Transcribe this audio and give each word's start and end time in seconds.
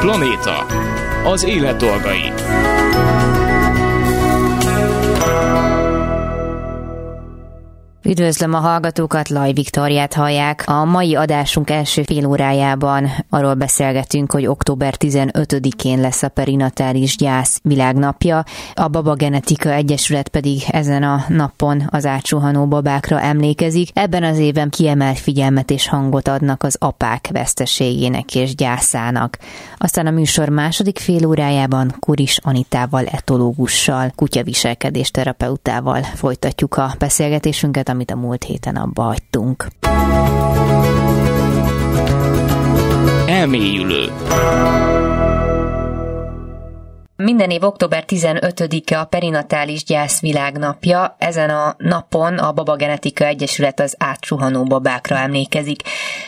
Planéta. 0.00 0.66
Az 1.24 1.44
élet 1.44 1.76
dolgai. 1.76 2.32
Üdvözlöm 8.08 8.54
a 8.54 8.58
hallgatókat, 8.58 9.28
Laj 9.28 9.52
Viktoriát 9.52 10.14
hallják. 10.14 10.62
A 10.66 10.84
mai 10.84 11.14
adásunk 11.14 11.70
első 11.70 12.02
fél 12.02 12.26
órájában 12.26 13.10
arról 13.30 13.54
beszélgetünk, 13.54 14.32
hogy 14.32 14.46
október 14.46 14.94
15-én 14.98 16.00
lesz 16.00 16.22
a 16.22 16.28
perinatális 16.28 17.16
gyász 17.16 17.60
világnapja. 17.62 18.44
A 18.74 18.88
Baba 18.88 19.14
Genetika 19.14 19.72
Egyesület 19.72 20.28
pedig 20.28 20.62
ezen 20.68 21.02
a 21.02 21.24
napon 21.28 21.82
az 21.86 22.06
átsuhanó 22.06 22.66
babákra 22.66 23.20
emlékezik. 23.20 23.90
Ebben 23.92 24.22
az 24.22 24.38
évben 24.38 24.70
kiemelt 24.70 25.18
figyelmet 25.18 25.70
és 25.70 25.88
hangot 25.88 26.28
adnak 26.28 26.62
az 26.62 26.76
apák 26.80 27.28
veszteségének 27.32 28.34
és 28.34 28.54
gyászának. 28.54 29.38
Aztán 29.78 30.06
a 30.06 30.10
műsor 30.10 30.48
második 30.48 30.98
fél 30.98 31.26
órájában 31.26 31.94
Kuris 32.00 32.38
Anitával, 32.42 33.04
etológussal, 33.06 34.12
kutyaviselkedés 34.14 35.10
terapeutával 35.10 36.02
folytatjuk 36.02 36.76
a 36.76 36.94
beszélgetésünket, 36.98 37.94
amit 37.96 38.10
a 38.10 38.16
múlt 38.16 38.44
héten 38.44 38.76
abba 38.76 39.02
hagytunk. 39.02 39.66
Elmélyülő. 43.26 44.12
Minden 47.16 47.50
év 47.50 47.64
október 47.64 48.04
15-e 48.06 49.00
a 49.00 49.04
perinatális 49.04 49.84
gyász 49.84 50.20
világnapja. 50.20 51.16
Ezen 51.18 51.50
a 51.50 51.74
napon 51.78 52.38
a 52.38 52.52
Baba 52.52 52.76
Genetika 52.76 53.24
Egyesület 53.24 53.80
az 53.80 53.94
átsuhanó 53.98 54.62
babákra 54.62 55.16
emlékezik. 55.16 55.82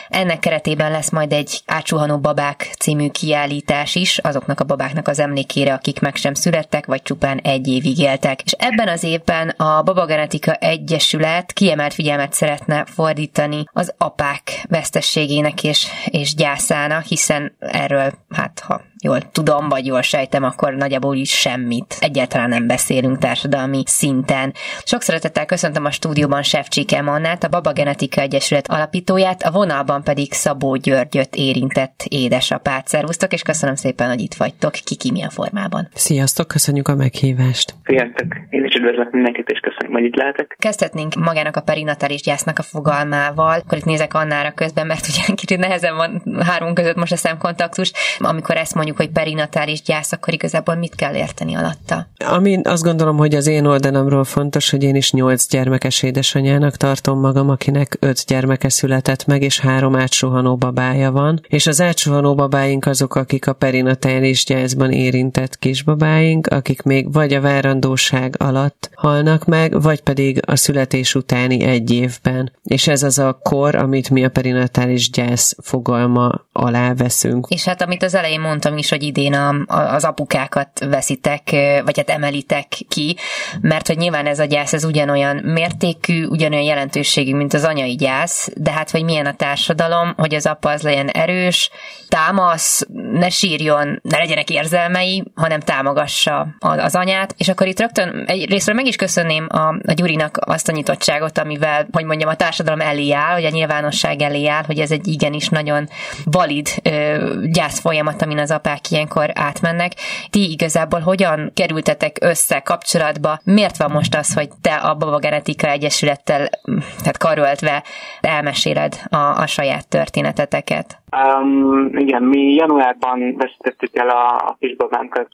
Ennek 0.09 0.39
keretében 0.39 0.91
lesz 0.91 1.09
majd 1.09 1.33
egy 1.33 1.61
átsuhanó 1.65 2.17
babák 2.17 2.69
című 2.79 3.09
kiállítás 3.09 3.95
is, 3.95 4.17
azoknak 4.17 4.59
a 4.59 4.63
babáknak 4.63 5.07
az 5.07 5.19
emlékére, 5.19 5.73
akik 5.73 5.99
meg 5.99 6.15
sem 6.15 6.33
születtek, 6.33 6.85
vagy 6.85 7.01
csupán 7.01 7.37
egy 7.37 7.67
évig 7.67 7.99
éltek. 7.99 8.41
És 8.41 8.51
ebben 8.51 8.87
az 8.87 9.03
évben 9.03 9.49
a 9.49 9.81
Baba 9.83 10.05
Genetika 10.05 10.53
Egyesület 10.53 11.53
kiemelt 11.53 11.93
figyelmet 11.93 12.33
szeretne 12.33 12.85
fordítani 12.85 13.63
az 13.73 13.93
apák 13.97 14.65
vesztességének 14.69 15.63
és, 15.63 15.87
és 16.05 16.35
gyászának, 16.35 17.03
hiszen 17.03 17.55
erről, 17.59 18.13
hát 18.29 18.59
ha 18.59 18.81
jól 19.01 19.21
tudom, 19.31 19.69
vagy 19.69 19.85
jól 19.85 20.01
sejtem, 20.01 20.43
akkor 20.43 20.73
nagyjából 20.73 21.15
is 21.15 21.29
semmit. 21.29 21.95
Egyáltalán 21.99 22.49
nem 22.49 22.67
beszélünk 22.67 23.17
társadalmi 23.17 23.83
szinten. 23.85 24.53
Sok 24.83 25.01
szeretettel 25.01 25.45
köszöntöm 25.45 25.85
a 25.85 25.91
stúdióban 25.91 26.43
Sefcsik 26.43 26.93
Emannát, 26.93 27.43
a 27.43 27.47
Baba 27.47 27.73
Genetika 27.73 28.21
Egyesület 28.21 28.67
alapítóját, 28.67 29.43
a 29.43 29.51
vonalban 29.51 30.03
pedig 30.03 30.33
Szabó 30.33 30.75
Györgyöt 30.75 31.35
érintett 31.35 32.03
édesapát. 32.07 32.87
Szervusztok, 32.87 33.33
és 33.33 33.41
köszönöm 33.41 33.75
szépen, 33.75 34.07
hogy 34.07 34.21
itt 34.21 34.33
vagytok. 34.33 34.71
Kiki 34.71 35.11
milyen 35.11 35.29
formában. 35.29 35.87
Sziasztok, 35.93 36.47
köszönjük 36.47 36.87
a 36.87 36.95
meghívást. 36.95 37.75
Sziasztok, 37.83 38.27
én 38.49 38.65
is 38.65 38.75
üdvözlök 38.75 39.11
mindenkit, 39.11 39.49
és 39.49 39.59
köszönöm, 39.59 39.91
hogy 39.91 40.03
itt 40.03 40.15
lehetek. 40.15 40.55
Kezdhetnénk 40.59 41.15
magának 41.15 41.55
a 41.55 41.61
perinatális 41.61 42.21
gyásznak 42.21 42.59
a 42.59 42.63
fogalmával. 42.63 43.59
Akkor 43.59 43.77
itt 43.77 43.85
nézek 43.85 44.13
Annára 44.13 44.51
közben, 44.51 44.87
mert 44.87 45.07
ugye 45.07 45.33
kicsit 45.35 45.59
nehezen 45.59 45.95
van 45.95 46.23
három 46.45 46.73
között 46.73 46.95
most 46.95 47.11
a 47.11 47.15
szemkontaktus. 47.15 47.91
Amikor 48.17 48.57
ezt 48.57 48.75
mondjuk, 48.75 48.88
hogy 48.97 49.09
perinatális 49.09 49.81
gyász, 49.81 50.11
akkor 50.11 50.33
igazából 50.33 50.75
mit 50.75 50.95
kell 50.95 51.15
érteni 51.15 51.55
alatta? 51.55 52.07
Ami 52.25 52.61
azt 52.63 52.83
gondolom, 52.83 53.17
hogy 53.17 53.35
az 53.35 53.47
én 53.47 53.65
oldalamról 53.65 54.23
fontos, 54.23 54.69
hogy 54.69 54.83
én 54.83 54.95
is 54.95 55.11
nyolc 55.11 55.47
gyermekes 55.49 56.03
édesanyának 56.03 56.77
tartom 56.77 57.19
magam, 57.19 57.49
akinek 57.49 57.97
öt 57.99 58.25
gyermeke 58.25 58.69
született 58.69 59.25
meg, 59.25 59.41
és 59.41 59.59
három 59.59 59.95
átsuhanó 59.95 60.55
babája 60.55 61.11
van. 61.11 61.41
És 61.47 61.67
az 61.67 61.81
átsuhanó 61.81 62.35
babáink 62.35 62.85
azok, 62.85 63.15
akik 63.15 63.47
a 63.47 63.53
perinatális 63.53 64.45
gyászban 64.45 64.91
érintett 64.91 65.59
kisbabáink, 65.59 66.47
akik 66.47 66.81
még 66.81 67.13
vagy 67.13 67.33
a 67.33 67.41
várandóság 67.41 68.35
alatt 68.37 68.89
halnak 68.95 69.45
meg, 69.45 69.81
vagy 69.81 70.01
pedig 70.01 70.39
a 70.45 70.55
születés 70.55 71.15
utáni 71.15 71.63
egy 71.63 71.91
évben. 71.91 72.51
És 72.63 72.87
ez 72.87 73.03
az 73.03 73.19
a 73.19 73.39
kor, 73.43 73.75
amit 73.75 74.09
mi 74.09 74.25
a 74.25 74.29
perinatális 74.29 75.09
gyász 75.09 75.55
fogalma 75.61 76.47
alá 76.51 76.93
veszünk. 76.93 77.47
És 77.49 77.63
hát 77.63 77.81
amit 77.81 78.03
az 78.03 78.15
elején 78.15 78.39
mondtam 78.39 78.73
is, 78.79 78.89
hogy 78.89 79.03
idén 79.03 79.33
a, 79.33 79.49
a, 79.49 79.93
az 79.93 80.03
apukákat 80.03 80.85
veszitek, 80.89 81.49
vagy 81.85 81.97
hát 81.97 82.09
emelitek 82.09 82.67
ki, 82.67 83.17
mert 83.61 83.87
hogy 83.87 83.97
nyilván 83.97 84.25
ez 84.25 84.39
a 84.39 84.45
gyász, 84.45 84.73
ez 84.73 84.83
ugyanolyan 84.83 85.35
mértékű, 85.35 86.25
ugyanolyan 86.25 86.65
jelentőségű, 86.65 87.35
mint 87.35 87.53
az 87.53 87.63
anyai 87.63 87.95
gyász, 87.95 88.49
de 88.55 88.71
hát 88.71 88.91
hogy 88.91 89.03
milyen 89.03 89.25
a 89.25 89.35
társadalom, 89.35 90.13
hogy 90.17 90.33
az 90.35 90.45
apa 90.45 90.69
az 90.69 90.81
legyen 90.81 91.07
erős, 91.07 91.69
támasz, 92.07 92.87
ne 93.11 93.29
sírjon, 93.29 93.99
ne 94.03 94.17
legyenek 94.17 94.49
érzelmei, 94.49 95.23
hanem 95.35 95.59
támogassa 95.59 96.47
az 96.59 96.95
anyát, 96.95 97.33
és 97.37 97.49
akkor 97.49 97.67
itt 97.67 97.79
rögtön 97.79 98.23
egy 98.27 98.49
részről 98.49 98.75
meg 98.75 98.85
is 98.85 98.95
köszönném 98.95 99.47
a, 99.49 99.67
a 99.67 99.93
Gyurinak 99.93 100.37
azt 100.41 100.67
a 100.67 100.71
nyitottságot, 100.71 101.37
amivel, 101.37 101.87
hogy 101.91 102.05
mondjam, 102.05 102.29
a 102.29 102.35
társadalom 102.35 102.81
elé 102.81 103.11
áll, 103.11 103.33
hogy 103.33 103.45
a 103.45 103.49
nyilvánosság 103.49 104.21
elé 104.21 104.47
áll, 104.47 104.63
hogy 104.65 104.79
ez 104.79 104.91
egy 104.91 105.07
igenis 105.07 105.49
nagyon 105.49 105.89
valid 106.23 106.67
ö, 106.83 107.33
gyász 107.51 107.79
folyamat, 107.79 108.21
amin 108.21 108.39
az 108.39 108.51
apák 108.69 108.91
ilyenkor 108.91 109.29
átmennek. 109.33 109.91
Ti 110.29 110.51
igazából 110.51 110.99
hogyan 110.99 111.51
kerültetek 111.53 112.17
össze 112.21 112.59
kapcsolatba? 112.59 113.39
Miért 113.43 113.77
van 113.77 113.91
most 113.91 114.15
az, 114.15 114.33
hogy 114.33 114.49
te 114.61 114.75
a 114.75 114.95
Baba 114.95 115.17
Genetika 115.17 115.67
Egyesülettel 115.67 116.49
tehát 116.97 117.17
karöltve 117.17 117.83
elmeséled 118.21 118.93
a, 119.09 119.41
a 119.43 119.45
saját 119.47 119.89
történeteteket? 119.89 120.87
Um, 121.21 121.89
igen, 121.97 122.23
mi 122.23 122.53
januárban 122.53 123.35
veszítettük 123.37 123.95
el 123.95 124.09
a, 124.09 124.35
a 124.35 124.55
kisbabánkat, 124.59 125.27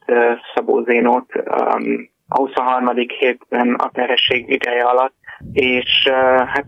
Szabó 0.54 0.84
Zénót, 0.84 1.26
um, 1.36 2.14
a 2.28 2.38
23. 2.38 2.96
hétben 3.20 3.74
a 3.74 3.90
terhesség 3.94 4.50
ideje 4.50 4.84
alatt, 4.84 5.14
és 5.54 6.08
uh, 6.10 6.48
hát 6.48 6.66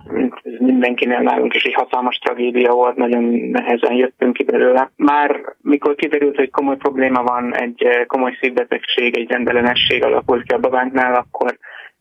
mindenkinél 0.59 1.19
nálunk 1.19 1.53
is 1.53 1.63
egy 1.63 1.73
hatalmas 1.73 2.17
tragédia 2.17 2.71
volt, 2.71 2.95
nagyon 2.95 3.23
nehezen 3.51 3.93
jöttünk 3.93 4.33
ki 4.33 4.43
belőle. 4.43 4.91
Már 4.95 5.55
mikor 5.61 5.95
kiderült, 5.95 6.35
hogy 6.35 6.49
komoly 6.49 6.77
probléma 6.77 7.23
van, 7.23 7.55
egy 7.55 8.05
komoly 8.07 8.37
szívbetegség, 8.41 9.17
egy 9.17 9.31
rendellenesség 9.31 10.03
alakult 10.03 10.43
ki 10.43 10.53
a 10.53 10.59
babánknál, 10.59 11.13
akkor 11.13 11.57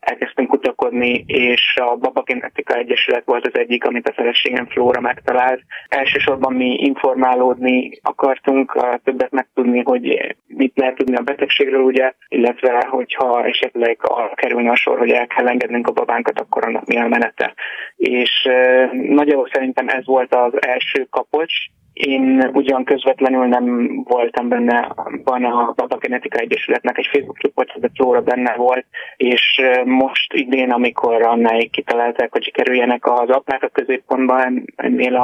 elkezdtünk 0.06 0.48
kutakodni, 0.48 1.24
és 1.26 1.76
a 1.76 1.96
Baba 1.96 2.22
Genetika 2.22 2.74
Egyesület 2.74 3.24
volt 3.24 3.46
az 3.46 3.58
egyik, 3.58 3.84
amit 3.84 4.08
a 4.08 4.12
feleségem 4.12 4.66
Flóra 4.66 5.00
megtalált. 5.00 5.60
Elsősorban 5.88 6.52
mi 6.52 6.74
informálódni 6.74 7.98
akartunk, 8.02 8.72
többet 9.04 9.30
megtudni, 9.30 9.82
hogy 9.82 10.34
mit 10.46 10.72
lehet 10.74 10.96
tudni 10.96 11.16
a 11.16 11.22
betegségről, 11.22 11.82
ugye, 11.82 12.12
illetve 12.28 12.86
hogyha 12.90 13.44
esetleg 13.46 13.98
arra 14.02 14.34
kerülne 14.34 14.70
a 14.70 14.76
sor, 14.76 14.98
hogy 14.98 15.10
el 15.10 15.26
kell 15.26 15.48
engednünk 15.48 15.86
a 15.86 15.92
babánkat, 15.92 16.40
akkor 16.40 16.66
annak 16.66 16.86
mi 16.86 16.96
a 16.96 17.08
menete. 17.08 17.54
És 17.96 18.48
nagyjából 18.92 19.48
szerintem 19.52 19.88
ez 19.88 20.06
volt 20.06 20.34
az 20.34 20.52
első 20.66 21.06
kapocs, 21.10 21.54
én 21.96 22.50
ugyan 22.52 22.84
közvetlenül 22.84 23.46
nem 23.46 23.88
voltam 24.04 24.48
benne, 24.48 24.92
van 25.24 25.44
a 25.44 25.72
Baba 25.76 25.96
Genetika 25.96 26.38
Egyesületnek 26.38 26.98
egy 26.98 27.08
Facebook 27.12 27.38
csoport, 27.38 27.78
Flóra 27.94 28.20
benne 28.20 28.54
volt, 28.54 28.86
és 29.16 29.60
most 29.84 30.32
idén, 30.32 30.70
amikor 30.70 31.22
annáig 31.22 31.70
kitalálták, 31.70 32.32
hogy 32.32 32.52
kerüljenek 32.52 33.06
az 33.06 33.28
apák 33.28 33.62
a 33.62 33.68
középpontban 33.68 34.64
ennél 34.76 35.14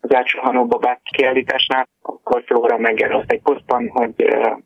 az 0.00 0.14
átsuhanó 0.14 0.66
babák 0.66 1.00
kiállításnál, 1.02 1.88
akkor 2.02 2.42
Flóra 2.46 2.78
megjelölt 2.78 3.32
egy 3.32 3.42
posztban, 3.42 3.88
hogy 3.88 4.14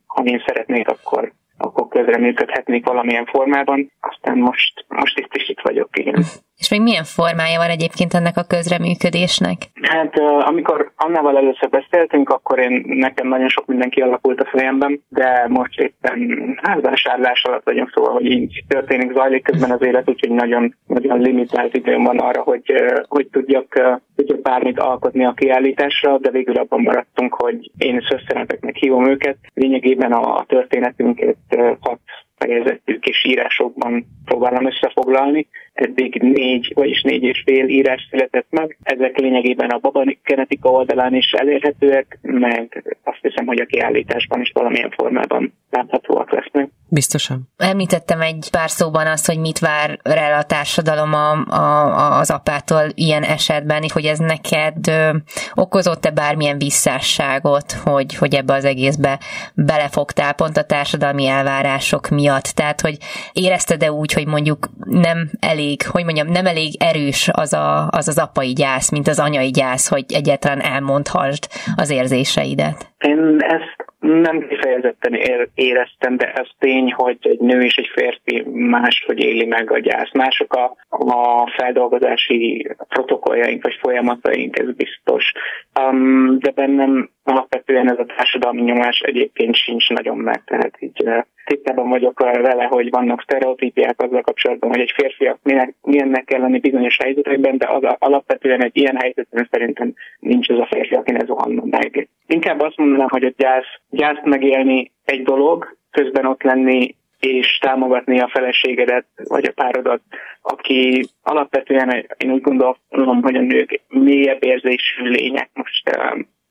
ha 0.07 0.23
én 0.23 0.43
szeretnék, 0.47 0.89
akkor 0.89 1.33
akkor 1.59 1.89
közreműködhetnék 1.89 2.87
valamilyen 2.87 3.27
formában. 3.27 3.93
Aztán 4.01 4.39
most, 4.39 4.85
most 4.89 5.19
itt 5.19 5.35
is 5.35 5.49
itt 5.49 5.61
vagyok, 5.61 5.89
igen. 5.99 6.23
És 6.59 6.71
még 6.71 6.83
milyen 6.83 7.05
formája 7.05 7.59
van 7.59 7.71
egyébként 7.71 8.15
ennek 8.15 8.37
a 8.37 8.47
közreműködésnek? 8.49 9.59
Hát 9.83 10.19
amikor 10.41 10.93
Annával 10.97 11.37
először 11.37 11.69
beszéltünk, 11.69 12.29
akkor 12.29 12.59
én 12.59 12.85
nekem 12.87 13.29
nagyon 13.29 13.49
sok 13.49 13.67
minden 13.67 13.91
kialakult 13.91 14.41
a 14.41 14.49
fejemben, 14.51 15.03
de 15.09 15.47
most 15.49 15.81
éppen 15.81 16.19
házvásárlás 16.63 17.43
alatt 17.43 17.65
vagyunk, 17.65 17.91
szóval, 17.95 18.13
hogy 18.13 18.25
így 18.25 18.65
történik, 18.69 19.13
zajlik 19.13 19.43
közben 19.43 19.71
az 19.71 19.83
élet, 19.83 20.09
úgyhogy 20.09 20.31
nagyon, 20.31 20.75
nagyon 20.87 21.21
limitált 21.21 21.75
időm 21.75 22.03
van 22.03 22.19
arra, 22.19 22.43
hogy, 22.43 22.73
hogy 23.09 23.29
tudjak, 23.33 24.01
tudjak 24.17 24.43
bármit 24.43 24.79
alkotni 24.79 25.25
a 25.25 25.33
kiállításra, 25.33 26.19
de 26.19 26.31
végül 26.31 26.57
abban 26.57 26.81
maradtunk, 26.81 27.35
hogy 27.35 27.71
én 27.79 28.07
szösszeneteknek 28.09 28.77
hívom 28.77 29.09
őket. 29.09 29.37
Lényegében 29.55 30.13
a 30.13 30.45
történetünket 30.49 31.37
hat 31.81 32.01
fejezetű 32.39 32.99
kis 32.99 33.25
írásokban 33.25 34.07
próbálom 34.25 34.67
összefoglalni. 34.67 35.49
Eddig 35.73 36.23
négy, 36.23 36.73
vagyis 36.75 37.03
négy 37.03 37.23
és 37.23 37.43
fél 37.47 37.69
írás 37.69 38.07
született 38.11 38.47
meg. 38.51 38.79
Ezek 38.83 39.19
lényegében 39.19 39.71
a 39.71 39.79
Baba 39.79 40.05
Genetika 40.25 40.71
oldalán 40.71 41.15
is 41.15 41.33
elérhetőek, 41.33 42.19
meg 42.23 42.97
azt 43.03 43.19
hiszem, 43.23 43.47
hogy 43.47 43.61
a 43.61 43.67
kiállításban 43.67 44.41
is 44.41 44.51
valamilyen 44.55 44.91
formában 44.91 45.53
láthatóak 45.71 46.31
lesznek. 46.31 46.71
Biztosan. 46.89 47.49
Említettem 47.57 48.21
egy 48.21 48.49
pár 48.51 48.71
szóban 48.71 49.07
azt, 49.07 49.27
hogy 49.27 49.39
mit 49.39 49.59
vár 49.59 49.99
rá 50.03 50.39
a 50.39 50.43
társadalom 50.43 51.13
a, 51.13 51.33
a, 51.47 52.19
az 52.19 52.31
apától 52.31 52.83
ilyen 52.95 53.23
esetben, 53.23 53.85
hogy 53.93 54.05
ez 54.05 54.19
neked 54.19 54.89
ö, 54.89 55.17
okozott-e 55.55 56.11
bármilyen 56.11 56.59
visszásságot, 56.59 57.73
hogy, 57.73 58.15
hogy 58.15 58.35
ebbe 58.35 58.55
az 58.55 58.65
egészbe 58.65 59.21
belefogtál 59.55 60.33
pont 60.33 60.57
a 60.57 60.65
társadalmi 60.65 61.27
elvárások 61.27 62.09
miatt. 62.09 62.45
Tehát, 62.45 62.81
hogy 62.81 62.97
érezted-e 63.33 63.93
úgy, 63.93 64.13
hogy 64.13 64.27
mondjuk 64.27 64.69
nem 64.85 65.31
elég, 65.41 65.87
hogy 65.87 66.05
mondjam, 66.05 66.29
nem 66.29 66.47
elég 66.47 66.83
erős 66.83 67.29
az 67.33 67.53
a, 67.53 67.89
az, 67.89 68.09
az 68.09 68.19
apai 68.19 68.53
gyász, 68.53 68.91
mint 68.91 69.09
az 69.09 69.19
anyai 69.19 69.51
gyász, 69.51 69.89
hogy 69.89 70.05
egyáltalán 70.09 70.61
elmondhassd 70.61 71.47
az 71.77 71.91
érzéseidet? 71.91 72.93
Én 72.99 73.37
ezt 73.39 73.86
nem 74.07 74.47
kifejezetten 74.49 75.15
éreztem, 75.55 76.17
de 76.17 76.33
ez 76.33 76.47
tény, 76.59 76.93
hogy 76.93 77.19
egy 77.21 77.39
nő 77.39 77.63
és 77.63 77.77
egy 77.77 77.91
férfi 77.95 78.45
máshogy 78.53 79.19
éli 79.19 79.45
meg 79.45 79.71
a 79.71 79.79
gyász. 79.79 80.13
Mások 80.13 80.55
a, 80.55 80.77
a 80.89 81.53
feldolgozási 81.57 82.69
protokolljaink 82.89 83.63
vagy 83.63 83.79
folyamataink, 83.81 84.59
ez 84.59 84.75
biztos. 84.75 85.33
Um, 85.81 86.39
de 86.39 86.51
bennem 86.51 87.11
alapvetően 87.23 87.91
ez 87.91 87.99
a 87.99 88.07
társadalmi 88.17 88.63
nyomás 88.63 89.01
egyébként 89.01 89.55
sincs 89.55 89.89
nagyon 89.89 90.17
meg, 90.17 90.45
tehát 90.45 90.77
így 90.79 91.05
tisztában 91.47 91.89
vagyok 91.89 92.21
vele, 92.21 92.65
hogy 92.65 92.91
vannak 92.91 93.23
sztereotípiák 93.23 94.03
azzal 94.03 94.23
kapcsolatban, 94.23 94.71
hogy 94.71 94.81
egy 94.81 94.93
férfiak 94.97 95.39
milyennek 95.83 96.25
kell 96.25 96.41
lenni 96.41 96.59
bizonyos 96.59 96.97
helyzetekben, 97.03 97.59
de 97.59 97.69
az 97.69 97.83
alapvetően 97.99 98.63
egy 98.63 98.77
ilyen 98.77 98.97
helyzetben 98.97 99.49
szerintem 99.51 99.95
nincs 100.19 100.49
az 100.49 100.59
a 100.59 100.69
férfi, 100.71 100.95
akinek 100.95 101.27
zuhanna 101.27 101.63
meg. 101.65 102.09
Inkább 102.27 102.61
azt 102.61 102.77
mondanám, 102.77 103.09
hogy 103.09 103.25
a 103.25 103.33
gyász, 103.37 103.81
gyászt 103.91 104.25
megélni 104.25 104.93
egy 105.05 105.23
dolog, 105.23 105.77
közben 105.91 106.27
ott 106.27 106.43
lenni 106.43 106.95
és 107.19 107.59
támogatni 107.59 108.21
a 108.21 108.29
feleségedet, 108.29 109.07
vagy 109.25 109.45
a 109.45 109.53
párodat, 109.53 110.01
aki 110.43 111.09
alapvetően 111.23 112.07
én 112.17 112.33
úgy 112.33 112.41
gondolom, 112.41 113.23
hogy 113.23 113.37
a 113.37 113.41
nők 113.41 113.81
mélyebb 113.89 114.45
érzésű 114.45 115.05
lények. 115.05 115.51
Most 115.55 115.99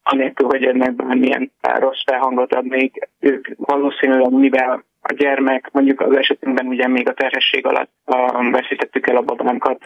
anélkül, 0.03 0.47
hogy 0.47 0.63
ennek 0.63 0.93
bármilyen 0.93 1.51
rossz 1.61 2.03
felhangot 2.05 2.53
adnék, 2.53 3.09
ők 3.19 3.47
valószínűleg, 3.57 4.31
mivel 4.31 4.83
a 5.07 5.13
gyermek, 5.13 5.69
mondjuk 5.71 6.01
az 6.01 6.17
esetünkben 6.17 6.67
ugye 6.67 6.87
még 6.87 7.09
a 7.09 7.13
terhesség 7.13 7.65
alatt 7.65 7.91
uh, 8.05 8.51
veszítettük 8.51 9.07
el 9.07 9.15
a 9.17 9.21
babánkat, 9.21 9.85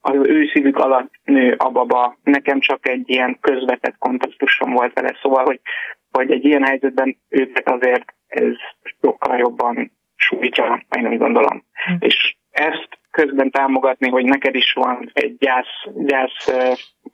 az 0.00 0.14
ő 0.22 0.46
szívük 0.52 0.76
alatt 0.76 1.10
nő 1.24 1.54
a 1.58 1.70
baba. 1.70 2.16
Nekem 2.22 2.60
csak 2.60 2.88
egy 2.88 3.08
ilyen 3.10 3.38
közvetett 3.40 3.96
kontextusom 3.98 4.72
volt 4.72 4.92
vele, 4.92 5.18
szóval, 5.22 5.44
hogy, 5.44 5.60
hogy 6.10 6.30
egy 6.30 6.44
ilyen 6.44 6.64
helyzetben 6.64 7.16
őket 7.28 7.68
azért 7.70 8.14
ez 8.26 8.54
sokkal 9.00 9.38
jobban 9.38 9.92
sújtja, 10.16 10.84
én 10.96 11.08
úgy 11.08 11.18
gondolom. 11.18 11.64
Hm. 11.84 11.94
És 11.98 12.36
ezt 12.56 12.88
közben 13.10 13.50
támogatni, 13.50 14.08
hogy 14.08 14.24
neked 14.24 14.54
is 14.54 14.72
van 14.72 15.10
egy 15.12 15.36
gyász, 15.38 15.86
gyász 15.94 16.52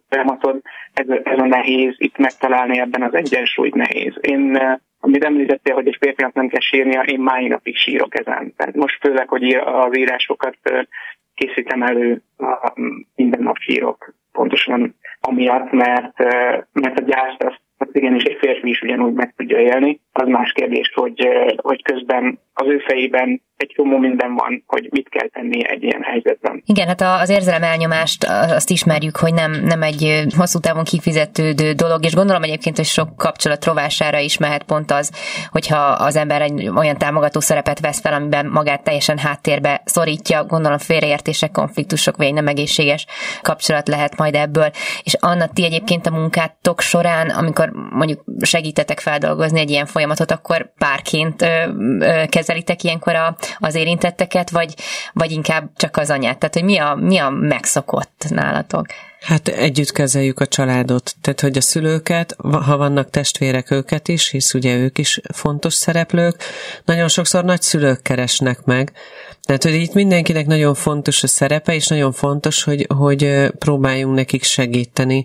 folyamatod, 0.08 0.60
ez, 0.92 1.06
ez 1.22 1.38
a 1.38 1.46
nehéz, 1.46 1.94
itt 1.96 2.16
megtalálni 2.16 2.78
ebben 2.78 3.02
az 3.02 3.14
egyensúlyt 3.14 3.74
nehéz. 3.74 4.14
Én, 4.20 4.58
amit 5.00 5.24
említettél, 5.24 5.74
hogy 5.74 5.86
egy 5.86 5.96
férfinak 6.00 6.32
nem 6.32 6.48
kell 6.48 6.60
sírnia, 6.60 7.02
én 7.02 7.20
máj 7.20 7.46
napig 7.46 7.76
sírok 7.76 8.18
ezen. 8.18 8.54
Tehát 8.56 8.74
most 8.74 8.98
főleg, 9.00 9.28
hogy 9.28 9.52
az 9.52 9.98
írásokat 9.98 10.56
készítem 11.34 11.82
elő, 11.82 12.22
minden 13.14 13.42
nap 13.42 13.56
sírok, 13.56 14.14
pontosan 14.32 14.94
amiatt, 15.20 15.70
mert, 15.70 16.18
mert 16.72 16.98
a 16.98 17.02
gyászt 17.02 17.42
azt, 17.42 17.60
azt 17.76 17.96
igenis 17.96 18.22
egy 18.22 18.38
férfi 18.40 18.68
is 18.68 18.82
ugyanúgy 18.82 19.12
meg 19.12 19.34
tudja 19.36 19.58
élni. 19.58 20.00
Az 20.12 20.28
más 20.28 20.52
kérdés, 20.52 20.92
hogy, 20.94 21.28
hogy 21.56 21.82
közben 21.82 22.38
az 22.52 22.66
ő 22.66 22.78
fejében 22.78 23.42
egy 23.62 23.72
csomó 23.76 23.98
minden 23.98 24.34
van, 24.34 24.64
hogy 24.66 24.88
mit 24.90 25.08
kell 25.08 25.28
tenni 25.28 25.68
egy 25.68 25.82
ilyen 25.82 26.02
helyzetben. 26.02 26.62
Igen, 26.66 26.86
hát 26.86 27.00
az 27.00 27.28
érzelem 27.28 27.62
elnyomást 27.62 28.24
azt 28.24 28.70
ismerjük, 28.70 29.16
hogy 29.16 29.34
nem, 29.34 29.52
nem 29.64 29.82
egy 29.82 30.24
hosszú 30.36 30.58
távon 30.58 30.84
kifizetődő 30.84 31.72
dolog, 31.72 32.04
és 32.04 32.14
gondolom 32.14 32.42
egyébként, 32.42 32.76
hogy 32.76 32.84
sok 32.84 33.16
kapcsolat 33.16 33.64
rovására 33.64 34.18
is 34.18 34.38
mehet 34.38 34.62
pont 34.62 34.90
az, 34.90 35.12
hogyha 35.50 35.76
az 35.78 36.16
ember 36.16 36.42
egy 36.42 36.68
olyan 36.76 36.96
támogató 36.98 37.40
szerepet 37.40 37.80
vesz 37.80 38.00
fel, 38.00 38.12
amiben 38.12 38.46
magát 38.46 38.84
teljesen 38.84 39.18
háttérbe 39.18 39.82
szorítja, 39.84 40.44
gondolom 40.44 40.78
félreértések, 40.78 41.50
konfliktusok, 41.50 42.16
vagy 42.16 42.34
nem 42.34 42.46
egészséges 42.46 43.06
kapcsolat 43.42 43.88
lehet 43.88 44.16
majd 44.16 44.34
ebből. 44.34 44.70
És 45.02 45.16
Anna, 45.20 45.46
ti 45.46 45.64
egyébként 45.64 46.06
a 46.06 46.10
munkátok 46.10 46.80
során, 46.80 47.28
amikor 47.28 47.70
mondjuk 47.90 48.24
segítetek 48.40 49.00
feldolgozni 49.00 49.60
egy 49.60 49.70
ilyen 49.70 49.86
folyamatot, 49.86 50.30
akkor 50.30 50.72
párként 50.78 51.42
ö, 51.42 51.46
ö, 51.98 52.22
kezelitek 52.42 52.82
ilyenkor 52.82 53.14
a, 53.14 53.36
az 53.58 53.74
érintetteket, 53.74 54.50
vagy, 54.50 54.74
vagy 55.12 55.30
inkább 55.30 55.70
csak 55.76 55.96
az 55.96 56.10
anyát? 56.10 56.38
Tehát, 56.38 56.54
hogy 56.54 56.64
mi 56.64 56.78
a, 56.78 56.94
mi 56.94 57.18
a 57.18 57.30
megszokott 57.30 58.24
nálatok? 58.28 58.86
Hát 59.22 59.48
együtt 59.48 59.92
kezeljük 59.92 60.40
a 60.40 60.46
családot, 60.46 61.14
tehát 61.20 61.40
hogy 61.40 61.56
a 61.56 61.60
szülőket, 61.60 62.36
ha 62.38 62.76
vannak 62.76 63.10
testvérek 63.10 63.70
őket 63.70 64.08
is, 64.08 64.28
hisz 64.30 64.54
ugye 64.54 64.76
ők 64.76 64.98
is 64.98 65.20
fontos 65.34 65.74
szereplők, 65.74 66.42
nagyon 66.84 67.08
sokszor 67.08 67.44
nagy 67.44 67.62
szülők 67.62 68.02
keresnek 68.02 68.64
meg, 68.64 68.92
tehát, 69.42 69.62
hogy 69.62 69.74
itt 69.74 69.94
mindenkinek 69.94 70.46
nagyon 70.46 70.74
fontos 70.74 71.22
a 71.22 71.26
szerepe, 71.26 71.74
és 71.74 71.86
nagyon 71.86 72.12
fontos, 72.12 72.62
hogy, 72.62 72.86
hogy 72.96 73.50
próbáljunk 73.58 74.14
nekik 74.14 74.42
segíteni. 74.42 75.24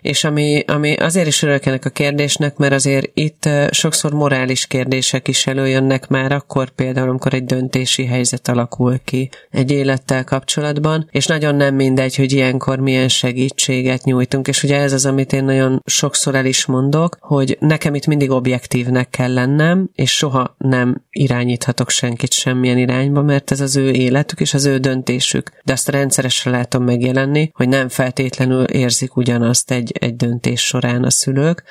És 0.00 0.24
ami, 0.24 0.64
ami 0.66 0.94
azért 0.94 1.26
is 1.26 1.42
örülök 1.42 1.66
ennek 1.66 1.84
a 1.84 1.90
kérdésnek, 1.90 2.56
mert 2.56 2.72
azért 2.72 3.10
itt 3.14 3.48
sokszor 3.70 4.12
morális 4.12 4.66
kérdések 4.66 5.28
is 5.28 5.46
előjönnek 5.46 6.08
már 6.08 6.32
akkor 6.32 6.70
például, 6.70 7.08
amikor 7.08 7.34
egy 7.34 7.44
döntési 7.44 8.06
helyzet 8.06 8.48
alakul 8.48 8.98
ki 9.04 9.30
egy 9.50 9.70
élettel 9.70 10.24
kapcsolatban, 10.24 11.08
és 11.10 11.26
nagyon 11.26 11.54
nem 11.54 11.74
mindegy, 11.74 12.16
hogy 12.16 12.32
ilyenkor 12.32 12.78
milyen 12.78 13.08
segítséget 13.38 14.04
nyújtunk, 14.04 14.48
és 14.48 14.62
ugye 14.62 14.76
ez 14.76 14.92
az, 14.92 15.06
amit 15.06 15.32
én 15.32 15.44
nagyon 15.44 15.82
sokszor 15.86 16.34
el 16.34 16.46
is 16.46 16.66
mondok, 16.66 17.16
hogy 17.20 17.56
nekem 17.60 17.94
itt 17.94 18.06
mindig 18.06 18.30
objektívnek 18.30 19.10
kell 19.10 19.32
lennem, 19.32 19.90
és 19.94 20.16
soha 20.16 20.54
nem 20.58 21.04
irányíthatok 21.10 21.90
senkit 21.90 22.32
semmilyen 22.32 22.78
irányba, 22.78 23.22
mert 23.22 23.50
ez 23.50 23.60
az 23.60 23.76
ő 23.76 23.90
életük 23.90 24.40
és 24.40 24.54
az 24.54 24.64
ő 24.64 24.78
döntésük. 24.78 25.50
De 25.64 25.72
azt 25.72 25.88
rendszeresen 25.88 26.52
látom 26.52 26.84
megjelenni, 26.84 27.50
hogy 27.54 27.68
nem 27.68 27.88
feltétlenül 27.88 28.64
érzik 28.64 29.16
ugyanazt 29.16 29.70
egy, 29.70 29.92
egy 30.00 30.16
döntés 30.16 30.60
során 30.60 31.04
a 31.04 31.10
szülők, 31.10 31.62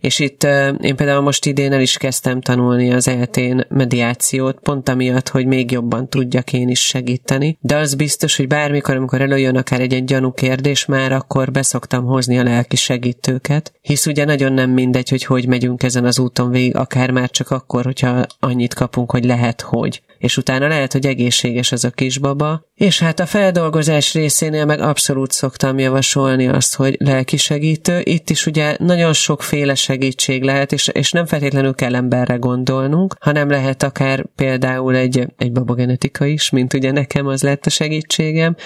és 0.00 0.18
itt 0.18 0.42
én 0.80 0.96
például 0.96 1.20
most 1.20 1.46
idén 1.46 1.72
el 1.72 1.80
is 1.80 1.96
kezdtem 1.96 2.40
tanulni 2.40 2.92
az 2.92 3.08
eltén 3.08 3.66
mediációt, 3.68 4.58
pont 4.62 4.88
amiatt, 4.88 5.28
hogy 5.28 5.46
még 5.46 5.70
jobban 5.70 6.08
tudjak 6.08 6.52
én 6.52 6.68
is 6.68 6.80
segíteni. 6.80 7.58
De 7.60 7.76
az 7.76 7.94
biztos, 7.94 8.36
hogy 8.36 8.46
bármikor, 8.46 8.96
amikor 8.96 9.20
előjön 9.20 9.56
akár 9.56 9.80
egy, 9.80 9.94
egy 9.94 10.04
gyanú 10.04 10.32
kérdés, 10.32 10.84
már 10.86 11.05
akkor 11.12 11.50
beszoktam 11.50 12.04
hozni 12.04 12.38
a 12.38 12.42
lelki 12.42 12.76
segítőket, 12.76 13.72
hisz 13.82 14.06
ugye 14.06 14.24
nagyon 14.24 14.52
nem 14.52 14.70
mindegy, 14.70 15.08
hogy 15.08 15.24
hogy 15.24 15.46
megyünk 15.46 15.82
ezen 15.82 16.04
az 16.04 16.18
úton 16.18 16.50
végig, 16.50 16.76
akár 16.76 17.10
már 17.10 17.30
csak 17.30 17.50
akkor, 17.50 17.84
hogyha 17.84 18.26
annyit 18.40 18.74
kapunk, 18.74 19.10
hogy 19.10 19.24
lehet, 19.24 19.60
hogy 19.60 20.02
és 20.18 20.36
utána 20.36 20.68
lehet, 20.68 20.92
hogy 20.92 21.06
egészséges 21.06 21.72
az 21.72 21.84
a 21.84 21.90
kisbaba, 21.90 22.64
és 22.74 22.98
hát 22.98 23.20
a 23.20 23.26
feldolgozás 23.26 24.14
részénél 24.14 24.64
meg 24.64 24.80
abszolút 24.80 25.32
szoktam 25.32 25.78
javasolni 25.78 26.48
azt, 26.48 26.74
hogy 26.74 26.96
lelki 26.98 27.36
segítő. 27.36 28.00
Itt 28.04 28.30
is 28.30 28.46
ugye 28.46 28.76
nagyon 28.78 29.12
sokféle 29.12 29.74
segítség 29.74 30.42
lehet, 30.42 30.72
és, 30.72 30.88
és 30.92 31.12
nem 31.12 31.26
feltétlenül 31.26 31.74
kell 31.74 31.94
emberre 31.94 32.34
gondolnunk, 32.34 33.16
hanem 33.20 33.50
lehet 33.50 33.82
akár 33.82 34.24
például 34.34 34.96
egy, 34.96 35.26
egy 35.36 35.52
babagenetika 35.52 36.24
is, 36.24 36.50
mint 36.50 36.74
ugye 36.74 36.90
nekem 36.90 37.26
az 37.26 37.42
lett 37.42 37.66
a 37.66 37.70
segítségem. 37.70 38.56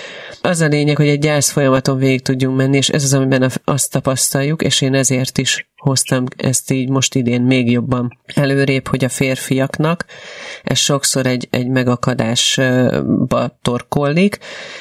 Az 0.42 0.60
a 0.60 0.66
lényeg, 0.66 0.96
hogy 0.96 1.08
egy 1.08 1.18
gyász 1.18 1.50
folyamaton 1.50 1.98
végig 1.98 2.22
tudjunk 2.22 2.56
menni, 2.56 2.76
és 2.76 2.88
ez 2.88 3.04
az, 3.04 3.14
amiben 3.14 3.50
azt 3.64 3.90
tapasztaljuk, 3.90 4.62
és 4.62 4.80
én 4.80 4.94
ezért 4.94 5.38
is 5.38 5.69
hoztam 5.80 6.24
ezt 6.36 6.70
így 6.70 6.88
most 6.88 7.14
idén 7.14 7.42
még 7.42 7.70
jobban 7.70 8.18
előrébb, 8.34 8.88
hogy 8.88 9.04
a 9.04 9.08
férfiaknak 9.08 10.04
ez 10.62 10.78
sokszor 10.78 11.26
egy, 11.26 11.48
egy 11.50 11.68
megakadásba 11.68 13.58
torkollik. 13.62 14.38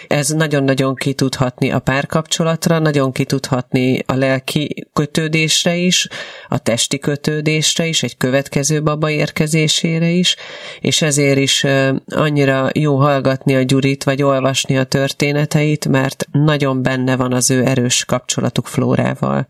Ez 0.07 0.29
nagyon-nagyon 0.29 0.95
kitudhatni 0.95 1.71
a 1.71 1.79
párkapcsolatra, 1.79 2.79
nagyon 2.79 3.11
kitudhatni 3.11 4.03
a 4.05 4.13
lelki 4.13 4.87
kötődésre 4.93 5.75
is, 5.75 6.07
a 6.47 6.57
testi 6.57 6.99
kötődésre 6.99 7.85
is, 7.85 8.03
egy 8.03 8.17
következő 8.17 8.83
baba 8.83 9.09
érkezésére 9.09 10.07
is, 10.09 10.35
és 10.79 11.01
ezért 11.01 11.39
is 11.39 11.65
annyira 12.07 12.69
jó 12.73 12.95
hallgatni 12.95 13.55
a 13.55 13.61
Gyurit, 13.61 14.03
vagy 14.03 14.23
olvasni 14.23 14.77
a 14.77 14.83
történeteit, 14.83 15.87
mert 15.87 16.27
nagyon 16.31 16.81
benne 16.81 17.15
van 17.15 17.33
az 17.33 17.51
ő 17.51 17.65
erős 17.65 18.05
kapcsolatuk 18.05 18.67
Flórával. 18.67 19.47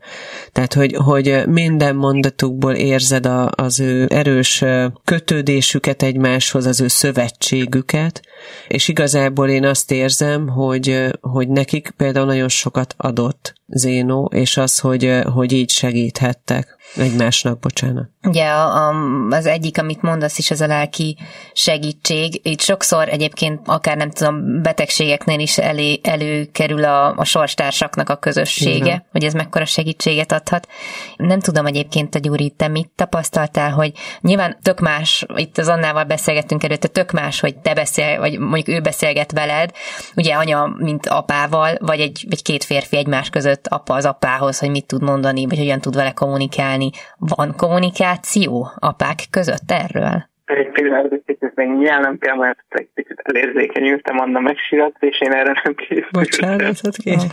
Tehát, 0.52 0.74
hogy, 0.74 0.94
hogy 1.04 1.39
minden 1.46 1.96
mondatukból 1.96 2.74
érzed 2.74 3.26
a, 3.26 3.50
az 3.54 3.80
ő 3.80 4.06
erős 4.10 4.64
kötődésüket 5.04 6.02
egymáshoz, 6.02 6.66
az 6.66 6.80
ő 6.80 6.88
szövetségüket, 6.88 8.20
és 8.68 8.88
igazából 8.88 9.48
én 9.48 9.64
azt 9.64 9.90
érzem, 9.90 10.48
hogy, 10.48 11.06
hogy 11.20 11.48
nekik 11.48 11.90
például 11.96 12.26
nagyon 12.26 12.48
sokat 12.48 12.94
adott 12.96 13.54
Zénó, 13.72 14.30
és 14.34 14.56
az, 14.56 14.78
hogy, 14.78 15.20
hogy 15.34 15.52
így 15.52 15.70
segíthettek 15.70 16.78
egymásnak, 16.96 17.58
bocsánat. 17.58 18.08
Ugye 18.22 18.46
a, 18.46 18.94
az 19.30 19.46
egyik, 19.46 19.78
amit 19.78 20.02
mondasz 20.02 20.38
is, 20.38 20.50
az 20.50 20.60
a 20.60 20.66
lelki 20.66 21.16
segítség. 21.52 22.40
Itt 22.42 22.60
sokszor 22.60 23.08
egyébként 23.08 23.60
akár 23.64 23.96
nem 23.96 24.10
tudom, 24.10 24.62
betegségeknél 24.62 25.38
is 25.38 25.58
elé, 25.58 26.00
előkerül 26.02 26.84
a, 26.84 27.16
a 27.16 27.24
sorstársaknak 27.24 28.08
a 28.08 28.16
közössége, 28.16 28.84
Igen. 28.84 29.04
hogy 29.12 29.24
ez 29.24 29.32
mekkora 29.32 29.64
segítséget 29.64 30.32
adhat. 30.32 30.68
Nem 31.30 31.40
tudom 31.40 31.66
egyébként, 31.66 32.14
a 32.14 32.18
Gyuri, 32.18 32.50
te 32.56 32.68
mit 32.68 32.90
tapasztaltál, 32.96 33.70
hogy 33.70 33.92
nyilván 34.20 34.56
tök 34.62 34.80
más, 34.80 35.26
itt 35.36 35.58
az 35.58 35.68
Annával 35.68 36.04
beszélgettünk 36.04 36.64
előtte, 36.64 36.88
tök 36.88 37.10
más, 37.10 37.40
hogy 37.40 37.56
te 37.56 37.74
beszél, 37.74 38.18
vagy 38.18 38.38
mondjuk 38.38 38.76
ő 38.76 38.80
beszélget 38.80 39.32
veled, 39.32 39.70
ugye 40.16 40.34
anya, 40.34 40.74
mint 40.78 41.06
apával, 41.06 41.70
vagy 41.80 42.00
egy, 42.00 42.24
vagy 42.28 42.42
két 42.42 42.64
férfi 42.64 42.96
egymás 42.96 43.30
között 43.30 43.66
apa 43.66 43.94
az 43.94 44.06
apához, 44.06 44.58
hogy 44.58 44.70
mit 44.70 44.86
tud 44.86 45.02
mondani, 45.02 45.46
vagy 45.46 45.58
hogyan 45.58 45.80
tud 45.80 45.94
vele 45.94 46.12
kommunikálni. 46.12 46.90
Van 47.18 47.54
kommunikáció 47.56 48.70
apák 48.78 49.18
között 49.30 49.70
erről? 49.84 50.28
egy 50.44 50.70
pillanat, 50.70 51.12
egy 51.12 51.22
picit 51.26 51.54
még 51.54 51.68
nyelnem 51.68 52.18
kell, 52.18 52.36
mert 52.36 52.64
egy 52.68 52.88
picit 52.94 53.20
elérzékenyültem, 53.22 54.18
Anna 54.18 54.40
megsirat, 54.40 54.96
és 55.00 55.20
én 55.20 55.32
erre 55.32 55.60
nem 55.64 55.74
készültem. 55.74 56.10
Bocsánatot 56.10 56.96
kér. 56.96 57.18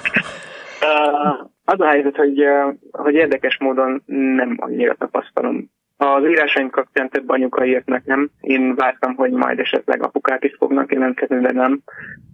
Az 1.65 1.79
a 1.79 1.87
helyzet, 1.87 2.15
hogy, 2.15 2.45
hogy 2.91 3.13
érdekes 3.13 3.57
módon 3.57 4.03
nem 4.05 4.55
annyira 4.59 4.95
tapasztalom. 4.95 5.69
Az 5.97 6.23
írásaim 6.23 6.69
kapcsán 6.69 7.09
több 7.09 7.29
anyuka 7.29 7.65
írt 7.65 7.85
nekem. 7.85 8.29
Én 8.41 8.75
vártam, 8.75 9.15
hogy 9.15 9.31
majd 9.31 9.59
esetleg 9.59 10.03
apukák 10.03 10.43
is 10.43 10.55
fognak 10.57 10.91
jelentkezni, 10.91 11.39
de 11.39 11.51
nem. 11.51 11.81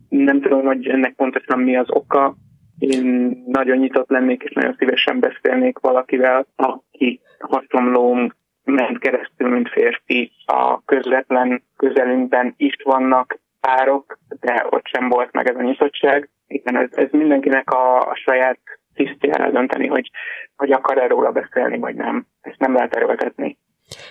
Nem 0.09 0.41
tudom, 0.41 0.65
hogy 0.65 0.87
ennek 0.87 1.13
pontosan 1.13 1.59
mi 1.59 1.77
az 1.77 1.89
oka. 1.89 2.35
Én 2.77 3.37
nagyon 3.47 3.77
nyitott 3.77 4.09
lennék, 4.09 4.43
és 4.43 4.51
nagyon 4.51 4.75
szívesen 4.77 5.19
beszélnék 5.19 5.79
valakivel, 5.79 6.45
aki 6.55 7.21
hasonló 7.39 8.31
ment 8.63 8.99
keresztül, 8.99 9.49
mint 9.49 9.69
férfi. 9.69 10.31
A 10.45 10.83
közvetlen 10.85 11.63
közelünkben 11.77 12.53
is 12.57 12.75
vannak 12.83 13.39
párok, 13.59 14.19
de 14.39 14.65
ott 14.69 14.85
sem 14.85 15.09
volt 15.09 15.31
meg 15.31 15.49
ez 15.49 15.55
a 15.55 15.61
nyitottság. 15.61 16.29
Igen, 16.53 16.77
ez, 16.77 16.89
ez 16.91 17.07
mindenkinek 17.11 17.69
a, 17.71 17.99
a 17.99 18.15
saját 18.15 18.59
tisztjára 18.93 19.51
dönteni, 19.51 19.87
hogy, 19.87 20.11
hogy 20.55 20.71
akar-e 20.71 21.07
róla 21.07 21.31
beszélni, 21.31 21.77
vagy 21.77 21.95
nem. 21.95 22.25
Ezt 22.41 22.59
nem 22.59 22.73
lehet 22.73 22.95
erőltetni. 22.95 23.57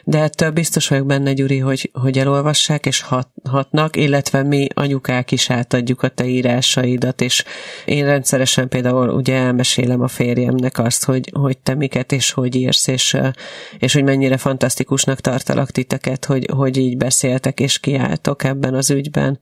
De 0.04 0.18
ettől 0.18 0.50
biztos 0.50 0.88
vagyok 0.88 1.06
benne, 1.06 1.32
Gyuri, 1.32 1.58
hogy, 1.58 1.90
hogy 2.02 2.18
elolvassák 2.18 2.86
és 2.86 3.02
hat, 3.02 3.28
hatnak, 3.50 3.96
illetve 3.96 4.42
mi 4.42 4.66
anyukák 4.74 5.30
is 5.32 5.50
átadjuk 5.50 6.02
a 6.02 6.08
te 6.08 6.24
írásaidat, 6.24 7.20
és 7.20 7.44
én 7.84 8.04
rendszeresen 8.04 8.68
például 8.68 9.08
ugye 9.08 9.36
elmesélem 9.36 10.00
a 10.00 10.08
férjemnek 10.08 10.78
azt, 10.78 11.04
hogy, 11.04 11.30
hogy 11.40 11.58
te 11.58 11.74
miket 11.74 12.12
és 12.12 12.32
hogy 12.32 12.54
írsz, 12.54 12.86
és, 12.86 13.16
és 13.78 13.94
hogy 13.94 14.04
mennyire 14.04 14.36
fantasztikusnak 14.36 15.18
tartalak 15.18 15.70
titeket, 15.70 16.24
hogy, 16.24 16.46
hogy 16.56 16.76
így 16.76 16.96
beszéltek 16.96 17.60
és 17.60 17.80
kiálltok 17.80 18.44
ebben 18.44 18.74
az 18.74 18.90
ügyben. 18.90 19.38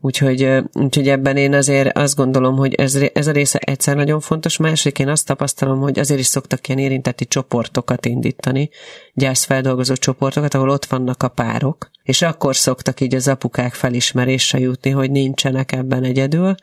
Úgyhogy, 0.00 0.48
úgyhogy 0.72 1.08
ebben 1.08 1.36
én 1.36 1.54
azért 1.54 1.98
azt 1.98 2.16
gondolom, 2.16 2.56
hogy 2.56 2.74
ez, 2.74 2.94
ez 3.12 3.26
a 3.26 3.32
része 3.32 3.58
egyszer 3.58 3.96
nagyon 3.96 4.20
fontos, 4.20 4.56
másik 4.56 4.98
én 4.98 5.08
azt 5.08 5.26
tapasztalom, 5.26 5.80
hogy 5.80 5.98
azért 5.98 6.20
is 6.20 6.26
szoktak 6.26 6.68
ilyen 6.68 6.80
érintetti 6.80 7.26
csoportokat 7.26 8.06
indítani, 8.06 8.70
gyászfeldolgozó 9.14 9.94
csoportokat, 9.94 10.54
ahol 10.54 10.68
ott 10.68 10.84
vannak 10.84 11.22
a 11.22 11.28
párok, 11.28 11.90
és 12.02 12.22
akkor 12.22 12.56
szoktak 12.56 13.00
így 13.00 13.14
az 13.14 13.28
apukák 13.28 13.74
felismerésre 13.74 14.58
jutni, 14.58 14.90
hogy 14.90 15.10
nincsenek 15.10 15.72
ebben 15.72 16.04
egyedül, 16.04 16.54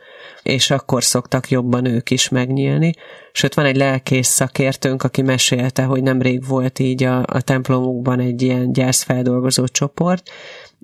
és 0.44 0.72
akkor 0.72 1.04
szoktak 1.04 1.50
jobban 1.50 1.86
ők 1.86 2.10
is 2.12 2.30
megnyílni. 2.30 2.94
Sőt, 3.32 3.54
van 3.54 3.66
egy 3.66 3.76
lelkész 3.76 4.28
szakértőnk, 4.28 5.04
aki 5.04 5.22
mesélte, 5.22 5.84
hogy 5.84 6.04
nemrég 6.04 6.48
volt 6.48 6.80
így 6.80 7.04
a, 7.04 7.24
a 7.26 7.42
templomukban 7.42 8.20
egy 8.20 8.42
ilyen 8.42 8.72
gyászfeldolgozó 8.72 9.68
csoport, 9.68 10.30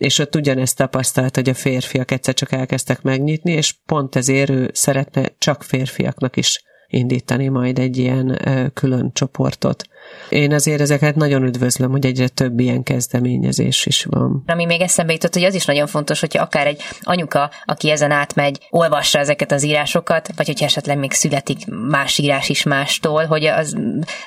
és 0.02 0.20
ott 0.20 0.36
ugyanezt 0.36 0.78
tapasztalt, 0.78 1.36
hogy 1.36 1.50
a 1.50 1.54
férfiak 1.54 2.12
egyszer 2.12 2.34
csak 2.34 2.52
elkezdtek 2.52 3.02
megnyitni, 3.02 3.52
és 3.52 3.76
pont 3.86 4.16
ezért 4.16 4.50
ő 4.50 4.70
szeretne 4.74 5.32
csak 5.38 5.64
férfiaknak 5.64 6.38
is 6.38 6.64
indítani 6.88 7.48
majd 7.48 7.80
egy 7.80 7.98
ilyen 7.98 8.40
külön 8.74 9.12
csoportot. 9.14 9.84
Én 10.32 10.54
azért 10.54 10.82
ezeket 10.82 11.16
nagyon 11.16 11.44
üdvözlöm, 11.44 11.92
hogy 11.92 12.06
egyre 12.06 12.28
több 12.28 12.60
ilyen 12.60 12.84
kezdeményezés 12.84 13.86
is 13.86 14.04
van. 14.10 14.44
Ami 14.48 14.66
még 14.66 14.82
eszembe 14.82 15.12
jutott, 15.12 15.34
hogy 15.34 15.44
az 15.44 15.54
is 15.54 15.66
nagyon 15.66 15.88
fontos, 15.88 16.20
hogyha 16.20 16.42
akár 16.42 16.68
egy 16.68 16.82
anyuka, 17.02 17.52
aki 17.66 17.92
ezen 17.92 18.12
átmegy, 18.12 18.68
olvassa 18.70 19.20
ezeket 19.20 19.52
az 19.52 19.64
írásokat, 19.64 20.30
vagy 20.36 20.46
hogyha 20.46 20.66
esetleg 20.66 20.98
még 20.98 21.12
születik 21.12 21.58
más 21.90 22.18
írás 22.18 22.50
is 22.50 22.64
mástól, 22.64 23.26
hogy 23.26 23.46
az, 23.46 23.78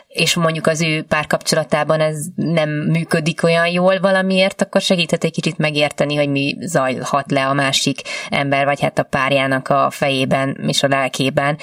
és 0.08 0.34
mondjuk 0.34 0.66
az 0.66 0.82
ő 0.82 1.02
párkapcsolatában 1.02 2.00
ez 2.00 2.16
nem 2.34 2.70
működik 2.70 3.42
olyan 3.42 3.66
jól 3.66 4.00
valamiért, 4.00 4.62
akkor 4.62 4.80
segíthet 4.80 5.24
egy 5.24 5.32
kicsit 5.32 5.58
megérteni, 5.58 6.14
hogy 6.14 6.28
mi 6.28 6.56
zajlhat 6.60 7.30
le 7.30 7.46
a 7.46 7.52
másik 7.52 8.00
ember, 8.30 8.64
vagy 8.64 8.80
hát 8.80 8.98
a 8.98 9.02
párjának 9.02 9.68
a 9.68 9.90
fejében 9.90 10.58
és 10.66 10.82
a 10.82 10.88
lelkében. 10.88 11.58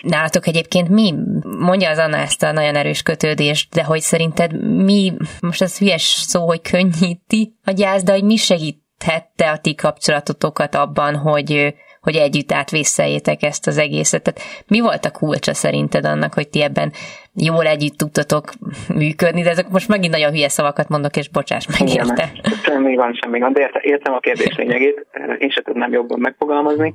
Nálatok 0.00 0.46
egyébként 0.46 0.88
mi? 0.88 1.14
Mondja 1.58 1.90
az 1.90 1.98
Anna 1.98 2.16
ezt 2.16 2.42
a 2.42 2.52
nagyon 2.52 2.76
erős 2.76 3.02
kötődést, 3.02 3.68
de 3.70 3.83
hogy 3.84 4.00
szerinted 4.00 4.62
mi, 4.84 5.12
most 5.40 5.62
az 5.62 5.78
hülyes 5.78 6.02
szó, 6.02 6.46
hogy 6.46 6.60
könnyíti 6.70 7.54
a 7.64 7.70
gyász, 7.70 8.02
de 8.02 8.12
hogy 8.12 8.24
mi 8.24 8.36
segíthette 8.36 9.50
a 9.50 9.58
ti 9.58 9.74
kapcsolatotokat 9.74 10.74
abban, 10.74 11.16
hogy, 11.16 11.74
hogy 12.00 12.16
együtt 12.16 12.52
átvészeljétek 12.52 13.42
ezt 13.42 13.66
az 13.66 13.78
egészet. 13.78 14.22
Tehát 14.22 14.40
mi 14.68 14.80
volt 14.80 15.04
a 15.04 15.10
kulcsa 15.10 15.54
szerinted 15.54 16.04
annak, 16.04 16.34
hogy 16.34 16.48
ti 16.48 16.62
ebben 16.62 16.92
jól 17.34 17.66
együtt 17.66 17.96
tudtatok 17.96 18.50
működni, 18.94 19.42
de 19.42 19.50
ezek 19.50 19.68
most 19.68 19.88
megint 19.88 20.12
nagyon 20.12 20.30
hülye 20.30 20.48
szavakat 20.48 20.88
mondok, 20.88 21.16
és 21.16 21.28
bocsáss 21.28 21.66
meg 21.78 21.88
érte. 21.88 22.30
Semmi 22.62 22.96
van, 22.96 23.18
semmi 23.22 23.38
van, 23.38 23.52
de 23.52 23.70
értem, 23.80 24.14
a 24.14 24.18
kérdés 24.18 24.56
lényegét, 24.56 25.06
én 25.38 25.50
sem 25.50 25.62
tudnám 25.64 25.92
jobban 25.92 26.18
megfogalmazni, 26.20 26.94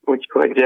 úgyhogy 0.00 0.62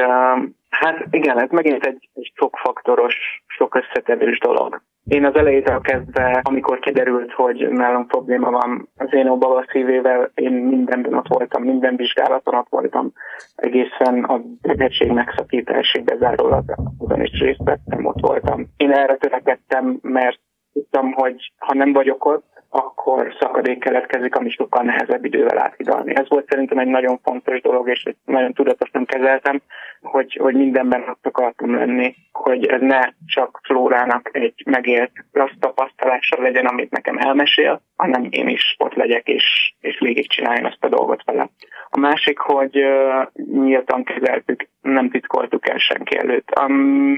hát 0.68 1.06
igen, 1.10 1.40
ez 1.40 1.50
megint 1.50 1.86
egy, 1.86 2.08
egy 2.14 2.32
sokfaktoros, 2.34 3.14
sok 3.46 3.74
összetevős 3.74 4.38
dolog. 4.38 4.82
Én 5.04 5.24
az 5.24 5.34
elejétől 5.34 5.80
kezdve, 5.80 6.40
amikor 6.42 6.78
kiderült, 6.78 7.32
hogy 7.32 7.68
nálunk 7.70 8.08
probléma 8.08 8.50
van 8.50 8.88
az 8.96 9.12
én 9.12 9.38
baba 9.38 9.64
szívével, 9.68 10.30
én 10.34 10.52
mindenben 10.52 11.14
ott 11.14 11.28
voltam, 11.28 11.62
minden 11.62 11.96
vizsgálaton 11.96 12.54
ott 12.54 12.68
voltam, 12.70 13.12
egészen 13.56 14.24
a 14.24 14.40
betegség 14.62 15.10
megszakításig 15.10 16.04
bezárólag 16.04 16.64
azon 16.98 17.22
is 17.22 17.40
részt 17.40 17.62
vettem, 17.64 18.06
ott 18.06 18.20
voltam. 18.20 18.66
Én 18.76 18.92
erre 18.92 19.16
törekedtem, 19.16 19.98
mert 20.02 20.40
tudtam, 20.72 21.12
hogy 21.12 21.52
ha 21.58 21.74
nem 21.74 21.92
vagyok 21.92 22.24
ott, 22.24 22.51
akkor 22.74 23.34
szakadék 23.40 23.78
keletkezik, 23.78 24.34
ami 24.34 24.50
sokkal 24.50 24.82
nehezebb 24.82 25.24
idővel 25.24 25.58
áthidalni. 25.58 26.16
Ez 26.16 26.28
volt 26.28 26.48
szerintem 26.48 26.78
egy 26.78 26.86
nagyon 26.86 27.18
fontos 27.22 27.60
dolog, 27.60 27.88
és 27.88 28.02
nagyon 28.24 28.52
tudatosan 28.52 29.04
kezeltem, 29.04 29.62
hogy, 30.00 30.38
hogy 30.40 30.54
mindenben 30.54 31.04
ott 31.08 31.26
akartam 31.26 31.74
lenni, 31.74 32.14
hogy 32.32 32.66
ez 32.66 32.80
ne 32.80 33.00
csak 33.26 33.60
Flórának 33.62 34.30
egy 34.32 34.62
megélt 34.64 35.12
rossz 35.32 35.58
tapasztalása 35.60 36.42
legyen, 36.42 36.66
amit 36.66 36.90
nekem 36.90 37.18
elmesél, 37.18 37.82
hanem 37.96 38.26
én 38.30 38.48
is 38.48 38.76
ott 38.78 38.94
legyek, 38.94 39.28
és, 39.28 39.74
és 39.80 39.98
végigcsináljam 39.98 40.66
ezt 40.66 40.84
a 40.84 40.88
dolgot 40.88 41.24
vele. 41.24 41.50
A 41.90 41.98
másik, 41.98 42.38
hogy 42.38 42.76
uh, 42.76 43.26
nyíltan 43.62 44.04
kezeltük, 44.04 44.68
nem 44.82 45.10
titkoltuk 45.10 45.68
el 45.68 45.78
senki 45.78 46.16
előtt. 46.16 46.48
Um, 46.60 46.72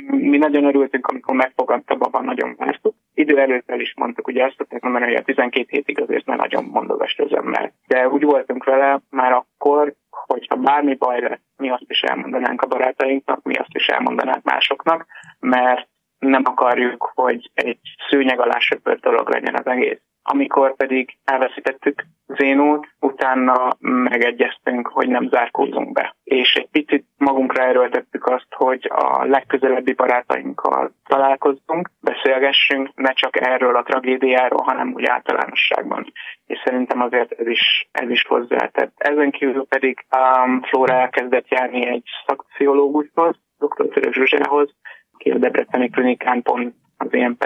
mi 0.09 0.37
nagyon 0.37 0.65
örültünk, 0.65 1.07
amikor 1.07 1.35
megfogadta 1.35 1.95
baba, 1.95 2.21
nagyon 2.21 2.55
vártuk. 2.59 2.95
Idő 3.15 3.39
előtt 3.39 3.71
el 3.71 3.81
is 3.81 3.95
mondtuk, 3.97 4.27
ugye 4.27 4.45
azt 4.45 4.57
tudták 4.57 4.83
mondani, 4.83 5.05
hogy 5.05 5.15
a 5.15 5.23
12 5.23 5.67
hétig 5.71 6.01
azért 6.01 6.27
már 6.27 6.39
nagyon 6.39 6.65
mondogas 6.65 7.19
özömmel. 7.19 7.73
De 7.87 8.09
úgy 8.09 8.23
voltunk 8.23 8.65
vele 8.65 9.01
már 9.11 9.33
akkor, 9.33 9.95
hogyha 10.11 10.57
bármi 10.57 10.95
baj 10.95 11.21
lesz, 11.21 11.41
mi 11.57 11.71
azt 11.71 11.85
is 11.91 12.01
elmondanánk 12.03 12.63
a 12.63 12.67
barátainknak, 12.67 13.43
mi 13.43 13.55
azt 13.55 13.75
is 13.75 13.87
elmondanánk 13.87 14.43
másoknak, 14.43 15.07
mert 15.41 15.89
nem 16.19 16.43
akarjuk, 16.45 17.11
hogy 17.15 17.51
egy 17.55 17.79
szőnyeg 18.09 18.41
alá 18.41 18.59
söpört 18.59 19.01
dolog 19.01 19.29
legyen 19.29 19.55
az 19.55 19.67
egész. 19.67 20.01
Amikor 20.27 20.77
pedig 20.77 21.17
elveszítettük 21.25 22.05
Zénót, 22.27 22.87
utána 23.01 23.69
megegyeztünk, 23.81 24.89
hogy 24.89 25.09
nem 25.09 25.29
zárkózunk 25.29 25.93
be. 25.93 26.17
És 26.25 26.55
egy 26.55 26.69
picit 26.71 27.07
magunkra 27.17 27.63
erőltettük 27.63 28.27
azt, 28.27 28.47
hogy 28.51 28.91
a 28.95 29.25
legközelebbi 29.25 29.93
barátainkkal 29.93 30.93
találkozzunk, 31.07 31.91
beszélgessünk, 32.01 32.91
ne 32.95 33.13
csak 33.13 33.47
erről 33.47 33.77
a 33.77 33.83
tragédiáról, 33.83 34.63
hanem 34.63 34.93
úgy 34.95 35.05
általánosságban. 35.07 36.13
És 36.47 36.61
szerintem 36.65 37.01
azért 37.01 37.33
ez 37.33 37.47
is, 37.47 37.89
ez 37.93 38.11
is 38.11 38.23
hozzátett. 38.27 38.93
Ezen 38.97 39.31
kívül 39.31 39.67
pedig 39.69 40.07
um, 40.17 40.63
Flóra 40.63 40.95
elkezdett 40.95 41.49
járni 41.49 41.87
egy 41.87 42.05
szakpszichológushoz, 42.27 43.37
dr. 43.59 43.89
Török 43.89 44.13
Zsuzsához, 44.13 44.75
aki 45.13 45.31
a 45.31 45.39
Debreceni 45.39 45.91
klinikán 45.91 46.43
pont 46.43 46.75
az 46.97 47.09
ilyen 47.11 47.37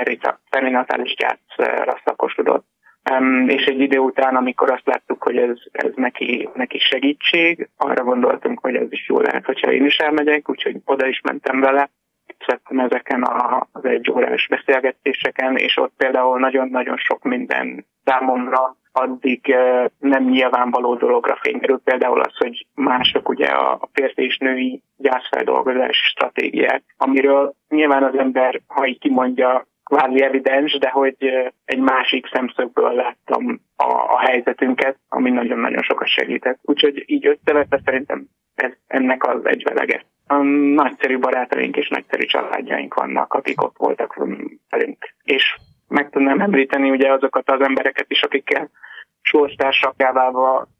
perinatális 0.51 1.15
gyászra 1.17 2.01
szakosodott. 2.05 2.67
És 3.47 3.65
egy 3.65 3.81
idő 3.81 3.99
után, 3.99 4.37
amikor 4.37 4.71
azt 4.71 4.87
láttuk, 4.87 5.23
hogy 5.23 5.37
ez, 5.37 5.57
ez 5.73 5.91
neki, 5.95 6.49
neki 6.55 6.79
segítség, 6.79 7.69
arra 7.77 8.05
gondoltunk, 8.05 8.61
hogy 8.61 8.75
ez 8.75 8.87
is 8.93 9.09
jó 9.09 9.21
lehet, 9.21 9.45
hogyha 9.45 9.73
én 9.73 9.85
is 9.85 9.97
elmegyek, 9.97 10.49
úgyhogy 10.49 10.77
oda 10.85 11.07
is 11.07 11.21
mentem 11.21 11.61
vele, 11.61 11.91
vettem 12.49 12.79
ezeken 12.79 13.23
az 13.73 13.85
egy 13.85 14.11
órás 14.11 14.47
beszélgetéseken, 14.49 15.57
és 15.57 15.77
ott 15.77 15.93
például 15.97 16.39
nagyon-nagyon 16.39 16.97
sok 16.97 17.23
minden 17.23 17.87
számomra 18.05 18.77
addig 18.93 19.57
nem 19.99 20.25
nyilvánvaló 20.25 20.95
dologra 20.95 21.39
fényerül. 21.43 21.81
Például 21.85 22.21
az, 22.21 22.37
hogy 22.37 22.67
mások 22.75 23.29
ugye 23.29 23.47
a 23.47 23.89
férfi 23.93 24.23
és 24.23 24.39
női 24.39 24.83
gyászfeldolgozási 24.97 26.03
stratégiák, 26.03 26.83
amiről 26.97 27.55
nyilván 27.69 28.03
az 28.03 28.19
ember, 28.19 28.61
ha 28.67 28.87
így 28.87 28.99
kimondja, 28.99 29.67
kvázi 29.85 30.23
evidens, 30.23 30.79
de 30.79 30.91
hogy 30.91 31.17
egy 31.65 31.79
másik 31.79 32.27
szemszögből 32.33 32.93
láttam 32.93 33.61
a, 33.77 33.93
a 33.93 34.19
helyzetünket, 34.19 34.97
ami 35.09 35.31
nagyon-nagyon 35.31 35.83
sokat 35.83 36.09
segített. 36.09 36.59
Úgyhogy 36.63 37.03
így 37.07 37.27
összevetve 37.27 37.81
szerintem 37.85 38.27
ez 38.55 38.73
ennek 38.87 39.27
az 39.27 39.41
egyvelege. 39.47 40.05
A 40.31 40.43
nagyszerű 40.75 41.19
barátaink 41.19 41.77
és 41.77 41.89
nagyszerű 41.89 42.25
családjaink 42.25 42.95
vannak, 42.95 43.35
akik 43.35 43.63
ott 43.63 43.77
voltak 43.77 44.15
velünk. 44.71 45.15
És 45.23 45.57
meg 45.89 46.11
tudnám 46.11 46.41
említeni 46.41 46.91
ugye 46.91 47.13
azokat 47.13 47.51
az 47.51 47.61
embereket 47.61 48.07
is, 48.09 48.23
akikkel 48.23 48.71
sorstársakká 49.21 50.33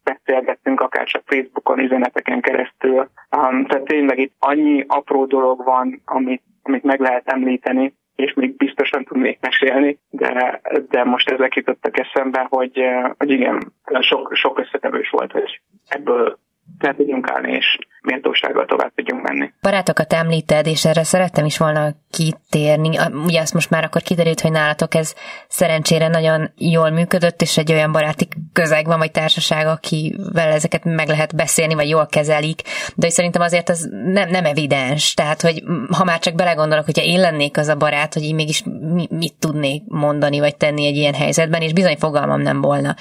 beszélgettünk, 0.05 0.81
akár 0.81 1.07
csak 1.07 1.23
Facebookon, 1.27 1.79
üzeneteken 1.79 2.41
keresztül. 2.41 3.11
Um, 3.37 3.67
tehát 3.67 3.85
tényleg 3.85 4.19
itt 4.19 4.35
annyi 4.39 4.85
apró 4.89 5.27
dolog 5.27 5.65
van, 5.65 6.03
amit, 6.05 6.43
amit 6.63 6.83
meg 6.83 7.01
lehet 7.01 7.29
említeni, 7.29 7.95
és 8.15 8.35
még 8.35 8.57
biztosan 8.57 9.05
tudnék 9.05 9.39
mesélni, 9.41 9.99
de, 10.11 10.61
de 10.89 11.05
most 11.05 11.31
ezek 11.31 11.55
jutottak 11.55 11.99
eszembe, 11.99 12.47
hogy, 12.51 12.81
hogy 13.19 13.31
igen, 13.31 13.73
sok, 14.01 14.35
sok 14.35 14.59
összetevős 14.59 15.11
volt, 15.11 15.33
hogy 15.33 15.61
ebből 15.89 16.39
fel 16.79 16.95
tudjunk 16.95 17.31
állni, 17.31 17.53
és 17.53 17.79
méltósággal 18.03 18.67
tovább 18.67 18.93
tudjunk 18.95 19.23
menni. 19.23 19.53
Barátokat 19.63 20.13
említed, 20.13 20.67
és 20.67 20.85
erre 20.85 21.03
szerettem 21.03 21.45
is 21.45 21.59
volna 21.59 21.95
kitérni. 22.11 22.99
Ugye 23.25 23.41
azt 23.41 23.55
most 23.55 23.71
már 23.71 23.85
akkor 23.85 24.03
kiderült, 24.03 24.41
hogy 24.41 24.51
nálatok 24.51 24.95
ez 24.95 25.15
szerencsére 25.49 26.09
nagyon 26.09 26.51
jól 26.57 26.91
működött, 26.91 27.43
és 27.43 27.57
egy 27.59 27.73
olyan 27.73 27.93
baráti 27.93 28.29
közeg 28.53 28.87
van, 28.87 28.99
vagy 28.99 29.11
társaság, 29.11 29.67
akivel 29.67 30.53
ezeket 30.53 30.85
meg 30.85 31.09
lehet 31.09 31.37
beszélni, 31.37 31.75
vagy 31.75 31.89
jól 31.89 32.07
kezelik, 32.07 32.63
de 32.95 33.11
szerintem 33.11 33.43
azért 33.43 33.69
az 33.69 33.91
nem, 34.05 34.29
nem 34.29 34.45
evidens. 34.45 35.15
Tehát, 35.15 35.41
hogy 35.41 35.63
ha 35.97 36.05
már 36.05 36.19
csak 36.19 36.35
belegondolok, 36.35 36.85
hogyha 36.85 37.05
én 37.05 37.21
lennék 37.21 37.59
az 37.59 37.69
a 37.69 37.77
barát, 37.77 38.15
hogy 38.15 38.23
én 38.23 38.35
mégis 38.35 38.65
mit 39.09 39.35
tudnék 39.39 39.83
mondani, 39.87 40.39
vagy 40.39 40.57
tenni 40.57 40.87
egy 40.87 40.97
ilyen 40.97 41.15
helyzetben, 41.15 41.63
és 41.63 41.73
bizony 41.73 41.97
fogalmam 41.97 42.41
nem 42.41 42.61
volna. 42.61 42.97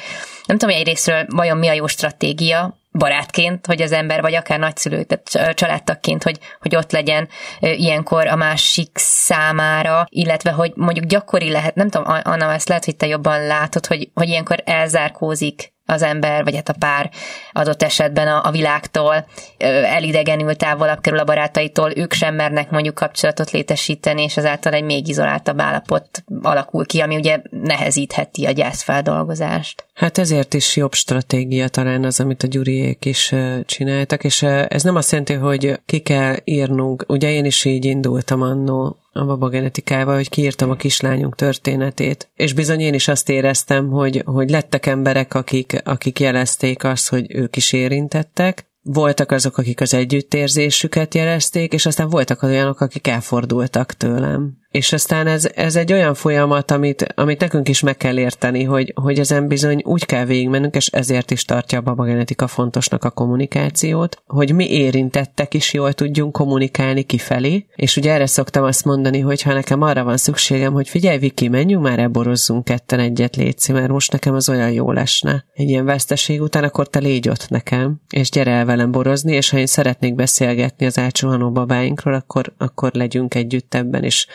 Nem 0.46 0.58
tudom, 0.58 0.76
hogy 0.76 0.84
egyrésztről 0.84 1.26
vajon 1.30 1.58
mi 1.58 1.68
a 1.68 1.74
jó 1.74 1.88
stratégia, 1.88 2.78
barátként, 2.98 3.66
hogy 3.66 3.82
az 3.82 3.92
ember, 3.92 4.22
vagy 4.22 4.36
akár 4.36 4.60
nagyszülő, 4.60 5.04
tehát 5.04 5.56
családtagként, 5.56 6.24
hogy, 6.24 6.40
hogy 6.60 6.76
ott 6.76 6.92
legyen 6.92 7.28
ilyenkor 7.60 8.28
a 8.28 8.36
másik 8.36 8.92
számára, 8.94 10.06
illetve 10.10 10.52
hogy 10.52 10.72
mondjuk 10.76 11.06
gyakori 11.06 11.50
lehet, 11.50 11.76
nem 11.76 11.90
tudom, 11.90 12.08
Anna, 12.24 12.54
ezt 12.54 12.68
lehet, 12.68 12.86
hogy 12.86 12.96
te 12.96 13.08
jobban 13.08 13.46
látod, 13.46 13.86
hogy, 13.86 14.10
hogy 14.14 14.30
ilyenkor 14.30 14.62
elzárkózik 14.66 15.76
az 15.90 16.02
ember, 16.02 16.44
vagy 16.44 16.56
hát 16.56 16.70
a 16.70 16.76
pár 16.80 17.10
adott 17.52 17.84
esetben 17.84 18.28
a, 18.28 18.46
a 18.46 18.52
világtól, 18.52 19.28
elidegenül 19.58 20.56
távolabb 20.56 21.02
kerül 21.02 21.20
a 21.20 21.24
barátaitól, 21.24 21.92
ők 21.96 22.14
sem 22.14 22.36
mernek 22.36 22.70
mondjuk 22.70 22.96
kapcsolatot 22.96 23.52
létesíteni, 23.52 24.22
és 24.24 24.38
azáltal 24.38 24.74
egy 24.74 24.84
még 24.84 25.08
izoláltabb 25.08 25.62
állapot 25.62 26.24
alakul 26.42 26.86
ki, 26.86 27.00
ami 27.00 27.16
ugye 27.16 27.42
nehezítheti 27.50 28.46
a 28.46 28.52
gyászfeldolgozást. 28.52 29.86
Hát 29.94 30.18
ezért 30.18 30.54
is 30.54 30.76
jobb 30.76 30.94
stratégia 30.94 31.68
talán 31.68 32.04
az, 32.04 32.20
amit 32.20 32.44
a 32.44 32.48
gyuriék 32.48 33.06
is 33.06 33.34
csináltak, 33.66 34.24
és 34.24 34.44
ez 34.44 34.84
nem 34.84 34.96
azt 34.96 35.12
jelenti, 35.12 35.34
hogy 35.34 35.80
ki 35.86 36.00
kell 36.00 36.36
írnunk, 36.44 37.06
ugye 37.08 37.32
én 37.32 37.46
is 37.46 37.66
így 37.66 37.86
indultam 37.86 38.42
annó 38.42 38.98
a 39.18 39.26
babagenetikával, 39.26 40.16
hogy 40.16 40.30
kiírtam 40.30 40.70
a 40.70 40.76
kislányunk 40.76 41.36
történetét. 41.36 42.30
És 42.36 42.54
bizony 42.54 42.80
én 42.80 42.94
is 42.94 43.08
azt 43.08 43.30
éreztem, 43.30 43.90
hogy, 43.90 44.22
hogy 44.26 44.50
lettek 44.50 44.86
emberek, 44.86 45.34
akik, 45.34 45.82
akik 45.84 46.20
jelezték 46.20 46.84
azt, 46.84 47.10
hogy 47.10 47.36
ők 47.36 47.56
is 47.56 47.74
érintettek, 47.74 48.66
voltak 48.82 49.32
azok, 49.32 49.58
akik 49.58 49.82
az 49.82 49.94
együttérzésüket 49.94 51.14
jelezték, 51.14 51.74
és 51.74 51.86
aztán 51.86 52.10
voltak 52.10 52.44
olyanok, 52.44 52.82
akik 52.82 53.08
elfordultak 53.08 53.94
tőlem. 53.94 54.58
És 54.72 54.94
aztán 54.94 55.28
ez, 55.28 55.50
ez 55.56 55.76
egy 55.76 55.94
olyan 55.94 56.14
folyamat, 56.14 56.72
amit, 56.72 57.14
amit 57.16 57.40
nekünk 57.40 57.70
is 57.70 57.82
meg 57.82 57.98
kell 57.98 58.18
érteni, 58.18 58.64
hogy, 58.64 58.94
hogy 58.96 59.20
ezen 59.20 59.48
bizony 59.48 59.82
úgy 59.86 60.06
kell 60.06 60.26
végigmennünk, 60.26 60.76
és 60.76 60.88
ezért 60.88 61.32
is 61.32 61.46
tartja 61.46 61.78
a 61.78 61.82
babagenetika 61.82 62.48
fontosnak 62.48 63.04
a 63.04 63.10
kommunikációt, 63.10 64.22
hogy 64.26 64.56
mi 64.56 64.72
érintettek 64.72 65.54
is 65.54 65.74
jól 65.74 65.94
tudjunk 65.94 66.32
kommunikálni 66.32 67.04
kifelé, 67.04 67.66
és 67.76 67.98
ugye 67.98 68.12
erre 68.12 68.26
szoktam 68.26 68.64
azt 68.64 68.86
mondani, 68.86 69.20
hogy 69.20 69.42
ha 69.42 69.54
nekem 69.54 69.82
arra 69.82 70.04
van 70.04 70.18
szükségem, 70.18 70.74
hogy 70.74 70.90
figyelj 70.90 71.18
Viki, 71.18 71.48
menjünk 71.48 71.84
már 71.84 72.00
eborozzunk 72.00 72.64
ketten 72.64 73.00
egyet 73.00 73.36
létszi, 73.36 73.72
mert 73.72 73.88
most 73.88 74.12
nekem 74.12 74.34
az 74.34 74.50
olyan 74.50 74.72
jó 74.72 74.92
lesne. 74.92 75.46
Egy 75.54 75.70
ilyen 75.70 75.86
veszteség 75.86 76.42
után, 76.42 76.64
akkor 76.64 76.88
te 76.88 77.00
légy 77.00 77.30
ott 77.30 77.50
nekem, 77.50 78.02
és 78.10 78.30
gyere 78.30 78.52
el 78.52 78.66
velem 78.66 78.92
borozni, 78.92 79.34
és 79.34 79.50
ha 79.50 79.58
én 79.58 79.66
szeretnék 79.66 80.16
beszélgetni 80.16 80.86
az 80.86 80.98
átsuhanó 80.98 81.52
babáinkról, 81.52 82.14
akkor, 82.14 82.54
akkor 82.58 82.92
legyünk 82.94 83.36
együtt 83.36 83.74
ebben, 83.74 84.04
és 84.04 84.28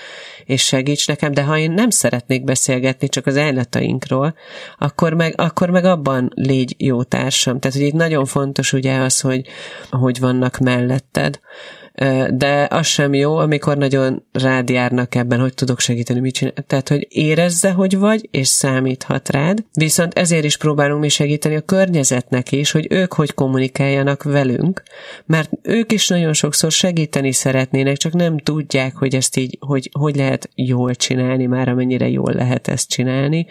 és 0.44 0.64
segíts 0.64 1.08
nekem, 1.08 1.32
de 1.32 1.42
ha 1.42 1.58
én 1.58 1.70
nem 1.70 1.90
szeretnék 1.90 2.44
beszélgetni 2.44 3.08
csak 3.08 3.26
az 3.26 3.36
állatainkról, 3.36 4.34
akkor 4.78 5.12
meg, 5.12 5.34
akkor 5.36 5.70
meg 5.70 5.84
abban 5.84 6.30
légy 6.34 6.74
jó 6.78 7.02
társam. 7.02 7.58
Tehát, 7.58 7.76
hogy 7.76 7.86
itt 7.86 7.92
nagyon 7.92 8.24
fontos 8.24 8.72
ugye 8.72 8.98
az, 8.98 9.20
hogy, 9.20 9.46
hogy 9.90 10.20
vannak 10.20 10.58
melletted, 10.58 11.40
de 12.30 12.66
az 12.70 12.86
sem 12.86 13.14
jó, 13.14 13.36
amikor 13.36 13.76
nagyon 13.76 14.24
rád 14.32 14.68
járnak 14.68 15.14
ebben, 15.14 15.40
hogy 15.40 15.54
tudok 15.54 15.80
segíteni, 15.80 16.20
mit 16.20 16.34
csinál. 16.34 16.54
Tehát, 16.66 16.88
hogy 16.88 17.06
érezze, 17.10 17.70
hogy 17.70 17.98
vagy, 17.98 18.28
és 18.30 18.48
számíthat 18.48 19.28
rád, 19.28 19.64
viszont 19.72 20.18
ezért 20.18 20.44
is 20.44 20.56
próbálunk 20.56 21.00
mi 21.00 21.08
segíteni 21.08 21.54
a 21.54 21.60
környezetnek 21.60 22.52
is, 22.52 22.70
hogy 22.70 22.86
ők 22.90 23.12
hogy 23.12 23.34
kommunikáljanak 23.34 24.22
velünk, 24.22 24.82
mert 25.26 25.50
ők 25.62 25.92
is 25.92 26.08
nagyon 26.08 26.32
sokszor 26.32 26.70
segíteni 26.70 27.32
szeretnének, 27.32 27.96
csak 27.96 28.12
nem 28.12 28.38
tudják, 28.38 28.96
hogy 28.96 29.14
ezt 29.14 29.36
így, 29.36 29.56
hogy, 29.60 29.90
hogy 29.92 30.16
lehet 30.16 30.48
jól 30.54 30.94
csinálni, 30.94 31.46
már 31.46 31.68
amennyire 31.68 32.08
jól 32.08 32.32
lehet 32.32 32.68
ezt 32.68 32.88
csinálni, 32.88 33.46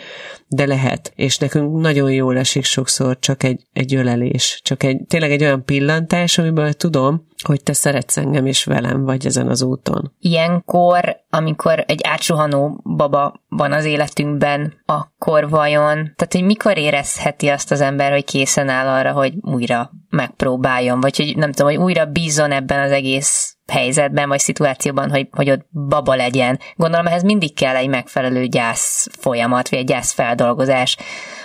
de 0.48 0.66
lehet. 0.66 1.12
És 1.16 1.38
nekünk 1.38 1.80
nagyon 1.82 2.12
jól 2.12 2.38
esik 2.38 2.64
sokszor 2.64 3.20
csak 3.20 3.44
egy, 3.44 3.66
egy 3.74 3.96
ölelés, 3.96 4.60
csak 4.64 4.84
egy, 4.84 5.02
tényleg 5.08 5.32
egy 5.32 5.44
olyan 5.44 5.66
pillantás, 5.66 6.38
amiből 6.38 6.74
tudom, 6.74 7.30
hogy 7.44 7.64
te 7.64 7.74
szeretsz 7.74 8.18
engem 8.18 8.46
és 8.46 8.64
velem 8.64 9.04
vagy 9.04 9.26
ezen 9.26 9.48
az 9.48 9.62
úton. 9.62 10.14
Ilyenkor, 10.20 11.18
amikor 11.30 11.84
egy 11.88 12.02
átsuhanó 12.04 12.82
baba 12.84 13.34
van 13.50 13.72
az 13.72 13.86
életünkben, 13.86 14.74
akkor 14.86 15.50
vajon, 15.50 15.96
tehát 15.96 16.32
hogy 16.32 16.44
mikor 16.44 16.78
érezheti 16.78 17.48
azt 17.48 17.72
az 17.72 17.82
ember, 17.82 18.12
hogy 18.12 18.26
készen 18.26 18.70
áll 18.70 18.88
arra, 18.88 19.12
hogy 19.12 19.34
újra 19.42 19.92
megpróbáljon, 20.10 21.00
vagy 21.00 21.18
hogy 21.18 21.38
nem 21.38 21.52
tudom, 21.52 21.72
hogy 21.72 21.84
újra 21.84 22.06
bízon 22.06 22.52
ebben 22.52 22.80
az 22.80 22.92
egész 22.92 23.56
helyzetben, 23.72 24.30
vagy 24.30 24.40
szituációban, 24.40 25.10
hogy, 25.10 25.28
hogy 25.32 25.50
ott 25.50 25.66
baba 25.90 26.16
legyen. 26.16 26.58
Gondolom, 26.76 27.06
ehhez 27.06 27.24
mindig 27.24 27.54
kell 27.54 27.76
egy 27.76 27.90
megfelelő 27.90 28.46
gyász 28.46 29.10
folyamat, 29.20 29.70
vagy 29.70 29.80
egy 29.80 29.86
gyász 29.86 30.14
feldolgozás, 30.14 30.98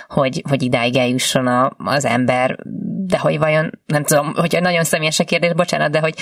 hogy, 0.07 0.41
hogy 0.49 0.61
idáig 0.63 0.95
eljusson 0.95 1.47
a, 1.47 1.69
az 1.77 2.05
ember, 2.05 2.55
de 3.07 3.19
hogy 3.19 3.37
vajon, 3.37 3.69
nem 3.85 4.03
tudom, 4.03 4.33
hogy 4.33 4.57
nagyon 4.61 4.83
személyes 4.83 5.19
a 5.19 5.23
kérdés, 5.23 5.53
bocsánat, 5.53 5.91
de 5.91 5.99
hogy 5.99 6.13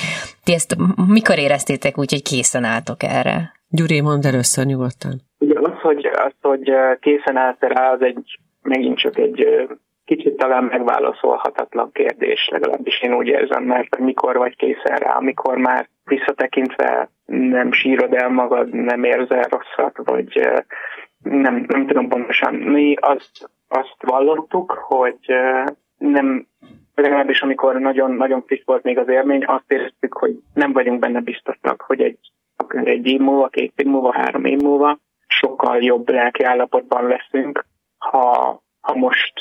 ti 0.44 0.54
ezt 0.54 0.76
mikor 1.08 1.38
éreztétek 1.38 1.98
úgy, 1.98 2.12
hogy 2.12 2.24
készen 2.24 2.64
álltok 2.64 3.04
erre? 3.04 3.52
Gyuri, 3.70 4.02
mondd 4.02 4.28
először 4.28 4.66
nyugodtan. 4.66 5.14
Ugye 5.40 5.60
az, 5.60 5.80
hogy, 5.82 6.06
az, 6.06 6.34
hogy 6.42 6.72
készen 7.00 7.38
állsz 7.38 7.60
rá, 7.60 7.92
az 7.92 8.02
egy 8.02 8.40
megint 8.62 8.98
csak 8.98 9.18
egy 9.18 9.46
kicsit 10.06 10.38
talán 10.38 10.64
megválaszolhatatlan 10.64 11.92
kérdés, 11.92 12.48
legalábbis 12.52 13.02
én 13.02 13.14
úgy 13.14 13.28
érzem, 13.28 13.64
mert 13.64 13.98
mikor 13.98 14.38
vagy 14.38 14.56
készen 14.56 14.98
rá, 14.98 15.16
amikor 15.16 15.58
már 15.58 15.88
visszatekintve 16.04 17.10
nem 17.26 17.72
sírod 17.72 18.14
el 18.14 18.30
magad, 18.30 18.74
nem 18.74 19.04
érzel 19.04 19.44
rosszat, 19.50 19.98
vagy 20.04 20.50
nem, 21.24 21.66
nem 21.68 21.88
tudom 21.88 22.08
pontosan. 22.08 22.54
Mi 22.54 22.96
azt, 23.00 23.50
azt 23.68 23.96
vallottuk, 24.00 24.72
hogy 24.72 25.20
nem, 25.98 26.48
legalábbis 26.96 27.42
amikor 27.42 27.76
nagyon, 27.76 28.12
nagyon 28.12 28.44
friss 28.46 28.62
volt 28.66 28.84
még 28.84 28.98
az 28.98 29.08
élmény, 29.08 29.44
azt 29.46 29.72
éreztük, 29.72 30.14
hogy 30.14 30.40
nem 30.54 30.74
vagyunk 30.74 31.00
benne 31.00 31.20
biztosak, 31.20 31.82
hogy 31.82 32.02
egy, 32.02 32.20
egy 32.84 33.08
év 33.08 33.20
múlva, 33.20 33.48
két 33.48 33.74
év 33.76 33.86
múlva, 33.86 34.14
három 34.14 34.46
év 34.46 34.60
múlva 34.60 34.98
sokkal 35.28 35.84
jobb 35.84 36.10
lelki 36.10 36.44
állapotban 36.44 37.08
leszünk, 37.08 37.66
ha, 37.98 38.62
ha 38.82 38.96
most 38.96 39.34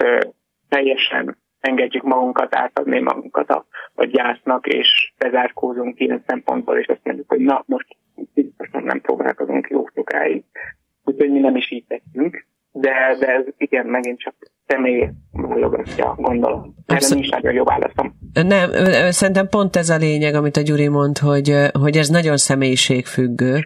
teljesen 0.74 1.36
engedjük 1.60 2.02
magunkat 2.02 2.54
átadni 2.54 3.00
magunkat 3.00 3.50
a, 3.50 3.66
a 3.94 4.04
gyásznak, 4.04 4.66
és 4.66 5.12
bezárkózunk 5.18 6.00
ilyen 6.00 6.22
szempontból, 6.26 6.78
és 6.78 6.86
azt 6.86 7.00
mondjuk, 7.02 7.28
hogy 7.28 7.40
na, 7.40 7.64
most 7.66 7.86
biztosan 8.34 8.82
nem 8.82 9.00
foglalkozunk 9.04 9.68
jó 9.70 9.84
sokáig. 9.94 10.44
Úgyhogy 11.04 11.30
mi 11.30 11.38
nem 11.38 11.56
is 11.56 11.70
így 11.70 11.84
tettünk, 11.88 12.46
de, 12.72 13.16
de 13.18 13.26
ez 13.26 13.44
igen, 13.56 13.86
megint 13.86 14.18
csak 14.18 14.34
személy 14.66 15.08
bólogatja, 15.32 16.14
gondolom. 16.18 16.74
Erre 16.86 17.14
nincs 17.14 17.30
nagyon 17.30 17.52
jó 17.52 17.64
válaszom. 17.64 18.14
Nem, 18.32 18.70
szerintem 19.10 19.48
pont 19.48 19.76
ez 19.76 19.88
a 19.88 19.96
lényeg, 19.96 20.34
amit 20.34 20.56
a 20.56 20.62
Gyuri 20.62 20.88
mond, 20.88 21.18
hogy, 21.18 21.52
hogy 21.72 21.96
ez 21.96 22.08
nagyon 22.08 22.36
személyiségfüggő 22.36 23.64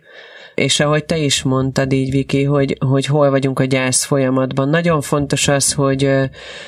és 0.59 0.81
ahogy 0.81 1.05
te 1.05 1.16
is 1.16 1.42
mondtad 1.42 1.92
így, 1.92 2.11
Viki, 2.11 2.44
hogy, 2.44 2.77
hogy 2.87 3.07
hol 3.07 3.31
vagyunk 3.31 3.59
a 3.59 3.64
gyász 3.64 4.05
folyamatban. 4.05 4.68
Nagyon 4.68 5.01
fontos 5.01 5.49
az, 5.49 5.73
hogy 5.73 6.11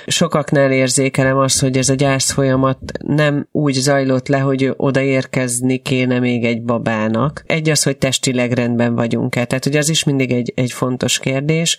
sokaknál 0.06 0.72
érzékelem 0.72 1.38
azt, 1.38 1.60
hogy 1.60 1.76
ez 1.76 1.88
a 1.88 1.94
gyász 1.94 2.32
folyamat 2.32 2.78
nem 3.06 3.48
úgy 3.52 3.74
zajlott 3.74 4.28
le, 4.28 4.38
hogy 4.38 4.72
odaérkezni 4.76 5.78
kéne 5.78 6.18
még 6.18 6.44
egy 6.44 6.62
babának. 6.62 7.42
Egy 7.46 7.70
az, 7.70 7.82
hogy 7.82 7.96
testileg 7.96 8.52
rendben 8.52 8.94
vagyunk-e. 8.94 9.44
Tehát, 9.44 9.64
hogy 9.64 9.76
az 9.76 9.88
is 9.88 10.04
mindig 10.04 10.32
egy, 10.32 10.52
egy 10.56 10.72
fontos 10.72 11.18
kérdés. 11.18 11.76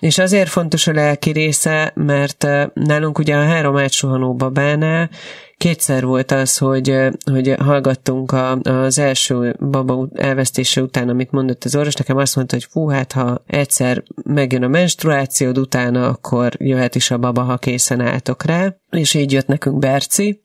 És 0.00 0.18
azért 0.18 0.48
fontos 0.48 0.86
a 0.86 0.92
lelki 0.92 1.30
része, 1.30 1.92
mert 1.94 2.46
nálunk 2.74 3.18
ugye 3.18 3.34
a 3.34 3.44
három 3.44 3.76
átsuhanó 3.76 4.34
babánál 4.34 5.10
Kétszer 5.64 6.04
volt 6.04 6.30
az, 6.30 6.58
hogy, 6.58 6.96
hogy 7.30 7.54
hallgattunk 7.58 8.32
a, 8.32 8.60
az 8.60 8.98
első 8.98 9.56
baba 9.70 10.08
elvesztése 10.14 10.82
után, 10.82 11.08
amit 11.08 11.30
mondott 11.30 11.64
az 11.64 11.76
orvos, 11.76 11.94
nekem 11.94 12.16
azt 12.16 12.36
mondta, 12.36 12.54
hogy 12.54 12.66
fú, 12.70 12.88
hát 12.88 13.12
ha 13.12 13.42
egyszer 13.46 14.02
megjön 14.24 14.62
a 14.62 14.68
menstruációd 14.68 15.58
utána, 15.58 16.08
akkor 16.08 16.52
jöhet 16.58 16.94
is 16.94 17.10
a 17.10 17.18
baba, 17.18 17.42
ha 17.42 17.56
készen 17.56 18.00
álltok 18.00 18.44
rá. 18.44 18.76
És 18.90 19.14
így 19.14 19.32
jött 19.32 19.46
nekünk 19.46 19.78
Berci, 19.78 20.42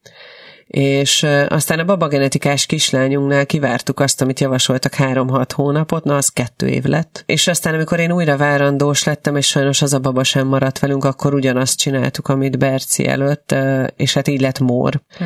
és 0.70 1.26
aztán 1.48 1.80
a 1.80 1.86
babagenetikás 1.86 2.66
kislányunknál 2.66 3.46
kivártuk 3.46 4.00
azt, 4.00 4.22
amit 4.22 4.40
javasoltak 4.40 4.94
három-hat 4.94 5.52
hónapot, 5.52 6.04
na 6.04 6.16
az 6.16 6.28
kettő 6.28 6.68
év 6.68 6.84
lett. 6.84 7.24
És 7.26 7.48
aztán, 7.48 7.74
amikor 7.74 8.00
én 8.00 8.12
újra 8.12 8.38
várandós 8.38 9.04
lettem, 9.04 9.36
és 9.36 9.48
sajnos 9.48 9.82
az 9.82 9.94
a 9.94 10.00
baba 10.00 10.24
sem 10.24 10.48
maradt 10.48 10.80
velünk, 10.80 11.04
akkor 11.04 11.34
ugyanazt 11.34 11.80
csináltuk, 11.80 12.28
amit 12.28 12.58
Berci 12.58 13.08
előtt, 13.08 13.56
és 13.96 14.14
hát 14.14 14.28
így 14.28 14.42
lett 14.42 14.60
mór. 14.60 15.02
Hm. 15.18 15.24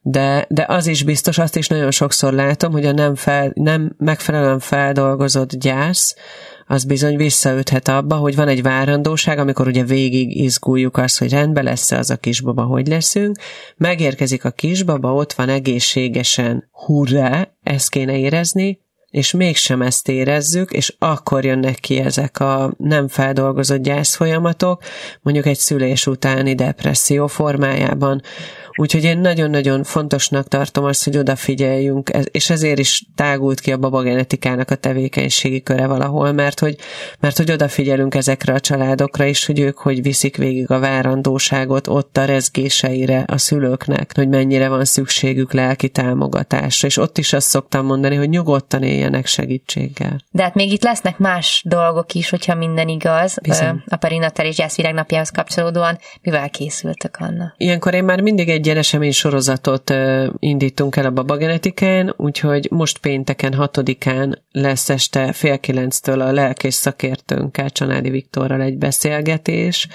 De, 0.00 0.46
de 0.48 0.64
az 0.68 0.86
is 0.86 1.02
biztos, 1.02 1.38
azt 1.38 1.56
is 1.56 1.68
nagyon 1.68 1.90
sokszor 1.90 2.32
látom, 2.32 2.72
hogy 2.72 2.86
a 2.86 2.92
nem, 2.92 3.14
fel, 3.14 3.50
nem 3.54 3.94
megfelelően 3.98 4.58
feldolgozott 4.58 5.54
gyász, 5.54 6.16
az 6.66 6.84
bizony 6.84 7.16
visszaüthet 7.16 7.88
abba, 7.88 8.16
hogy 8.16 8.36
van 8.36 8.48
egy 8.48 8.62
várandóság, 8.62 9.38
amikor 9.38 9.66
ugye 9.66 9.84
végig 9.84 10.36
izguljuk 10.36 10.96
azt, 10.96 11.18
hogy 11.18 11.30
rendben 11.30 11.64
lesz 11.64 11.90
az 11.90 12.10
a 12.10 12.16
kisbaba, 12.16 12.62
hogy 12.62 12.86
leszünk, 12.86 13.38
megérkezik 13.76 14.44
a 14.44 14.50
kisbaba, 14.50 15.14
ott 15.14 15.32
van 15.32 15.48
egészségesen, 15.48 16.68
hurrá, 16.72 17.48
ezt 17.62 17.90
kéne 17.90 18.18
érezni, 18.18 18.80
és 19.16 19.32
mégsem 19.32 19.82
ezt 19.82 20.08
érezzük, 20.08 20.70
és 20.70 20.94
akkor 20.98 21.44
jönnek 21.44 21.74
ki 21.74 21.98
ezek 21.98 22.40
a 22.40 22.74
nem 22.76 23.08
feldolgozott 23.08 23.82
gyászfolyamatok, 23.82 24.82
mondjuk 25.22 25.46
egy 25.46 25.58
szülés 25.58 26.06
utáni 26.06 26.54
depresszió 26.54 27.26
formájában, 27.26 28.22
Úgyhogy 28.78 29.04
én 29.04 29.18
nagyon-nagyon 29.18 29.82
fontosnak 29.84 30.48
tartom 30.48 30.84
azt, 30.84 31.04
hogy 31.04 31.16
odafigyeljünk, 31.16 32.10
és 32.30 32.50
ezért 32.50 32.78
is 32.78 33.04
tágult 33.14 33.60
ki 33.60 33.72
a 33.72 33.76
babagenetikának 33.76 34.70
a 34.70 34.74
tevékenységi 34.74 35.62
köre 35.62 35.86
valahol, 35.86 36.32
mert 36.32 36.60
hogy, 36.60 36.76
mert 37.20 37.36
hogy 37.36 37.50
odafigyelünk 37.50 38.14
ezekre 38.14 38.52
a 38.52 38.60
családokra 38.60 39.24
is, 39.24 39.46
hogy 39.46 39.60
ők 39.60 39.78
hogy 39.78 40.02
viszik 40.02 40.36
végig 40.36 40.70
a 40.70 40.78
várandóságot 40.78 41.88
ott 41.88 42.16
a 42.16 42.24
rezgéseire 42.24 43.24
a 43.26 43.38
szülőknek, 43.38 44.12
hogy 44.14 44.28
mennyire 44.28 44.68
van 44.68 44.84
szükségük 44.84 45.52
lelki 45.52 45.88
támogatásra, 45.88 46.88
és 46.88 46.96
ott 46.96 47.18
is 47.18 47.32
azt 47.32 47.48
szoktam 47.48 47.86
mondani, 47.86 48.14
hogy 48.14 48.28
nyugodtan 48.28 48.82
éljenek 49.06 49.26
segítséggel. 49.26 50.20
De 50.30 50.42
hát 50.42 50.54
még 50.54 50.72
itt 50.72 50.82
lesznek 50.82 51.18
más 51.18 51.62
dolgok 51.66 52.12
is, 52.12 52.28
hogyha 52.28 52.54
minden 52.54 52.88
igaz. 52.88 53.38
Bizony. 53.42 53.82
A 53.86 53.96
perinatális 53.96 54.56
gyászvilágnapjához 54.56 55.30
kapcsolódóan 55.30 55.98
mivel 56.22 56.50
készültek 56.50 57.16
Anna? 57.20 57.54
Ilyenkor 57.56 57.94
én 57.94 58.04
már 58.04 58.20
mindig 58.20 58.48
egy 58.48 58.68
egy 58.68 58.76
esemény 58.76 59.12
sorozatot 59.12 59.94
indítunk 60.38 60.96
el 60.96 61.04
a 61.04 61.10
babagenetikán, 61.10 62.14
úgyhogy 62.16 62.68
most 62.70 62.98
pénteken 62.98 63.54
hatodikán 63.54 64.42
lesz 64.52 64.88
este 64.88 65.32
fél 65.32 65.58
kilenctől 65.58 66.20
a 66.20 66.32
lelkész 66.32 66.76
szakértőnkkel, 66.76 67.70
Csanádi 67.70 68.10
Viktorral 68.10 68.60
egy 68.60 68.78
beszélgetés, 68.78 69.88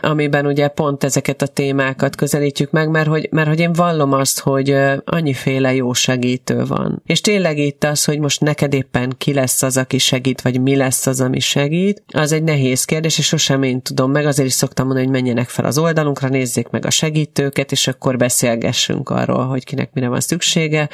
amiben 0.00 0.46
ugye 0.46 0.68
pont 0.68 1.04
ezeket 1.04 1.42
a 1.42 1.46
témákat 1.46 2.16
közelítjük 2.16 2.70
meg, 2.70 2.90
mert 2.90 3.08
hogy, 3.08 3.28
mert 3.30 3.48
hogy 3.48 3.60
én 3.60 3.72
vallom 3.72 4.12
azt, 4.12 4.40
hogy 4.40 4.76
annyiféle 5.04 5.74
jó 5.74 5.92
segítő 5.92 6.64
van. 6.64 7.02
És 7.06 7.20
tényleg 7.20 7.58
itt 7.58 7.84
az, 7.84 8.04
hogy 8.04 8.18
most 8.18 8.40
neked 8.40 8.74
éppen 8.74 9.14
ki 9.18 9.32
lesz 9.32 9.62
az, 9.62 9.76
aki 9.76 9.98
segít, 9.98 10.40
vagy 10.40 10.60
mi 10.60 10.76
lesz 10.76 11.06
az, 11.06 11.20
ami 11.20 11.40
segít, 11.40 12.02
az 12.12 12.32
egy 12.32 12.42
nehéz 12.42 12.84
kérdés, 12.84 13.18
és 13.18 13.26
sosem 13.26 13.62
én 13.62 13.82
tudom 13.82 14.10
meg, 14.10 14.26
azért 14.26 14.48
is 14.48 14.54
szoktam 14.54 14.86
mondani, 14.86 15.06
hogy 15.06 15.16
menjenek 15.16 15.48
fel 15.48 15.64
az 15.64 15.78
oldalunkra, 15.78 16.28
nézzék 16.28 16.68
meg 16.68 16.86
a 16.86 16.90
segítőket, 16.90 17.72
és 17.72 17.86
akkor 17.86 18.16
beszélgessünk 18.16 19.08
arról, 19.10 19.44
hogy 19.44 19.64
kinek 19.64 19.92
mire 19.92 20.08
van 20.08 20.20
szüksége. 20.20 20.88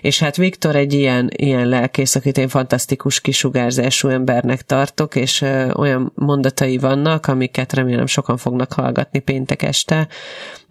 És 0.00 0.18
hát 0.18 0.36
Viktor 0.36 0.76
egy 0.76 0.92
ilyen, 0.92 1.30
ilyen 1.36 1.68
lelkész, 1.68 2.14
akit 2.14 2.38
én 2.38 2.48
fantasztikus 2.48 3.20
kisugárzású 3.20 4.08
embernek 4.08 4.62
tartok, 4.62 5.16
és 5.16 5.44
olyan 5.74 6.12
mondatai 6.14 6.78
vannak, 6.78 7.26
amiket 7.26 7.72
remélem 7.72 8.06
sokan 8.06 8.36
fog 8.36 8.51
fognak 8.52 8.72
hallgatni 8.72 9.18
péntek 9.18 9.62
este, 9.62 10.08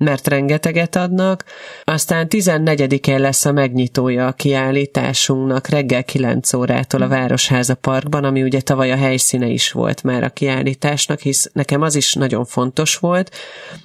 mert 0.02 0.28
rengeteget 0.28 0.96
adnak. 0.96 1.44
Aztán 1.84 2.28
14-én 2.30 3.20
lesz 3.20 3.46
a 3.46 3.52
megnyitója 3.52 4.28
a 4.28 4.32
kiállításunknak 4.32 5.68
reggel 5.68 6.04
9 6.04 6.54
órától 6.54 7.02
a 7.02 7.08
Városháza 7.08 7.76
Parkban, 7.76 8.24
ami 8.24 8.44
ugye 8.44 8.62
tavaly 8.62 8.92
a 8.92 8.96
helyszíne 8.96 9.48
is 9.48 9.72
volt 9.72 10.04
már 10.04 10.24
a 10.24 10.30
kiállításnak, 10.30 11.20
hisz 11.20 11.50
nekem 11.54 11.82
az 11.82 11.96
is 11.96 12.14
nagyon 12.14 12.46
fontos 12.46 12.98
volt, 12.98 13.36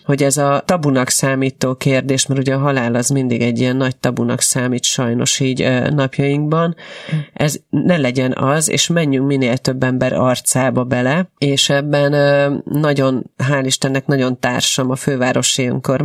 hogy 0.05 0.23
ez 0.23 0.37
a 0.37 0.63
tabunak 0.65 1.09
számító 1.09 1.75
kérdés, 1.75 2.27
mert 2.27 2.41
ugye 2.41 2.55
a 2.55 2.59
halál 2.59 2.95
az 2.95 3.09
mindig 3.09 3.43
egy 3.43 3.59
ilyen 3.59 3.77
nagy 3.77 3.97
tabunak 3.97 4.41
számít 4.41 4.85
sajnos 4.85 5.41
így 5.41 5.69
napjainkban, 5.91 6.77
ez 7.33 7.57
ne 7.71 7.97
legyen 7.97 8.33
az, 8.33 8.71
és 8.71 8.87
menjünk 8.87 9.27
minél 9.27 9.57
több 9.57 9.83
ember 9.83 10.13
arcába 10.13 10.85
bele, 10.85 11.31
és 11.39 11.69
ebben 11.69 12.13
nagyon, 12.65 13.31
hál' 13.39 13.63
Istennek 13.65 14.07
nagyon 14.07 14.39
társam 14.39 14.91
a 14.91 14.97
fővárosi 14.97 15.67
önkormányzat, 15.67 16.05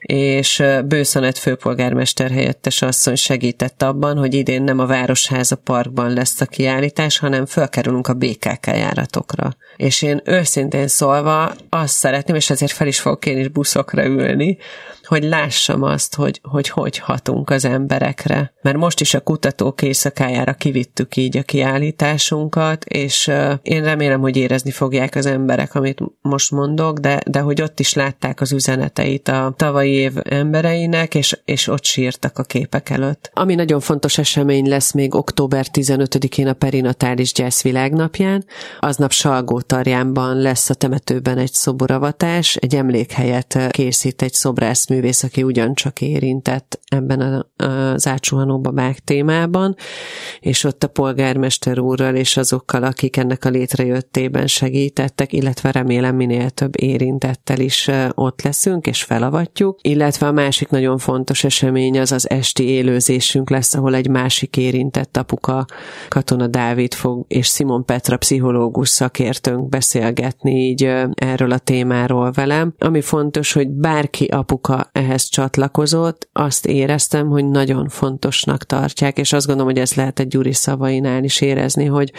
és 0.00 0.62
Bőszanet 0.84 1.38
főpolgármester 1.38 2.30
helyettes 2.30 2.82
asszony 2.82 3.14
segített 3.14 3.82
abban, 3.82 4.16
hogy 4.16 4.34
idén 4.34 4.62
nem 4.62 4.78
a 4.78 4.86
Városháza 4.86 5.56
Parkban 5.56 6.12
lesz 6.12 6.40
a 6.40 6.46
kiállítás, 6.46 7.18
hanem 7.18 7.46
fölkerülünk 7.46 8.06
a 8.06 8.14
BKK 8.14 8.66
járatokra. 8.66 9.56
És 9.76 10.02
én 10.02 10.20
őszintén 10.24 10.88
szólva 10.88 11.54
azt 11.68 11.94
szeretném, 11.94 12.36
és 12.36 12.50
ezért 12.50 12.72
fel 12.72 12.86
is 12.86 13.00
fogok 13.00 13.26
én 13.26 13.38
is 13.38 13.48
buszokra 13.48 14.04
ülni, 14.04 14.58
hogy 15.06 15.22
lássam 15.22 15.82
azt, 15.82 16.14
hogy, 16.14 16.40
hogy 16.42 16.68
hogy 16.68 16.98
hatunk 16.98 17.50
az 17.50 17.64
emberekre. 17.64 18.52
Mert 18.62 18.76
most 18.76 19.00
is 19.00 19.14
a 19.14 19.20
kutatók 19.20 19.82
éjszakájára 19.82 20.52
kivittük 20.52 21.16
így 21.16 21.36
a 21.36 21.42
kiállításunkat, 21.42 22.84
és 22.84 23.30
én 23.62 23.82
remélem, 23.82 24.20
hogy 24.20 24.36
érezni 24.36 24.70
fogják 24.70 25.14
az 25.14 25.26
emberek, 25.26 25.74
amit 25.74 26.00
most 26.20 26.50
mondok, 26.50 26.98
de, 26.98 27.20
de 27.26 27.40
hogy 27.40 27.62
ott 27.62 27.80
is 27.80 27.94
látták 27.94 28.40
az 28.40 28.52
üzeneteit 28.52 29.28
a 29.28 29.54
tavalyi 29.56 29.92
év 29.92 30.12
embereinek, 30.22 31.14
és, 31.14 31.38
és 31.44 31.68
ott 31.68 31.84
sírtak 31.84 32.38
a 32.38 32.42
képek 32.42 32.90
előtt. 32.90 33.30
Ami 33.34 33.54
nagyon 33.54 33.80
fontos 33.80 34.18
esemény 34.18 34.68
lesz 34.68 34.92
még 34.92 35.14
október 35.14 35.66
15-én 35.72 36.46
a 36.46 36.52
perinatális 36.52 37.32
gyász 37.32 37.62
világnapján, 37.62 38.44
aznap 38.80 39.10
Salgótarjánban 39.66 40.36
lesz 40.36 40.70
a 40.70 40.74
temetőben 40.74 41.38
egy 41.38 41.52
szoboravatás, 41.52 42.56
egy 42.56 42.74
emlékhelyet 42.74 43.68
készít 43.70 44.22
egy 44.22 44.32
szobrász 44.32 44.88
művész, 44.88 45.22
aki 45.22 45.42
ugyancsak 45.42 46.00
érintett 46.00 46.80
ebben 46.88 47.46
az 47.56 48.06
átsuhanó 48.06 48.60
babák 48.60 48.98
témában, 48.98 49.76
és 50.40 50.64
ott 50.64 50.84
a 50.84 50.88
polgármester 50.88 51.78
úrral 51.78 52.14
és 52.14 52.36
azokkal, 52.36 52.82
akik 52.82 53.16
ennek 53.16 53.44
a 53.44 53.48
létrejöttében 53.48 54.46
segítettek, 54.46 55.32
illetve 55.32 55.70
remélem 55.70 56.16
minél 56.16 56.50
több 56.50 56.80
érintettel 56.80 57.60
is 57.60 57.90
ott 58.14 58.42
leszünk, 58.42 58.86
és 58.86 59.02
felavatjuk, 59.02 59.78
illetve 59.82 60.26
a 60.26 60.32
másik 60.32 60.68
nagyon 60.68 60.98
fontos 60.98 61.44
esemény 61.44 61.98
az 62.00 62.12
az 62.12 62.30
esti 62.30 62.68
élőzésünk 62.68 63.50
lesz, 63.50 63.74
ahol 63.74 63.94
egy 63.94 64.08
másik 64.08 64.56
érintett 64.56 65.16
apuka, 65.16 65.66
Katona 66.08 66.46
Dávid 66.46 66.94
fog, 66.94 67.24
és 67.28 67.46
Simon 67.46 67.84
Petra 67.84 68.16
pszichológus 68.16 68.88
szakértőnk 69.56 69.68
beszélgetni 69.68 70.50
így 70.50 70.92
erről 71.14 71.52
a 71.52 71.58
témáról 71.58 72.30
velem. 72.30 72.74
Ami 72.78 73.00
fontos, 73.00 73.52
hogy 73.52 73.68
bárki 73.68 74.24
apuka 74.24 74.88
ehhez 74.92 75.28
csatlakozott, 75.28 76.28
azt 76.32 76.66
éreztem, 76.66 77.28
hogy 77.28 77.44
nagyon 77.44 77.88
fontosnak 77.88 78.64
tartják, 78.64 79.18
és 79.18 79.32
azt 79.32 79.46
gondolom, 79.46 79.72
hogy 79.72 79.80
ez 79.80 79.94
lehet 79.94 80.20
egy 80.20 80.28
Gyuri 80.28 80.52
szavainál 80.52 81.24
is 81.24 81.40
érezni, 81.40 81.84
hogy, 81.84 82.12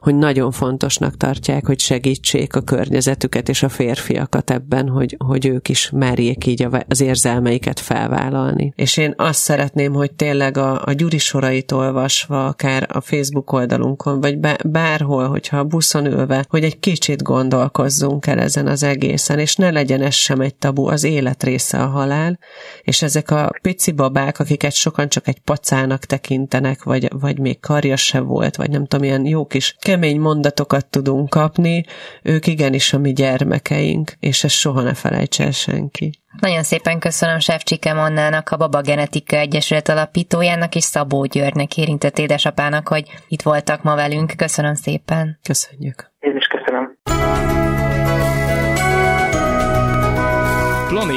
hogy 0.00 0.14
nagyon 0.14 0.50
fontosnak 0.50 1.16
tartják, 1.16 1.66
hogy 1.66 1.80
segítsék 1.80 2.56
a 2.56 2.60
környezetüket 2.60 3.48
és 3.48 3.62
a 3.62 3.68
férfiakat 3.68 4.50
ebben, 4.50 4.88
hogy, 4.88 5.16
hogy 5.18 5.46
ők 5.46 5.68
is 5.68 5.90
merjék 5.90 6.46
így 6.46 6.66
az 6.88 7.00
érzelmeiket 7.00 7.80
felvállalni. 7.80 8.72
És 8.76 8.96
én 8.96 9.14
azt 9.16 9.38
szeretném, 9.38 9.92
hogy 9.92 10.12
tényleg 10.12 10.56
a, 10.56 10.82
a 10.84 10.92
Gyuri 10.92 11.18
sorait 11.18 11.72
olvasva, 11.72 12.46
akár 12.46 12.86
a 12.92 13.00
Facebook 13.00 13.52
oldalunkon, 13.52 14.20
vagy 14.20 14.38
bárhol, 14.64 15.28
hogyha 15.28 15.58
a 15.58 15.64
buszon 15.64 16.06
ülve, 16.06 16.44
hogy 16.48 16.64
egy 16.64 16.78
kicsit 16.84 17.22
gondolkozzunk 17.22 18.26
el 18.26 18.38
ezen 18.40 18.66
az 18.66 18.82
egészen, 18.82 19.38
és 19.38 19.54
ne 19.54 19.70
legyen 19.70 20.02
ez 20.02 20.14
sem 20.14 20.40
egy 20.40 20.54
tabu, 20.54 20.86
az 20.86 21.04
élet 21.04 21.42
része 21.42 21.78
a 21.78 21.86
halál, 21.86 22.38
és 22.82 23.02
ezek 23.02 23.30
a 23.30 23.50
pici 23.62 23.92
babák, 23.92 24.38
akiket 24.38 24.72
sokan 24.72 25.08
csak 25.08 25.28
egy 25.28 25.40
pacának 25.40 26.04
tekintenek, 26.04 26.82
vagy, 26.82 27.08
vagy 27.20 27.38
még 27.38 27.60
karja 27.60 27.96
se 27.96 28.20
volt, 28.20 28.56
vagy 28.56 28.70
nem 28.70 28.86
tudom, 28.86 29.04
ilyen 29.04 29.26
jó 29.26 29.46
kis 29.46 29.76
kemény 29.78 30.20
mondatokat 30.20 30.86
tudunk 30.86 31.28
kapni, 31.28 31.84
ők 32.22 32.46
igenis 32.46 32.92
a 32.92 32.98
mi 32.98 33.12
gyermekeink, 33.12 34.12
és 34.20 34.44
ezt 34.44 34.54
soha 34.54 34.82
ne 34.82 34.94
felejtse 34.94 35.44
el 35.44 35.50
senki. 35.50 36.12
Nagyon 36.40 36.62
szépen 36.62 36.98
köszönöm 36.98 37.38
Sefcsike 37.38 37.92
Monnának, 37.92 38.50
a 38.50 38.56
Baba 38.56 38.80
Genetika 38.80 39.36
Egyesület 39.36 39.88
alapítójának 39.88 40.74
és 40.74 40.84
Szabó 40.84 41.24
Györgynek 41.24 41.76
érintett 41.76 42.18
édesapának, 42.18 42.88
hogy 42.88 43.04
itt 43.28 43.42
voltak 43.42 43.82
ma 43.82 43.94
velünk. 43.94 44.32
Köszönöm 44.36 44.74
szépen. 44.74 45.38
Köszönjük. 45.42 46.12
Én 46.20 46.36
is 46.36 46.46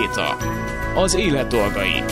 Planéta. 0.07 0.37
Az 0.95 1.15
élet 1.15 1.47
dolgai. 1.47 2.03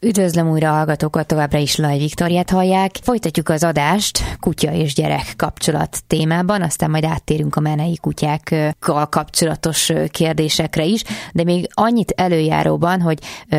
Üdvözlöm 0.00 0.50
újra 0.50 0.70
hallgatókat, 0.70 1.26
továbbra 1.26 1.58
is 1.58 1.76
Laj 1.76 1.98
Viktoriát 1.98 2.50
hallják. 2.50 2.90
Folytatjuk 3.02 3.48
az 3.48 3.64
adást 3.64 4.36
kutya 4.40 4.72
és 4.72 4.94
gyerek 4.94 5.34
kapcsolat 5.36 5.98
témában, 6.06 6.62
aztán 6.62 6.90
majd 6.90 7.04
áttérünk 7.04 7.56
a 7.56 7.60
menei 7.60 7.98
kutyákkal 8.00 9.06
kapcsolatos 9.08 9.92
kérdésekre 10.10 10.84
is, 10.84 11.02
de 11.32 11.44
még 11.44 11.68
annyit 11.74 12.12
előjáróban, 12.16 13.00
hogy 13.00 13.18
ö, 13.50 13.56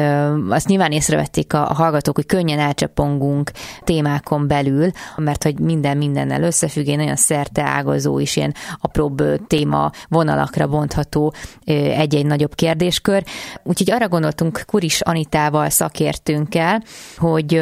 azt 0.50 0.68
nyilván 0.68 0.92
észrevették 0.92 1.54
a, 1.54 1.70
a 1.70 1.74
hallgatók, 1.74 2.16
hogy 2.16 2.26
könnyen 2.26 2.60
elcsapongunk 2.60 3.52
témákon 3.84 4.48
belül, 4.48 4.92
mert 5.16 5.44
hogy 5.44 5.60
minden 5.60 5.98
mindennel 5.98 6.44
összefügg, 6.44 6.88
egy 6.88 6.98
nagyon 6.98 7.16
szerte 7.16 7.64
ágazó 7.64 8.20
és 8.20 8.36
ilyen 8.36 8.54
apróbb 8.82 9.24
téma 9.48 9.92
vonalakra 10.10 10.68
bontható 10.68 11.34
egy-egy 11.66 12.26
nagyobb 12.26 12.56
kérdéskör. 12.56 13.24
Úgyhogy 13.64 13.92
arra 13.92 14.08
gondoltunk 14.08 14.64
Kuris 14.66 15.02
Anitával 15.02 15.70
szakért 15.70 16.29
kezdtünk 16.30 16.56
el, 16.56 16.84
hogy 17.18 17.62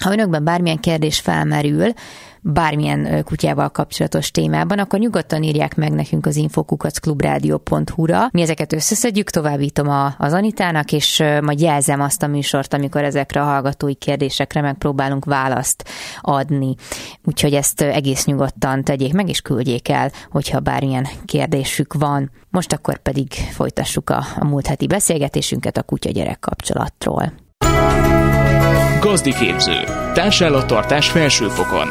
ha 0.00 0.12
önökben 0.12 0.44
bármilyen 0.44 0.80
kérdés 0.80 1.20
felmerül, 1.20 1.92
bármilyen 2.40 3.24
kutyával 3.24 3.68
kapcsolatos 3.68 4.30
témában, 4.30 4.78
akkor 4.78 4.98
nyugodtan 4.98 5.42
írják 5.42 5.76
meg 5.76 5.92
nekünk 5.92 6.26
az 6.26 6.36
infokukacklubrádió.hu-ra. 6.36 8.28
Mi 8.32 8.42
ezeket 8.42 8.72
összeszedjük, 8.72 9.30
továbbítom 9.30 9.88
a, 9.88 10.14
az 10.18 10.32
Anitának, 10.32 10.92
és 10.92 11.22
majd 11.42 11.60
jelzem 11.60 12.00
azt 12.00 12.22
a 12.22 12.26
műsort, 12.26 12.74
amikor 12.74 13.02
ezekre 13.02 13.40
a 13.40 13.44
hallgatói 13.44 13.94
kérdésekre 13.94 14.60
megpróbálunk 14.60 15.24
választ 15.24 15.88
adni. 16.20 16.74
Úgyhogy 17.24 17.54
ezt 17.54 17.80
egész 17.80 18.24
nyugodtan 18.24 18.84
tegyék 18.84 19.12
meg, 19.12 19.28
és 19.28 19.40
küldjék 19.40 19.88
el, 19.88 20.10
hogyha 20.30 20.60
bármilyen 20.60 21.06
kérdésük 21.24 21.94
van. 21.94 22.30
Most 22.50 22.72
akkor 22.72 22.98
pedig 22.98 23.32
folytassuk 23.32 24.10
a, 24.10 24.24
a 24.38 24.44
múlt 24.44 24.66
heti 24.66 24.86
beszélgetésünket 24.86 25.76
a 25.76 25.82
kutya-gyerek 25.82 26.38
kapcsolatról. 26.38 27.43
Gazdi 29.04 29.32
képző. 29.32 29.84
Társállattartás 30.12 31.10
felsőfokon. 31.10 31.88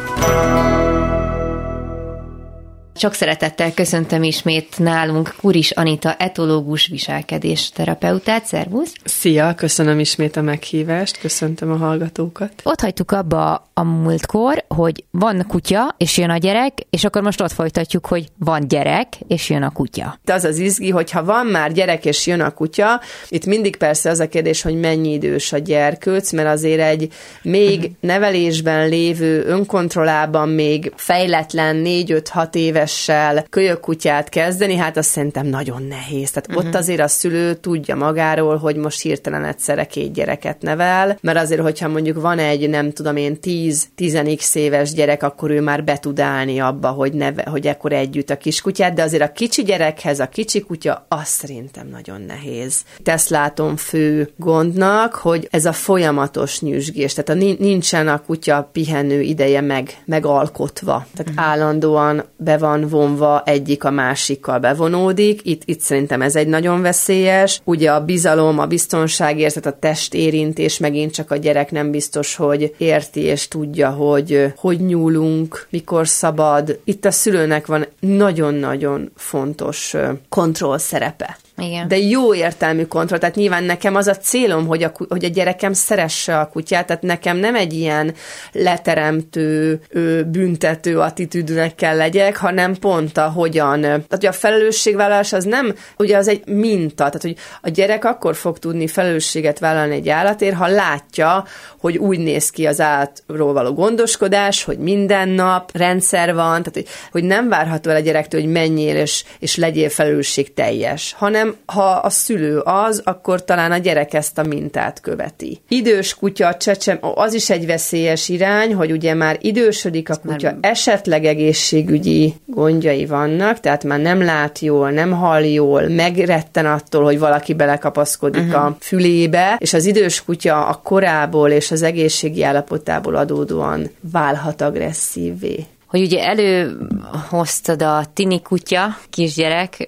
Sok 2.95 3.13
szeretettel 3.13 3.73
köszöntöm 3.73 4.23
ismét 4.23 4.79
nálunk 4.79 5.35
Kuris 5.37 5.71
Anita, 5.71 6.13
etológus 6.13 6.87
viselkedés 6.87 7.69
terapeutát. 7.69 8.45
Szervusz! 8.45 8.93
Szia, 9.03 9.55
köszönöm 9.55 9.99
ismét 9.99 10.35
a 10.35 10.41
meghívást, 10.41 11.19
köszöntöm 11.19 11.71
a 11.71 11.77
hallgatókat. 11.77 12.51
Ott 12.63 12.79
hagytuk 12.79 13.11
abba 13.11 13.69
a 13.73 13.83
múltkor, 13.83 14.63
hogy 14.67 15.03
van 15.11 15.45
kutya, 15.47 15.95
és 15.97 16.17
jön 16.17 16.29
a 16.29 16.37
gyerek, 16.37 16.73
és 16.89 17.03
akkor 17.03 17.21
most 17.21 17.41
ott 17.41 17.51
folytatjuk, 17.51 18.05
hogy 18.05 18.27
van 18.37 18.67
gyerek, 18.67 19.07
és 19.27 19.49
jön 19.49 19.63
a 19.63 19.71
kutya. 19.71 20.19
De 20.25 20.33
az 20.33 20.43
az 20.43 20.57
izgi, 20.57 20.89
hogy 20.89 21.11
ha 21.11 21.23
van 21.23 21.45
már 21.45 21.71
gyerek, 21.71 22.05
és 22.05 22.27
jön 22.27 22.41
a 22.41 22.51
kutya, 22.51 23.01
itt 23.29 23.45
mindig 23.45 23.75
persze 23.75 24.09
az 24.09 24.19
a 24.19 24.27
kérdés, 24.27 24.61
hogy 24.61 24.79
mennyi 24.79 25.11
idős 25.11 25.53
a 25.53 25.57
gyerkőc, 25.57 26.31
mert 26.31 26.47
azért 26.47 26.81
egy 26.81 27.13
még 27.41 27.77
uh-huh. 27.77 27.91
nevelésben 27.99 28.89
lévő, 28.89 29.43
önkontrollában 29.45 30.49
még 30.49 30.93
fejletlen 30.95 31.81
4-5-6 31.85 32.55
éves 32.55 32.82
évessel 32.83 33.45
kölyökkutyát 33.49 34.29
kezdeni, 34.29 34.75
hát 34.75 34.97
azt 34.97 35.09
szerintem 35.09 35.45
nagyon 35.45 35.83
nehéz. 35.83 36.31
Tehát 36.31 36.47
uh-huh. 36.47 36.63
ott 36.63 36.69
mhm. 36.69 36.77
azért 36.77 36.99
a 36.99 37.07
szülő 37.07 37.53
tudja 37.53 37.95
magáról, 37.95 38.57
hogy 38.57 38.75
most 38.75 39.01
hirtelen 39.01 39.45
egyszerre 39.45 39.85
két 39.85 40.13
gyereket 40.13 40.61
nevel, 40.61 41.17
mert 41.21 41.37
azért, 41.37 41.61
hogyha 41.61 41.87
mondjuk 41.87 42.21
van 42.21 42.39
egy, 42.39 42.69
nem 42.69 42.91
tudom 42.91 43.15
én, 43.15 43.37
10-10x 43.41 44.55
éves 44.55 44.93
gyerek, 44.93 45.23
akkor 45.23 45.51
ő 45.51 45.61
már 45.61 45.83
be 45.83 45.97
tud 45.97 46.19
állni 46.19 46.59
abba, 46.59 46.87
hogy, 46.87 47.13
neve, 47.13 47.43
hogy 47.49 47.67
ekkor 47.67 47.93
együtt 47.93 48.29
a 48.29 48.37
kiskutyát, 48.37 48.93
de 48.93 49.03
azért 49.03 49.23
a 49.23 49.31
kicsi 49.31 49.63
gyerekhez 49.63 50.19
a 50.19 50.27
kicsi 50.27 50.61
kutya, 50.61 51.05
az 51.09 51.27
szerintem 51.27 51.87
nagyon 51.87 52.21
nehéz. 52.21 52.83
Ezt 53.03 53.29
látom 53.29 53.75
fő 53.75 54.29
gondnak, 54.37 55.13
hogy 55.13 55.47
ez 55.51 55.65
a 55.65 55.71
folyamatos 55.71 56.61
nyüzsgés, 56.61 57.13
tehát 57.13 57.41
a, 57.41 57.63
nincsen 57.63 58.07
a 58.07 58.21
kutya 58.21 58.69
pihenő 58.71 59.21
ideje 59.21 59.61
meg, 59.61 60.01
megalkotva. 60.05 61.05
Tehát 61.15 61.31
uh-huh. 61.31 61.49
állandóan 61.49 62.23
be 62.37 62.57
van 62.57 62.72
van 62.73 62.87
vonva, 62.89 63.43
egyik 63.45 63.83
a 63.83 63.91
másikkal 63.91 64.59
bevonódik. 64.59 65.41
Itt, 65.43 65.61
itt 65.65 65.79
szerintem 65.79 66.21
ez 66.21 66.35
egy 66.35 66.47
nagyon 66.47 66.81
veszélyes. 66.81 67.61
Ugye 67.63 67.91
a 67.91 68.05
bizalom, 68.05 68.59
a 68.59 68.65
biztonságérzet, 68.65 69.65
a 69.65 69.77
testérintés 69.79 70.77
megint 70.77 71.13
csak 71.13 71.31
a 71.31 71.35
gyerek 71.35 71.71
nem 71.71 71.91
biztos, 71.91 72.35
hogy 72.35 72.75
érti 72.77 73.19
és 73.19 73.47
tudja, 73.47 73.89
hogy 73.89 74.53
hogy 74.57 74.79
nyúlunk, 74.79 75.67
mikor 75.69 76.07
szabad. 76.07 76.79
Itt 76.83 77.05
a 77.05 77.11
szülőnek 77.11 77.65
van 77.65 77.85
nagyon-nagyon 77.99 79.11
fontos 79.15 79.95
kontroll 80.29 80.77
szerepe. 80.77 81.37
Igen. 81.57 81.87
De 81.87 81.97
jó 81.97 82.35
értelmű 82.35 82.85
kontroll. 82.85 83.19
Tehát 83.19 83.35
nyilván 83.35 83.63
nekem 83.63 83.95
az 83.95 84.07
a 84.07 84.15
célom, 84.15 84.67
hogy 84.67 84.83
a, 84.83 84.91
hogy 85.09 85.25
a 85.25 85.27
gyerekem 85.27 85.73
szeresse 85.73 86.39
a 86.39 86.47
kutyát, 86.47 86.85
tehát 86.85 87.01
nekem 87.01 87.37
nem 87.37 87.55
egy 87.55 87.73
ilyen 87.73 88.13
leteremtő, 88.51 89.81
büntető 90.27 90.99
attitűdűnek 90.99 91.75
kell 91.75 91.95
legyek, 91.95 92.37
hanem 92.37 92.75
pont 92.75 93.17
a 93.17 93.29
hogyan. 93.29 93.81
Tehát, 93.81 94.05
hogy 94.09 94.25
a 94.25 94.31
felelősségvállalás 94.31 95.33
az 95.33 95.43
nem, 95.43 95.75
ugye 95.97 96.17
az 96.17 96.27
egy 96.27 96.45
minta, 96.45 96.95
tehát, 96.95 97.21
hogy 97.21 97.35
a 97.61 97.69
gyerek 97.69 98.05
akkor 98.05 98.35
fog 98.35 98.59
tudni 98.59 98.87
felelősséget 98.87 99.59
vállalni 99.59 99.95
egy 99.95 100.09
állatért, 100.09 100.55
ha 100.55 100.67
látja, 100.67 101.45
hogy 101.79 101.97
úgy 101.97 102.19
néz 102.19 102.49
ki 102.49 102.65
az 102.65 102.81
állatról 102.81 103.53
való 103.53 103.73
gondoskodás, 103.73 104.63
hogy 104.63 104.77
minden 104.77 105.29
nap 105.29 105.77
rendszer 105.77 106.33
van, 106.33 106.63
tehát, 106.63 106.73
hogy, 106.73 106.87
hogy 107.11 107.23
nem 107.23 107.49
várható 107.49 107.89
el 107.89 107.95
a 107.95 107.99
gyerektől, 107.99 108.41
hogy 108.41 108.51
menjél 108.51 108.95
és, 108.95 109.23
és 109.39 109.55
legyél 109.55 109.89
felelősség 109.89 110.53
teljes, 110.53 111.13
hanem 111.17 111.42
hanem 111.43 111.55
ha 111.65 111.91
a 111.91 112.09
szülő 112.09 112.59
az, 112.59 113.01
akkor 113.03 113.43
talán 113.43 113.71
a 113.71 113.77
gyerek 113.77 114.13
ezt 114.13 114.37
a 114.37 114.43
mintát 114.43 114.99
követi. 115.01 115.61
Idős 115.67 116.15
kutya, 116.15 116.55
csecsem, 116.55 116.97
az 117.01 117.33
is 117.33 117.49
egy 117.49 117.65
veszélyes 117.65 118.29
irány, 118.29 118.73
hogy 118.73 118.91
ugye 118.91 119.13
már 119.13 119.37
idősödik 119.41 120.09
a 120.09 120.15
kutya, 120.15 120.49
nem. 120.49 120.57
esetleg 120.61 121.25
egészségügyi 121.25 122.33
gondjai 122.45 123.05
vannak, 123.05 123.59
tehát 123.59 123.83
már 123.83 123.99
nem 123.99 124.23
lát 124.23 124.59
jól, 124.59 124.91
nem 124.91 125.11
hall 125.11 125.43
jól, 125.43 125.87
megretten 125.87 126.65
attól, 126.65 127.03
hogy 127.03 127.19
valaki 127.19 127.53
belekapaszkodik 127.53 128.41
uh-huh. 128.41 128.65
a 128.65 128.75
fülébe, 128.79 129.55
és 129.59 129.73
az 129.73 129.85
idős 129.85 130.23
kutya 130.23 130.65
a 130.65 130.79
korából 130.83 131.49
és 131.49 131.71
az 131.71 131.81
egészségi 131.81 132.43
állapotából 132.43 133.15
adódóan 133.15 133.89
válhat 134.11 134.61
agresszívvé 134.61 135.65
hogy 135.93 136.01
ugye 136.01 136.23
előhoztad 136.23 137.81
a 137.81 138.03
tini 138.13 138.41
kutya, 138.41 138.97
kisgyerek 139.09 139.87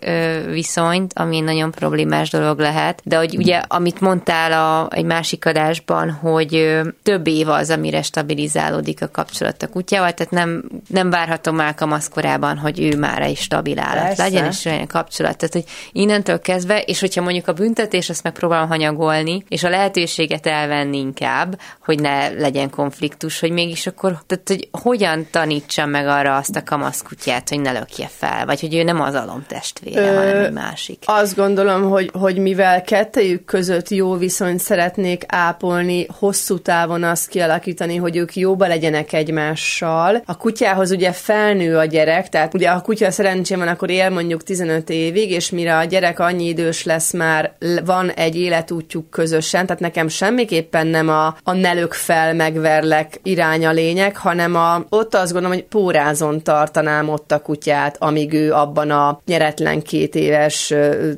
viszonyt, 0.52 1.14
ami 1.16 1.40
nagyon 1.40 1.72
problémás 1.72 2.30
dolog 2.30 2.60
lehet, 2.60 3.02
de 3.04 3.18
hogy 3.18 3.38
ugye, 3.38 3.62
amit 3.68 4.02
mondtál 4.02 4.52
a, 4.52 4.96
egy 4.96 5.06
másik 5.06 5.46
adásban, 5.46 6.12
hogy 6.12 6.80
több 7.04 7.28
év 7.28 7.50
az, 7.50 7.70
amire 7.70 8.02
stabilizálódik 8.02 9.02
a 9.02 9.10
kapcsolat 9.12 9.64
a 9.64 9.68
kutyával, 9.68 10.14
tehát 10.14 10.32
nem, 10.32 10.64
nem 10.88 11.10
várhatom 11.10 11.56
már 11.56 11.74
kamaszkorában, 11.74 12.58
hogy 12.58 12.80
ő 12.80 12.98
már 12.98 13.22
egy 13.22 13.38
stabil 13.38 13.80
állat 13.80 14.04
Persze. 14.04 14.24
legyen, 14.24 14.46
és 14.46 14.66
olyan 14.66 14.88
kapcsolat. 14.88 15.38
Tehát, 15.38 15.54
hogy 15.54 15.66
innentől 15.92 16.40
kezdve, 16.40 16.82
és 16.82 17.00
hogyha 17.00 17.22
mondjuk 17.22 17.48
a 17.48 17.54
büntetés, 17.54 18.10
azt 18.10 18.24
megpróbálom 18.24 18.68
hanyagolni, 18.68 19.44
és 19.48 19.64
a 19.64 19.70
lehetőséget 19.70 20.46
elvenni 20.46 20.98
inkább, 20.98 21.60
hogy 21.86 22.00
ne 22.00 22.30
legyen 22.30 22.70
konfliktus, 22.70 23.40
hogy 23.40 23.52
mégis 23.52 23.88
akkor, 23.88 24.24
tehát, 24.26 24.48
hogy 24.48 24.68
hogyan 24.72 25.28
tanítsam 25.32 25.94
meg 25.96 26.08
arra 26.08 26.36
azt 26.36 26.56
a 26.56 26.64
kamaszkutyát, 26.64 27.50
hogy 27.50 27.60
ne 27.60 27.72
lökje 27.72 28.10
fel, 28.18 28.46
vagy 28.46 28.60
hogy 28.60 28.76
ő 28.76 28.84
nem 28.84 29.02
az 29.02 29.14
alomtestvére, 29.14 30.02
Ö, 30.02 30.16
hanem 30.16 30.44
egy 30.44 30.52
másik. 30.52 31.04
Azt 31.06 31.36
gondolom, 31.36 31.90
hogy, 31.90 32.10
hogy 32.14 32.38
mivel 32.38 32.82
kettejük 32.82 33.46
között 33.46 33.90
jó 33.90 34.16
viszonyt 34.16 34.60
szeretnék 34.60 35.24
ápolni, 35.28 36.08
hosszú 36.20 36.60
távon 36.60 37.04
azt 37.04 37.28
kialakítani, 37.28 37.96
hogy 37.96 38.16
ők 38.16 38.36
jóba 38.36 38.68
legyenek 38.68 39.14
egymással. 39.14 40.22
A 40.26 40.38
kutyához 40.38 40.92
ugye 40.92 41.12
felnő 41.12 41.78
a 41.78 41.86
gyerek, 41.86 42.30
tehát 42.30 42.54
ugye 42.54 42.70
a 42.70 42.82
kutya 42.82 43.12
szerencsém 43.12 43.60
van, 43.60 43.68
akkor 43.68 43.90
él 43.90 44.10
mondjuk 44.10 44.44
15 44.44 44.90
évig, 44.90 45.32
és 45.32 45.50
mire 45.50 45.78
a 45.78 45.84
gyerek 45.84 46.20
annyi 46.20 46.48
idős 46.48 46.84
lesz 46.84 47.14
már, 47.14 47.54
van 47.86 48.10
egy 48.10 48.36
életútjuk 48.36 49.10
közösen, 49.10 49.66
tehát 49.66 49.82
nekem 49.82 50.08
semmiképpen 50.08 50.88
nem 50.88 51.10
a, 51.10 51.36
a 51.44 51.54
nelök 51.54 51.94
fel, 51.94 52.34
megverlek 52.34 53.20
irány 53.24 53.66
a 53.66 53.72
lényeg, 53.72 54.18
hanem 54.18 54.56
a, 54.56 54.86
ott 54.90 55.16
azt 55.16 55.32
gondolom, 55.32 55.58
hogy 55.58 55.66
pórázon 55.86 56.44
tartanám 56.44 57.10
ott 57.10 57.32
a 57.32 57.42
kutyát, 57.42 57.96
amíg 58.00 58.34
ő 58.34 58.54
abban 58.54 58.92
a 58.92 59.20
nyeretlen 59.26 59.82
két 59.82 60.16
éves 60.16 60.74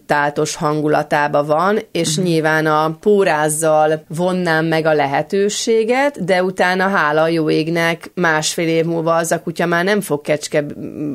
tátos 0.06 0.56
hangulatában 0.56 1.46
van, 1.46 1.80
és 1.92 2.10
uh-huh. 2.10 2.26
nyilván 2.26 2.66
a 2.66 2.98
pórázzal 3.00 4.04
vonnám 4.08 4.66
meg 4.66 4.86
a 4.86 4.94
lehetőséget, 4.94 6.26
de 6.26 6.44
utána 6.44 6.88
hála 6.88 7.22
a 7.22 7.28
jó 7.28 7.50
égnek 7.50 8.12
másfél 8.14 8.68
év 8.68 8.86
múlva 8.86 9.16
az 9.16 9.32
a 9.32 9.42
kutya 9.42 9.66
már 9.66 9.84
nem 9.84 10.02
fog 10.02 10.22
kecske 10.22 10.66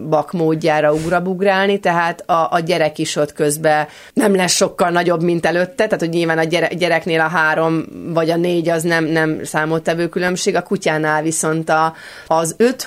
bak 0.09 0.33
módjára 0.33 0.93
ugrabugrálni, 0.93 1.79
tehát 1.79 2.31
a, 2.31 2.49
a 2.51 2.61
gyerek 2.61 2.99
is 2.99 3.17
ott 3.17 3.33
közben 3.33 3.87
nem 4.15 4.35
lesz 4.35 4.55
sokkal 4.55 4.91
nagyobb, 4.91 5.23
mint 5.23 5.47
előtte, 5.47 5.85
tehát 5.85 6.01
hogy 6.01 6.09
nyilván 6.09 6.39
a 6.39 6.45
gyere, 6.45 6.69
gyereknél 6.69 7.21
a 7.21 7.29
három 7.29 7.85
vagy 8.07 8.31
a 8.31 8.37
négy 8.37 8.69
az 8.69 8.83
nem, 8.83 9.05
nem 9.05 9.45
számottevő 9.45 10.09
különbség, 10.09 10.57
a 10.57 10.63
kutyánál 10.63 11.23
viszont 11.23 11.69
a, 11.69 11.95
az 12.27 12.55
öt 12.59 12.83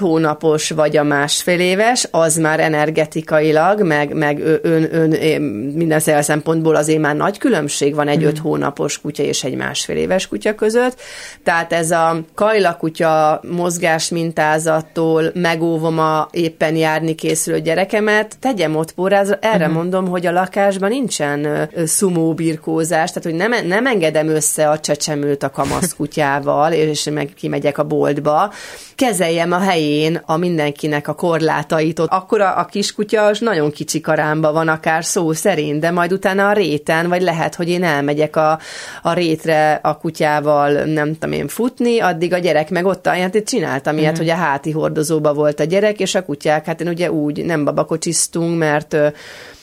hónapos 0.45 0.69
vagy 0.69 0.97
a 0.97 1.03
másfél 1.03 1.59
éves, 1.59 2.07
az 2.11 2.35
már 2.35 2.59
energetikailag, 2.59 3.81
meg, 3.81 4.13
meg 4.13 4.39
ön, 4.61 4.87
ön, 4.91 5.41
minden 5.75 5.99
szempontból 5.99 6.75
azért 6.75 6.99
már 6.99 7.15
nagy 7.15 7.37
különbség 7.37 7.95
van 7.95 8.07
egy 8.07 8.23
mm. 8.23 8.25
öt 8.25 8.37
hónapos 8.37 9.01
kutya 9.01 9.23
és 9.23 9.43
egy 9.43 9.55
másfél 9.55 9.97
éves 9.97 10.27
kutya 10.27 10.55
között, 10.55 11.01
tehát 11.43 11.73
ez 11.73 11.91
a 11.91 12.19
kajlakutya 12.33 13.41
mozgás 13.51 14.09
mintázattól 14.09 15.31
megóvom 15.33 15.99
a 15.99 16.27
éppen 16.31 16.75
járni 16.75 17.15
készülő 17.15 17.59
gyerekemet, 17.59 18.35
tegyem 18.39 18.75
ott 18.75 18.93
porrázra, 18.93 19.37
erre 19.41 19.67
mm. 19.67 19.71
mondom, 19.71 20.07
hogy 20.07 20.25
a 20.25 20.31
lakásban 20.31 20.89
nincsen 20.89 21.69
szumó 21.85 22.33
birkózás, 22.33 23.11
tehát 23.11 23.23
hogy 23.23 23.49
nem, 23.49 23.67
nem 23.67 23.85
engedem 23.85 24.27
össze 24.27 24.69
a 24.69 24.79
csecsemőt 24.79 25.43
a 25.43 25.49
kamaszkutyával, 25.49 26.71
és 26.71 27.09
meg 27.13 27.29
kimegyek 27.35 27.77
a 27.77 27.83
boltba, 27.83 28.53
kezeljem 28.95 29.51
a 29.51 29.59
helyén 29.59 30.21
a 30.25 30.34
mindenkinek 30.37 31.07
a 31.07 31.13
korlátait. 31.13 31.99
Ott 31.99 32.11
akkor 32.11 32.41
a, 32.41 32.59
a 32.59 32.65
kiskutya 32.65 33.25
az 33.25 33.39
nagyon 33.39 33.71
kicsi 33.71 34.01
karámba 34.01 34.51
van, 34.51 34.67
akár 34.67 35.05
szó 35.05 35.33
szerint, 35.33 35.79
de 35.79 35.91
majd 35.91 36.13
utána 36.13 36.47
a 36.47 36.53
réten, 36.53 37.09
vagy 37.09 37.21
lehet, 37.21 37.55
hogy 37.55 37.69
én 37.69 37.83
elmegyek 37.83 38.35
a, 38.35 38.59
a 39.01 39.13
rétre 39.13 39.79
a 39.83 39.97
kutyával, 39.97 40.71
nem 40.71 41.13
tudom 41.13 41.31
én, 41.31 41.47
futni, 41.47 41.99
addig 41.99 42.33
a 42.33 42.37
gyerek 42.37 42.69
meg 42.69 42.85
ott 42.85 43.07
hát 43.07 43.35
én 43.35 43.45
csináltam 43.45 43.97
ilyet, 43.97 44.13
mm. 44.13 44.17
hogy 44.17 44.29
a 44.29 44.35
háti 44.35 44.71
hordozóba 44.71 45.33
volt 45.33 45.59
a 45.59 45.63
gyerek, 45.63 45.99
és 45.99 46.15
a 46.15 46.25
kutyák, 46.25 46.65
hát 46.65 46.81
én 46.81 46.87
ugye 46.87 47.11
úgy 47.11 47.45
nem 47.45 47.63
babakocsisztunk, 47.63 48.57
mert 48.57 48.97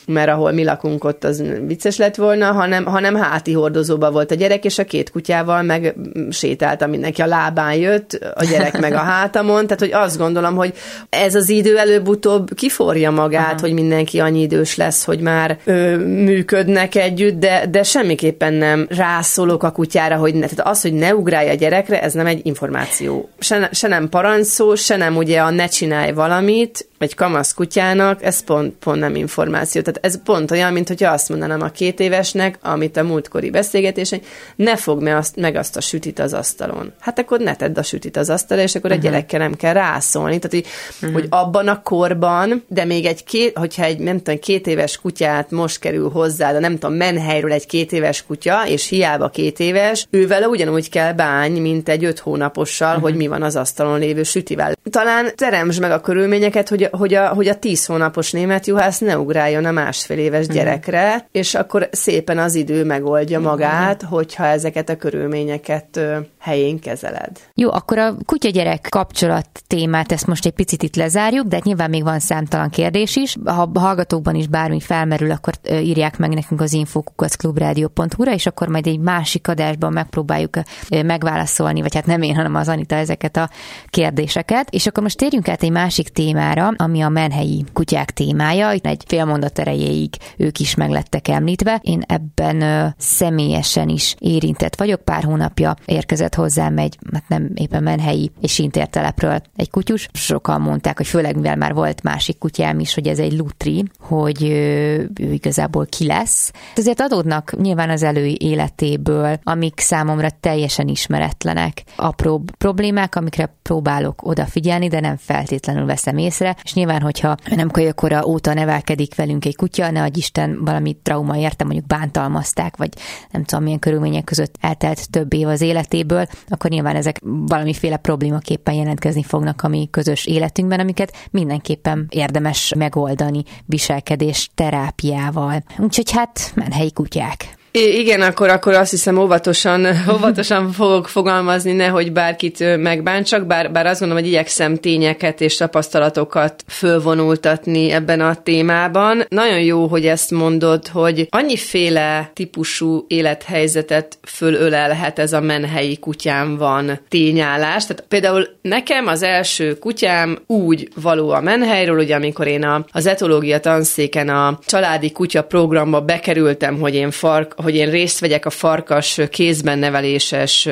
mert 0.06 0.28
ahol 0.28 0.52
mi 0.52 0.64
lakunk 0.64 1.04
ott 1.04 1.24
az 1.24 1.42
vicces 1.66 1.96
lett 1.96 2.14
volna, 2.14 2.52
hanem, 2.52 2.84
hanem 2.84 3.14
háti 3.14 3.52
hordozóba 3.52 4.10
volt 4.10 4.30
a 4.30 4.34
gyerek, 4.34 4.64
és 4.64 4.78
a 4.78 4.84
két 4.84 5.10
kutyával 5.10 5.62
meg 5.62 5.94
sétáltam 6.30 6.90
mindenki, 6.90 7.22
a 7.22 7.26
lábán 7.26 7.74
jött, 7.74 8.12
a 8.34 8.44
gyerek 8.44 8.80
meg 8.80 8.92
a 8.92 8.98
hátamon, 8.98 9.66
tehát 9.66 9.80
hogy 9.80 9.92
azt 9.92 10.18
gondolom, 10.18 10.54
hogy 10.54 10.74
ez 11.08 11.34
az 11.34 11.48
idő 11.48 11.78
előbb-utóbb 11.78 12.54
kiforja 12.54 13.10
magát, 13.10 13.52
Aha. 13.52 13.60
hogy 13.60 13.72
mindenki 13.72 14.20
annyi 14.20 14.40
idős 14.40 14.76
lesz, 14.76 15.04
hogy 15.04 15.20
már 15.20 15.58
ö, 15.64 15.96
működnek 15.96 16.94
együtt, 16.94 17.38
de, 17.38 17.66
de 17.70 17.82
semmiképpen 17.82 18.52
nem 18.52 18.86
rászólok 18.90 19.62
a 19.62 19.70
kutyára, 19.70 20.16
hogy 20.16 20.34
ne, 20.34 20.46
tehát 20.46 20.70
az, 20.70 20.82
hogy 20.82 20.92
ne 20.92 21.14
ugrálj 21.14 21.48
a 21.48 21.54
gyerekre, 21.54 22.02
ez 22.02 22.12
nem 22.12 22.26
egy 22.26 22.40
információ. 22.42 23.28
Se, 23.38 23.68
se 23.72 23.88
nem 23.88 24.08
parancsszó, 24.08 24.74
se 24.74 24.96
nem 24.96 25.16
ugye 25.16 25.40
a 25.40 25.50
ne 25.50 25.66
csinálj 25.66 26.12
valamit, 26.12 26.86
egy 27.02 27.14
kamasz 27.14 27.54
kutyának, 27.54 28.22
ez 28.22 28.44
pont, 28.44 28.74
pont 28.78 29.00
nem 29.00 29.14
információ. 29.14 29.82
Tehát 29.82 29.91
ez 30.00 30.22
pont 30.22 30.50
olyan, 30.50 30.72
mint 30.72 30.88
hogyha 30.88 31.12
azt 31.12 31.28
mondanám 31.28 31.60
a 31.60 31.68
két 31.68 32.00
évesnek, 32.00 32.58
amit 32.62 32.96
a 32.96 33.02
múltkori 33.02 33.50
beszélgetésen, 33.50 34.20
ne 34.56 34.76
fog 34.76 35.02
me 35.02 35.16
azt, 35.16 35.36
meg 35.36 35.56
azt 35.56 35.76
a 35.76 35.80
sütit 35.80 36.18
az 36.18 36.32
asztalon. 36.32 36.92
Hát 37.00 37.18
akkor 37.18 37.40
ne 37.40 37.56
tedd 37.56 37.78
a 37.78 37.82
sütit 37.82 38.16
az 38.16 38.30
asztalra, 38.30 38.62
és 38.62 38.74
akkor 38.74 38.90
uh-huh. 38.90 39.04
a 39.04 39.08
mhm. 39.08 39.14
gyerekkel 39.14 39.40
nem 39.40 39.54
kell 39.54 39.72
rászólni. 39.72 40.38
Tehát, 40.38 40.50
hogy, 40.50 40.66
uh-huh. 41.00 41.20
hogy 41.20 41.26
abban 41.30 41.68
a 41.68 41.82
korban, 41.82 42.64
de 42.68 42.84
még 42.84 43.04
egy 43.04 43.24
két, 43.24 43.58
hogyha 43.58 43.84
egy 43.84 43.98
nem 43.98 44.16
tudom, 44.16 44.38
két 44.38 44.66
éves 44.66 44.96
kutyát 44.96 45.50
most 45.50 45.78
kerül 45.78 46.10
hozzá, 46.10 46.52
de 46.52 46.58
nem 46.58 46.78
tudom, 46.78 46.96
menhelyről 46.96 47.52
egy 47.52 47.66
két 47.66 47.92
éves 47.92 48.24
kutya, 48.26 48.66
és 48.66 48.88
hiába 48.88 49.28
két 49.28 49.60
éves, 49.60 50.06
ővel 50.10 50.42
ugyanúgy 50.42 50.88
kell 50.90 51.12
bánj, 51.12 51.58
mint 51.58 51.88
egy 51.88 52.04
öt 52.04 52.18
hónapossal, 52.18 52.88
uh-huh. 52.88 53.02
hogy 53.02 53.14
mi 53.14 53.26
van 53.26 53.42
az 53.42 53.56
asztalon 53.56 53.98
lévő 53.98 54.22
sütivel. 54.22 54.72
Talán 54.90 55.30
teremts 55.36 55.80
meg 55.80 55.90
a 55.90 56.00
körülményeket, 56.00 56.68
hogy 56.68 56.90
hogy 56.92 57.14
a, 57.14 57.28
hogy 57.28 57.48
a 57.48 57.58
tíz 57.58 57.86
hónapos 57.86 58.30
német 58.30 58.66
juhász 58.66 58.98
ne 58.98 59.18
ugráljon 59.18 59.64
a 59.64 59.70
másfél 59.84 60.18
éves 60.18 60.46
mhm. 60.46 60.54
gyerekre, 60.54 61.26
és 61.32 61.54
akkor 61.54 61.88
szépen 61.92 62.38
az 62.38 62.54
idő 62.54 62.84
megoldja 62.84 63.38
mhm. 63.38 63.48
magát, 63.48 64.02
hogyha 64.02 64.44
ezeket 64.44 64.88
a 64.88 64.96
körülményeket 64.96 66.00
helyén 66.42 66.78
kezeled. 66.78 67.38
Jó, 67.54 67.72
akkor 67.72 67.98
a 67.98 68.14
kutya-gyerek 68.26 68.86
kapcsolat 68.90 69.46
témát 69.66 70.12
ezt 70.12 70.26
most 70.26 70.46
egy 70.46 70.52
picit 70.52 70.82
itt 70.82 70.96
lezárjuk, 70.96 71.46
de 71.46 71.54
hát 71.54 71.64
nyilván 71.64 71.90
még 71.90 72.02
van 72.02 72.18
számtalan 72.18 72.70
kérdés 72.70 73.16
is. 73.16 73.36
Ha 73.44 73.70
a 73.74 73.78
hallgatókban 73.78 74.34
is 74.34 74.46
bármi 74.46 74.80
felmerül, 74.80 75.30
akkor 75.30 75.54
írják 75.70 76.18
meg 76.18 76.34
nekünk 76.34 76.60
az 76.60 76.72
infokukacklubrádió.hu-ra, 76.72 78.32
és 78.32 78.46
akkor 78.46 78.68
majd 78.68 78.86
egy 78.86 78.98
másik 78.98 79.48
adásban 79.48 79.92
megpróbáljuk 79.92 80.56
megválaszolni, 80.88 81.80
vagy 81.80 81.94
hát 81.94 82.06
nem 82.06 82.22
én, 82.22 82.34
hanem 82.34 82.54
az 82.54 82.68
Anita 82.68 82.94
ezeket 82.94 83.36
a 83.36 83.50
kérdéseket. 83.86 84.70
És 84.70 84.86
akkor 84.86 85.02
most 85.02 85.16
térjünk 85.16 85.48
át 85.48 85.62
egy 85.62 85.70
másik 85.70 86.08
témára, 86.08 86.70
ami 86.76 87.00
a 87.00 87.08
menhelyi 87.08 87.64
kutyák 87.72 88.10
témája. 88.10 88.70
Egy 88.70 89.04
fél 89.06 89.24
mondat 89.24 89.58
erejéig 89.58 90.14
ők 90.36 90.58
is 90.58 90.74
meglettek 90.74 91.28
említve. 91.28 91.80
Én 91.82 92.02
ebben 92.06 92.94
személyesen 92.98 93.88
is 93.88 94.14
érintett 94.18 94.76
vagyok. 94.76 95.00
Pár 95.04 95.24
hónapja 95.24 95.74
érkezett 95.84 96.31
hozzám 96.34 96.78
egy, 96.78 96.98
hát 97.12 97.28
nem 97.28 97.50
éppen 97.54 97.82
menhelyi 97.82 98.30
és 98.40 98.58
intértelepről 98.58 99.40
egy 99.56 99.70
kutyus. 99.70 100.08
Sokan 100.12 100.60
mondták, 100.60 100.96
hogy 100.96 101.06
főleg 101.06 101.34
mivel 101.34 101.56
már 101.56 101.74
volt 101.74 102.02
másik 102.02 102.38
kutyám 102.38 102.80
is, 102.80 102.94
hogy 102.94 103.06
ez 103.06 103.18
egy 103.18 103.32
lutri, 103.32 103.84
hogy 104.00 104.42
ő 104.42 105.32
igazából 105.32 105.86
ki 105.86 106.06
lesz. 106.06 106.52
Ezért 106.74 107.00
adódnak 107.00 107.56
nyilván 107.60 107.90
az 107.90 108.02
elő 108.02 108.34
életéből, 108.38 109.38
amik 109.42 109.80
számomra 109.80 110.28
teljesen 110.40 110.88
ismeretlenek. 110.88 111.82
Apró 111.96 112.44
problémák, 112.58 113.16
amikre 113.16 113.56
próbálok 113.62 114.26
odafigyelni, 114.26 114.88
de 114.88 115.00
nem 115.00 115.16
feltétlenül 115.16 115.86
veszem 115.86 116.18
észre, 116.18 116.56
és 116.62 116.74
nyilván, 116.74 117.00
hogyha 117.00 117.36
nem 117.56 117.70
kölyökora 117.70 118.24
óta 118.26 118.54
nevelkedik 118.54 119.14
velünk 119.14 119.44
egy 119.44 119.56
kutya, 119.56 119.90
ne 119.90 120.02
adj 120.02 120.18
Isten 120.18 120.64
valami 120.64 120.96
trauma 121.02 121.36
érte, 121.36 121.64
mondjuk 121.64 121.86
bántalmazták, 121.86 122.76
vagy 122.76 122.88
nem 123.30 123.44
tudom 123.44 123.64
milyen 123.64 123.78
körülmények 123.78 124.24
között 124.24 124.54
eltelt 124.60 125.10
több 125.10 125.32
év 125.32 125.48
az 125.48 125.60
életéből, 125.60 126.21
akkor 126.48 126.70
nyilván 126.70 126.96
ezek 126.96 127.18
valamiféle 127.22 127.96
problémaképpen 127.96 128.74
jelentkezni 128.74 129.22
fognak 129.22 129.62
a 129.62 129.68
mi 129.68 129.88
közös 129.90 130.26
életünkben, 130.26 130.80
amiket 130.80 131.16
mindenképpen 131.30 132.06
érdemes 132.10 132.72
megoldani 132.76 133.42
viselkedés 133.66 134.50
terápiával. 134.54 135.62
Úgyhogy 135.78 136.10
hát 136.10 136.52
menhelyi 136.54 136.92
kutyák. 136.92 137.60
I- 137.74 137.98
igen, 137.98 138.20
akkor, 138.20 138.48
akkor 138.48 138.74
azt 138.74 138.90
hiszem 138.90 139.18
óvatosan, 139.18 139.86
óvatosan 140.14 140.72
fogok 140.72 141.08
fogalmazni, 141.08 141.72
nehogy 141.72 142.12
bárkit 142.12 142.76
megbántsak, 142.76 143.46
bár, 143.46 143.72
bár 143.72 143.86
azt 143.86 144.00
gondolom, 144.00 144.22
hogy 144.22 144.32
igyekszem 144.32 144.76
tényeket 144.76 145.40
és 145.40 145.56
tapasztalatokat 145.56 146.64
fölvonultatni 146.68 147.90
ebben 147.90 148.20
a 148.20 148.34
témában. 148.34 149.24
Nagyon 149.28 149.60
jó, 149.60 149.86
hogy 149.86 150.06
ezt 150.06 150.30
mondod, 150.30 150.88
hogy 150.88 151.26
annyiféle 151.30 152.30
típusú 152.34 153.04
élethelyzetet 153.08 154.18
fölölelhet 154.22 155.18
ez 155.18 155.32
a 155.32 155.40
menhelyi 155.40 155.96
kutyám 155.96 156.56
van 156.56 157.00
tényállás. 157.08 157.86
Tehát 157.86 158.04
például 158.08 158.48
nekem 158.62 159.06
az 159.06 159.22
első 159.22 159.78
kutyám 159.78 160.38
úgy 160.46 160.88
való 161.02 161.30
a 161.30 161.40
menhelyről, 161.40 161.98
ugye 161.98 162.14
amikor 162.14 162.46
én 162.46 162.64
a, 162.64 162.84
az 162.90 163.06
etológia 163.06 163.60
tanszéken 163.60 164.28
a 164.28 164.58
családi 164.66 165.12
kutya 165.12 165.42
programba 165.42 166.00
bekerültem, 166.00 166.80
hogy 166.80 166.94
én 166.94 167.10
fark, 167.10 167.60
hogy 167.62 167.74
én 167.74 167.90
részt 167.90 168.20
vegyek 168.20 168.46
a 168.46 168.50
farkas 168.50 169.20
kézben 169.30 169.78
neveléses 169.78 170.68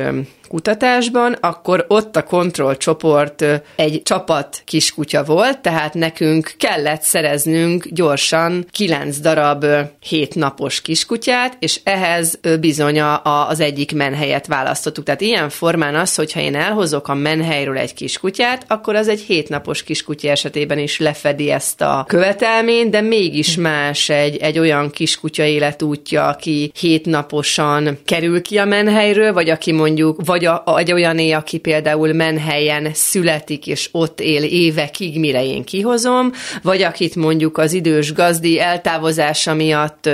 kutatásban, 0.50 1.36
akkor 1.40 1.84
ott 1.88 2.16
a 2.16 2.24
kontrollcsoport 2.24 3.44
egy 3.76 4.02
csapat 4.02 4.62
kiskutya 4.64 5.24
volt, 5.24 5.58
tehát 5.58 5.94
nekünk 5.94 6.54
kellett 6.56 7.02
szereznünk 7.02 7.86
gyorsan 7.90 8.66
kilenc 8.70 9.18
darab 9.18 9.66
hétnapos 10.00 10.80
kiskutyát, 10.80 11.56
és 11.58 11.80
ehhez 11.84 12.38
bizony 12.60 13.00
a, 13.00 13.48
az 13.48 13.60
egyik 13.60 13.94
menhelyet 13.94 14.46
választottuk. 14.46 15.04
Tehát 15.04 15.20
ilyen 15.20 15.48
formán 15.48 15.94
az, 15.94 16.14
hogyha 16.14 16.40
én 16.40 16.54
elhozok 16.54 17.08
a 17.08 17.14
menhelyről 17.14 17.78
egy 17.78 17.94
kiskutyát, 17.94 18.64
akkor 18.68 18.94
az 18.94 19.08
egy 19.08 19.20
hétnapos 19.20 19.82
kiskutya 19.82 20.28
esetében 20.28 20.78
is 20.78 20.98
lefedi 20.98 21.50
ezt 21.50 21.80
a 21.80 22.04
követelményt, 22.08 22.90
de 22.90 23.00
mégis 23.00 23.56
más 23.56 24.08
egy, 24.08 24.36
egy 24.36 24.58
olyan 24.58 24.90
kiskutya 24.90 25.44
életútja, 25.44 26.26
aki 26.26 26.72
hétnaposan 26.78 27.98
kerül 28.04 28.42
ki 28.42 28.58
a 28.58 28.64
menhelyről, 28.64 29.32
vagy 29.32 29.50
aki 29.50 29.72
mondjuk, 29.72 30.24
vagy 30.24 30.39
a, 30.44 30.78
egy 30.78 30.92
olyané, 30.92 31.30
aki 31.30 31.58
például 31.58 32.12
menhelyen 32.12 32.90
születik, 32.94 33.66
és 33.66 33.88
ott 33.92 34.20
él 34.20 34.42
évekig, 34.42 35.18
mire 35.18 35.44
én 35.44 35.64
kihozom, 35.64 36.32
vagy 36.62 36.82
akit 36.82 37.16
mondjuk 37.16 37.58
az 37.58 37.72
idős 37.72 38.12
gazdi 38.12 38.60
eltávozása 38.60 39.54
miatt 39.54 40.10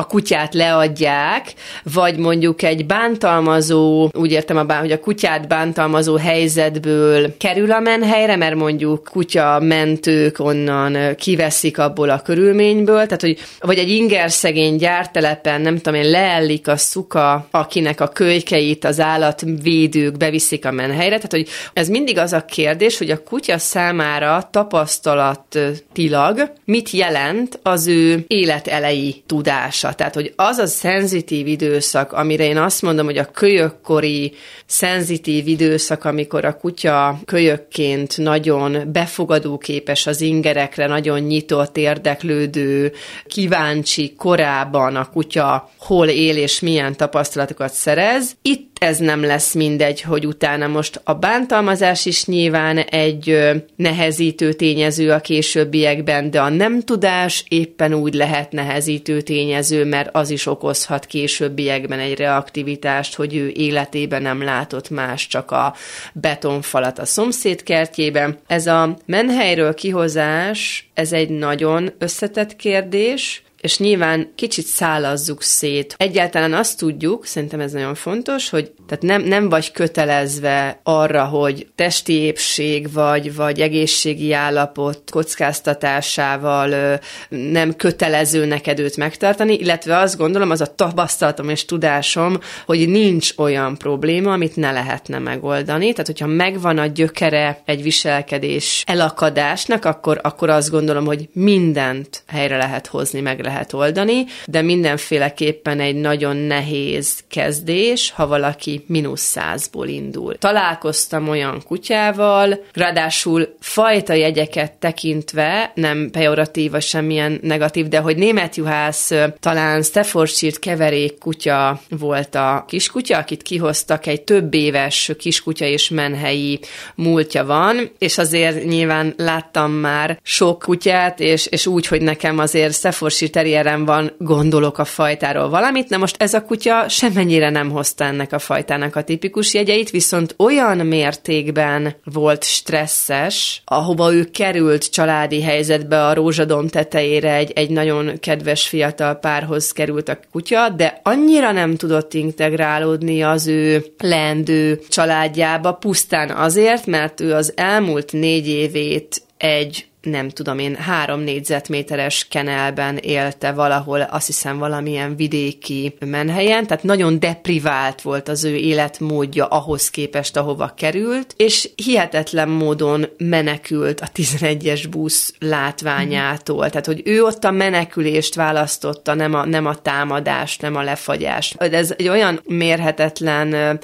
a 0.00 0.06
kutyát 0.06 0.54
leadják, 0.54 1.52
vagy 1.82 2.16
mondjuk 2.16 2.62
egy 2.62 2.86
bántalmazó, 2.86 4.10
úgy 4.12 4.32
értem 4.32 4.56
a 4.56 4.64
bán, 4.64 4.80
hogy 4.80 4.92
a 4.92 5.00
kutyát 5.00 5.48
bántalmazó 5.48 6.16
helyzetből 6.16 7.36
kerül 7.36 7.72
a 7.72 7.80
menhelyre, 7.80 8.36
mert 8.36 8.54
mondjuk 8.54 9.08
kutya 9.12 9.58
mentők 9.62 10.38
onnan 10.38 11.14
kiveszik 11.14 11.78
abból 11.78 12.10
a 12.10 12.22
körülményből, 12.22 13.04
tehát 13.04 13.20
hogy 13.20 13.38
vagy 13.60 13.78
egy 13.78 13.90
inger 13.90 14.30
szegény 14.30 14.76
gyártelepen, 14.76 15.60
nem 15.60 15.76
tudom 15.76 16.00
én, 16.00 16.10
leellik 16.10 16.68
a 16.68 16.76
szuka, 16.76 17.46
akinek 17.50 18.00
a 18.00 18.08
kölykeit 18.08 18.84
az 18.84 19.00
állatvédők 19.00 20.16
beviszik 20.16 20.64
a 20.64 20.70
menhelyre, 20.70 21.16
tehát 21.16 21.30
hogy 21.30 21.48
ez 21.72 21.88
mindig 21.88 22.18
az 22.18 22.32
a 22.32 22.44
kérdés, 22.44 22.98
hogy 22.98 23.10
a 23.10 23.22
kutya 23.22 23.58
számára 23.58 24.48
tapasztalatilag 24.50 26.52
mit 26.64 26.90
jelent 26.90 27.58
az 27.62 27.86
ő 27.86 28.24
életelei 28.26 29.22
tudása 29.26 29.89
tudása. 29.90 29.94
Tehát, 29.96 30.14
hogy 30.14 30.32
az 30.36 30.58
a 30.58 30.66
szenzitív 30.66 31.46
időszak, 31.46 32.12
amire 32.12 32.44
én 32.44 32.56
azt 32.56 32.82
mondom, 32.82 33.04
hogy 33.04 33.18
a 33.18 33.30
kölyökkori 33.30 34.32
szenzitív 34.66 35.48
időszak, 35.48 36.04
amikor 36.04 36.44
a 36.44 36.56
kutya 36.56 37.18
kölyökként 37.24 38.18
nagyon 38.18 38.92
befogadóképes 38.92 40.06
az 40.06 40.20
ingerekre, 40.20 40.86
nagyon 40.86 41.20
nyitott, 41.20 41.76
érdeklődő, 41.76 42.92
kíváncsi 43.26 44.14
korában 44.14 44.96
a 44.96 45.10
kutya 45.10 45.70
hol 45.78 46.08
él 46.08 46.36
és 46.36 46.60
milyen 46.60 46.96
tapasztalatokat 46.96 47.72
szerez. 47.72 48.36
Itt 48.42 48.69
ez 48.80 48.98
nem 48.98 49.22
lesz 49.22 49.54
mindegy, 49.54 50.00
hogy 50.00 50.26
utána 50.26 50.66
most 50.66 51.00
a 51.04 51.14
bántalmazás 51.14 52.06
is 52.06 52.24
nyilván 52.24 52.78
egy 52.78 53.38
nehezítő 53.76 54.52
tényező 54.52 55.10
a 55.10 55.20
későbbiekben, 55.20 56.30
de 56.30 56.40
a 56.40 56.48
nem 56.48 56.80
tudás 56.80 57.44
éppen 57.48 57.94
úgy 57.94 58.14
lehet 58.14 58.52
nehezítő 58.52 59.20
tényező, 59.20 59.84
mert 59.84 60.08
az 60.12 60.30
is 60.30 60.46
okozhat 60.46 61.06
későbbiekben 61.06 61.98
egy 61.98 62.18
reaktivitást, 62.18 63.14
hogy 63.14 63.36
ő 63.36 63.48
életében 63.48 64.22
nem 64.22 64.42
látott 64.42 64.90
más, 64.90 65.26
csak 65.26 65.50
a 65.50 65.74
betonfalat 66.12 66.98
a 66.98 67.04
szomszéd 67.04 67.62
kertjében. 67.62 68.38
Ez 68.46 68.66
a 68.66 68.96
menhelyről 69.06 69.74
kihozás, 69.74 70.90
ez 70.94 71.12
egy 71.12 71.28
nagyon 71.28 71.92
összetett 71.98 72.56
kérdés, 72.56 73.42
és 73.60 73.78
nyilván 73.78 74.32
kicsit 74.34 74.64
szálazzuk 74.64 75.42
szét. 75.42 75.94
Egyáltalán 75.98 76.52
azt 76.52 76.78
tudjuk, 76.78 77.26
szerintem 77.26 77.60
ez 77.60 77.72
nagyon 77.72 77.94
fontos, 77.94 78.50
hogy 78.50 78.72
tehát 78.86 79.02
nem, 79.02 79.22
nem 79.22 79.48
vagy 79.48 79.72
kötelezve 79.72 80.80
arra, 80.82 81.24
hogy 81.24 81.66
testi 81.74 82.12
épség 82.12 82.92
vagy, 82.92 83.34
vagy 83.34 83.60
egészségi 83.60 84.32
állapot 84.32 85.10
kockáztatásával 85.10 86.98
nem 87.28 87.76
kötelező 87.76 88.44
neked 88.44 88.78
őt 88.78 88.96
megtartani, 88.96 89.54
illetve 89.54 89.98
azt 89.98 90.16
gondolom, 90.16 90.50
az 90.50 90.60
a 90.60 90.74
tapasztalatom 90.74 91.48
és 91.48 91.64
tudásom, 91.64 92.38
hogy 92.66 92.88
nincs 92.88 93.32
olyan 93.36 93.76
probléma, 93.76 94.32
amit 94.32 94.56
ne 94.56 94.72
lehetne 94.72 95.18
megoldani. 95.18 95.90
Tehát, 95.90 96.06
hogyha 96.06 96.26
megvan 96.26 96.78
a 96.78 96.86
gyökere 96.86 97.62
egy 97.64 97.82
viselkedés 97.82 98.84
elakadásnak, 98.86 99.84
akkor, 99.84 100.20
akkor 100.22 100.50
azt 100.50 100.70
gondolom, 100.70 101.04
hogy 101.04 101.28
mindent 101.32 102.22
helyre 102.26 102.56
lehet 102.56 102.86
hozni, 102.86 103.20
meg 103.20 103.40
lehet 103.40 103.49
oldani, 103.72 104.24
de 104.46 104.62
mindenféleképpen 104.62 105.80
egy 105.80 105.94
nagyon 105.94 106.36
nehéz 106.36 107.18
kezdés, 107.28 108.10
ha 108.10 108.26
valaki 108.26 108.84
mínusz 108.86 109.22
százból 109.22 109.88
indul. 109.88 110.34
Találkoztam 110.38 111.28
olyan 111.28 111.62
kutyával, 111.66 112.64
ráadásul 112.72 113.56
fajta 113.60 114.12
jegyeket 114.12 114.72
tekintve, 114.72 115.72
nem 115.74 116.08
pejoratív 116.12 116.70
vagy 116.70 116.82
semmilyen 116.82 117.38
negatív, 117.42 117.88
de 117.88 117.98
hogy 117.98 118.16
német 118.16 118.56
juhász 118.56 119.12
talán 119.40 119.82
Staffordshire 119.82 120.56
keverék 120.60 121.18
kutya 121.18 121.80
volt 121.88 122.34
a 122.34 122.64
kiskutya, 122.68 123.18
akit 123.18 123.42
kihoztak, 123.42 124.06
egy 124.06 124.22
több 124.22 124.54
éves 124.54 125.12
kiskutya 125.18 125.64
és 125.64 125.88
menhelyi 125.88 126.60
múltja 126.94 127.44
van, 127.44 127.90
és 127.98 128.18
azért 128.18 128.64
nyilván 128.64 129.14
láttam 129.16 129.72
már 129.72 130.18
sok 130.22 130.58
kutyát, 130.58 131.20
és, 131.20 131.46
és 131.46 131.66
úgy, 131.66 131.86
hogy 131.86 132.02
nekem 132.02 132.38
azért 132.38 132.74
Staffordshire 132.74 133.30
terrierem 133.40 133.84
van, 133.84 134.12
gondolok 134.18 134.78
a 134.78 134.84
fajtáról 134.84 135.48
valamit, 135.48 135.88
na 135.88 135.96
most 135.96 136.22
ez 136.22 136.34
a 136.34 136.42
kutya 136.42 136.88
semennyire 136.88 137.50
nem 137.50 137.70
hozta 137.70 138.04
ennek 138.04 138.32
a 138.32 138.38
fajtának 138.38 138.96
a 138.96 139.02
tipikus 139.02 139.54
jegyeit, 139.54 139.90
viszont 139.90 140.34
olyan 140.38 140.76
mértékben 140.76 141.94
volt 142.04 142.44
stresszes, 142.44 143.62
ahova 143.64 144.12
ő 144.12 144.24
került 144.24 144.90
családi 144.90 145.42
helyzetbe 145.42 146.06
a 146.06 146.14
rózsadom 146.14 146.68
tetejére 146.68 147.34
egy, 147.34 147.52
egy 147.54 147.70
nagyon 147.70 148.12
kedves 148.20 148.68
fiatal 148.68 149.14
párhoz 149.14 149.72
került 149.72 150.08
a 150.08 150.18
kutya, 150.32 150.68
de 150.68 151.00
annyira 151.02 151.52
nem 151.52 151.76
tudott 151.76 152.14
integrálódni 152.14 153.22
az 153.22 153.46
ő 153.46 153.84
leendő 153.98 154.80
családjába, 154.88 155.72
pusztán 155.72 156.30
azért, 156.30 156.86
mert 156.86 157.20
ő 157.20 157.34
az 157.34 157.52
elmúlt 157.56 158.12
négy 158.12 158.48
évét 158.48 159.22
egy 159.36 159.89
nem 160.02 160.28
tudom 160.28 160.58
én, 160.58 160.74
három 160.74 161.20
négyzetméteres 161.20 162.26
kenelben 162.28 162.96
élte 162.96 163.52
valahol, 163.52 164.00
azt 164.00 164.26
hiszem 164.26 164.58
valamilyen 164.58 165.16
vidéki 165.16 165.94
menhelyen, 166.06 166.66
tehát 166.66 166.82
nagyon 166.82 167.18
deprivált 167.18 168.02
volt 168.02 168.28
az 168.28 168.44
ő 168.44 168.56
életmódja 168.56 169.46
ahhoz 169.46 169.90
képest, 169.90 170.36
ahova 170.36 170.72
került, 170.76 171.34
és 171.36 171.68
hihetetlen 171.74 172.48
módon 172.48 173.06
menekült 173.18 174.00
a 174.00 174.08
11-es 174.14 174.84
busz 174.90 175.34
látványától, 175.38 176.70
tehát 176.70 176.86
hogy 176.86 177.02
ő 177.04 177.22
ott 177.22 177.44
a 177.44 177.50
menekülést 177.50 178.34
választotta, 178.34 179.14
nem 179.14 179.34
a, 179.34 179.44
nem 179.44 179.66
a 179.66 179.74
támadást, 179.74 180.60
nem 180.60 180.76
a 180.76 180.82
lefagyást. 180.82 181.62
Ez 181.62 181.94
egy 181.96 182.08
olyan 182.08 182.40
mérhetetlen 182.44 183.78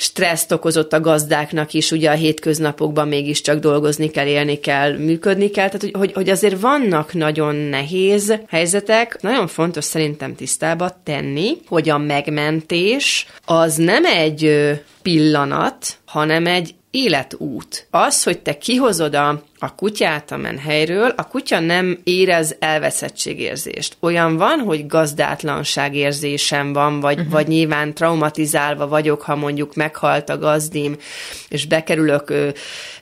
stresszt 0.00 0.52
okozott 0.52 0.92
a 0.92 1.00
gazdáknak 1.00 1.72
is, 1.72 1.90
ugye 1.90 2.10
a 2.10 2.14
hétköznapokban 2.14 3.08
mégiscsak 3.08 3.58
dolgozni 3.58 4.10
kell, 4.10 4.26
élni 4.26 4.60
kell, 4.60 4.96
működni 4.96 5.50
kell, 5.50 5.66
tehát 5.66 5.80
hogy, 5.80 5.94
hogy, 5.98 6.12
hogy 6.12 6.28
azért 6.28 6.60
vannak 6.60 7.12
nagyon 7.12 7.54
nehéz 7.54 8.38
helyzetek, 8.48 9.18
nagyon 9.20 9.46
fontos 9.46 9.84
szerintem 9.84 10.34
tisztába 10.34 11.00
tenni, 11.04 11.56
hogy 11.66 11.88
a 11.88 11.98
megmentés 11.98 13.26
az 13.44 13.76
nem 13.76 14.04
egy 14.04 14.70
pillanat, 15.02 15.86
hanem 16.04 16.46
egy 16.46 16.74
életút. 16.90 17.86
Az, 17.90 18.22
hogy 18.22 18.38
te 18.38 18.58
kihozod 18.58 19.14
a 19.14 19.42
a 19.62 19.74
kutyát 19.74 20.30
a 20.30 20.36
menhelyről, 20.36 21.12
a 21.16 21.28
kutya 21.28 21.60
nem 21.60 21.98
érez 22.04 22.56
elveszettségérzést. 22.58 23.96
Olyan 24.00 24.36
van, 24.36 24.58
hogy 24.58 24.86
gazdátlanság 24.86 25.94
érzésem 25.94 26.72
van, 26.72 27.00
vagy, 27.00 27.18
uh-huh. 27.18 27.32
vagy 27.32 27.46
nyilván 27.46 27.94
traumatizálva 27.94 28.88
vagyok, 28.88 29.22
ha 29.22 29.36
mondjuk 29.36 29.74
meghalt 29.74 30.28
a 30.28 30.38
gazdim, 30.38 30.96
és 31.48 31.66
bekerülök 31.66 32.30
ö, 32.30 32.48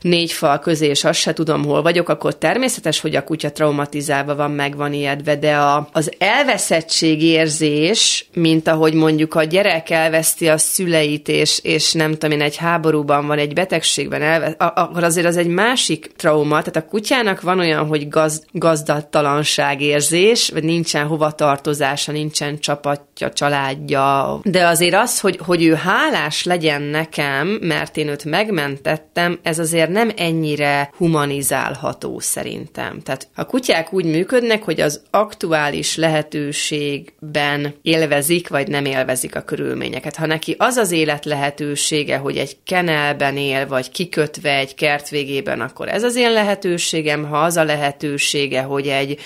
négy 0.00 0.32
fal 0.32 0.58
közé, 0.58 0.86
és 0.86 1.04
azt 1.04 1.18
se 1.18 1.32
tudom, 1.32 1.64
hol 1.64 1.82
vagyok, 1.82 2.08
akkor 2.08 2.38
természetes, 2.38 3.00
hogy 3.00 3.16
a 3.16 3.24
kutya 3.24 3.52
traumatizálva 3.52 4.34
van, 4.34 4.50
meg 4.50 4.76
van 4.76 4.92
ijedve, 4.92 5.36
de 5.36 5.56
a, 5.56 5.88
az 5.92 6.12
elveszettségérzés, 6.18 8.28
mint 8.34 8.68
ahogy 8.68 8.94
mondjuk 8.94 9.34
a 9.34 9.44
gyerek 9.44 9.90
elveszti 9.90 10.48
a 10.48 10.58
szüleit, 10.58 11.28
és, 11.28 11.60
és 11.62 11.92
nem 11.92 12.12
tudom 12.12 12.30
én, 12.30 12.42
egy 12.42 12.56
háborúban 12.56 13.26
van, 13.26 13.38
egy 13.38 13.52
betegségben 13.52 14.22
elve, 14.22 14.54
akkor 14.58 15.04
azért 15.04 15.26
az 15.26 15.36
egy 15.36 15.46
másik 15.46 16.10
trauma, 16.16 16.47
fogalommal, 16.48 16.62
tehát 16.62 16.88
a 16.88 16.90
kutyának 16.90 17.40
van 17.40 17.58
olyan, 17.58 17.86
hogy 17.86 18.08
gaz, 18.08 18.44
gazdattalanság 18.52 19.80
érzés, 19.80 20.48
vagy 20.48 20.64
nincsen 20.64 21.06
hovatartozása, 21.06 22.12
nincsen 22.12 22.58
csapatja, 22.58 23.32
családja, 23.32 24.40
de 24.42 24.66
azért 24.66 24.94
az, 24.94 25.20
hogy, 25.20 25.38
hogy 25.44 25.64
ő 25.64 25.74
hálás 25.74 26.44
legyen 26.44 26.82
nekem, 26.82 27.58
mert 27.60 27.96
én 27.96 28.08
őt 28.08 28.24
megmentettem, 28.24 29.38
ez 29.42 29.58
azért 29.58 29.90
nem 29.90 30.10
ennyire 30.16 30.90
humanizálható 30.96 32.18
szerintem. 32.18 33.00
Tehát 33.00 33.28
a 33.34 33.44
kutyák 33.44 33.92
úgy 33.92 34.04
működnek, 34.04 34.62
hogy 34.62 34.80
az 34.80 35.02
aktuális 35.10 35.96
lehetőségben 35.96 37.74
élvezik, 37.82 38.48
vagy 38.48 38.68
nem 38.68 38.84
élvezik 38.84 39.36
a 39.36 39.40
körülményeket. 39.40 40.16
Ha 40.16 40.26
neki 40.26 40.54
az 40.58 40.76
az 40.76 40.90
élet 40.90 41.24
lehetősége, 41.24 42.16
hogy 42.16 42.36
egy 42.36 42.56
kenelben 42.64 43.36
él, 43.36 43.66
vagy 43.66 43.90
kikötve 43.90 44.56
egy 44.56 44.74
kert 44.74 45.08
végében, 45.08 45.60
akkor 45.60 45.88
ez 45.88 46.02
az 46.02 46.16
én 46.16 46.32
lehetőségem, 46.38 47.24
ha 47.24 47.38
az 47.38 47.56
a 47.56 47.64
lehetősége, 47.64 48.62
hogy 48.62 48.86
egy 48.86 49.20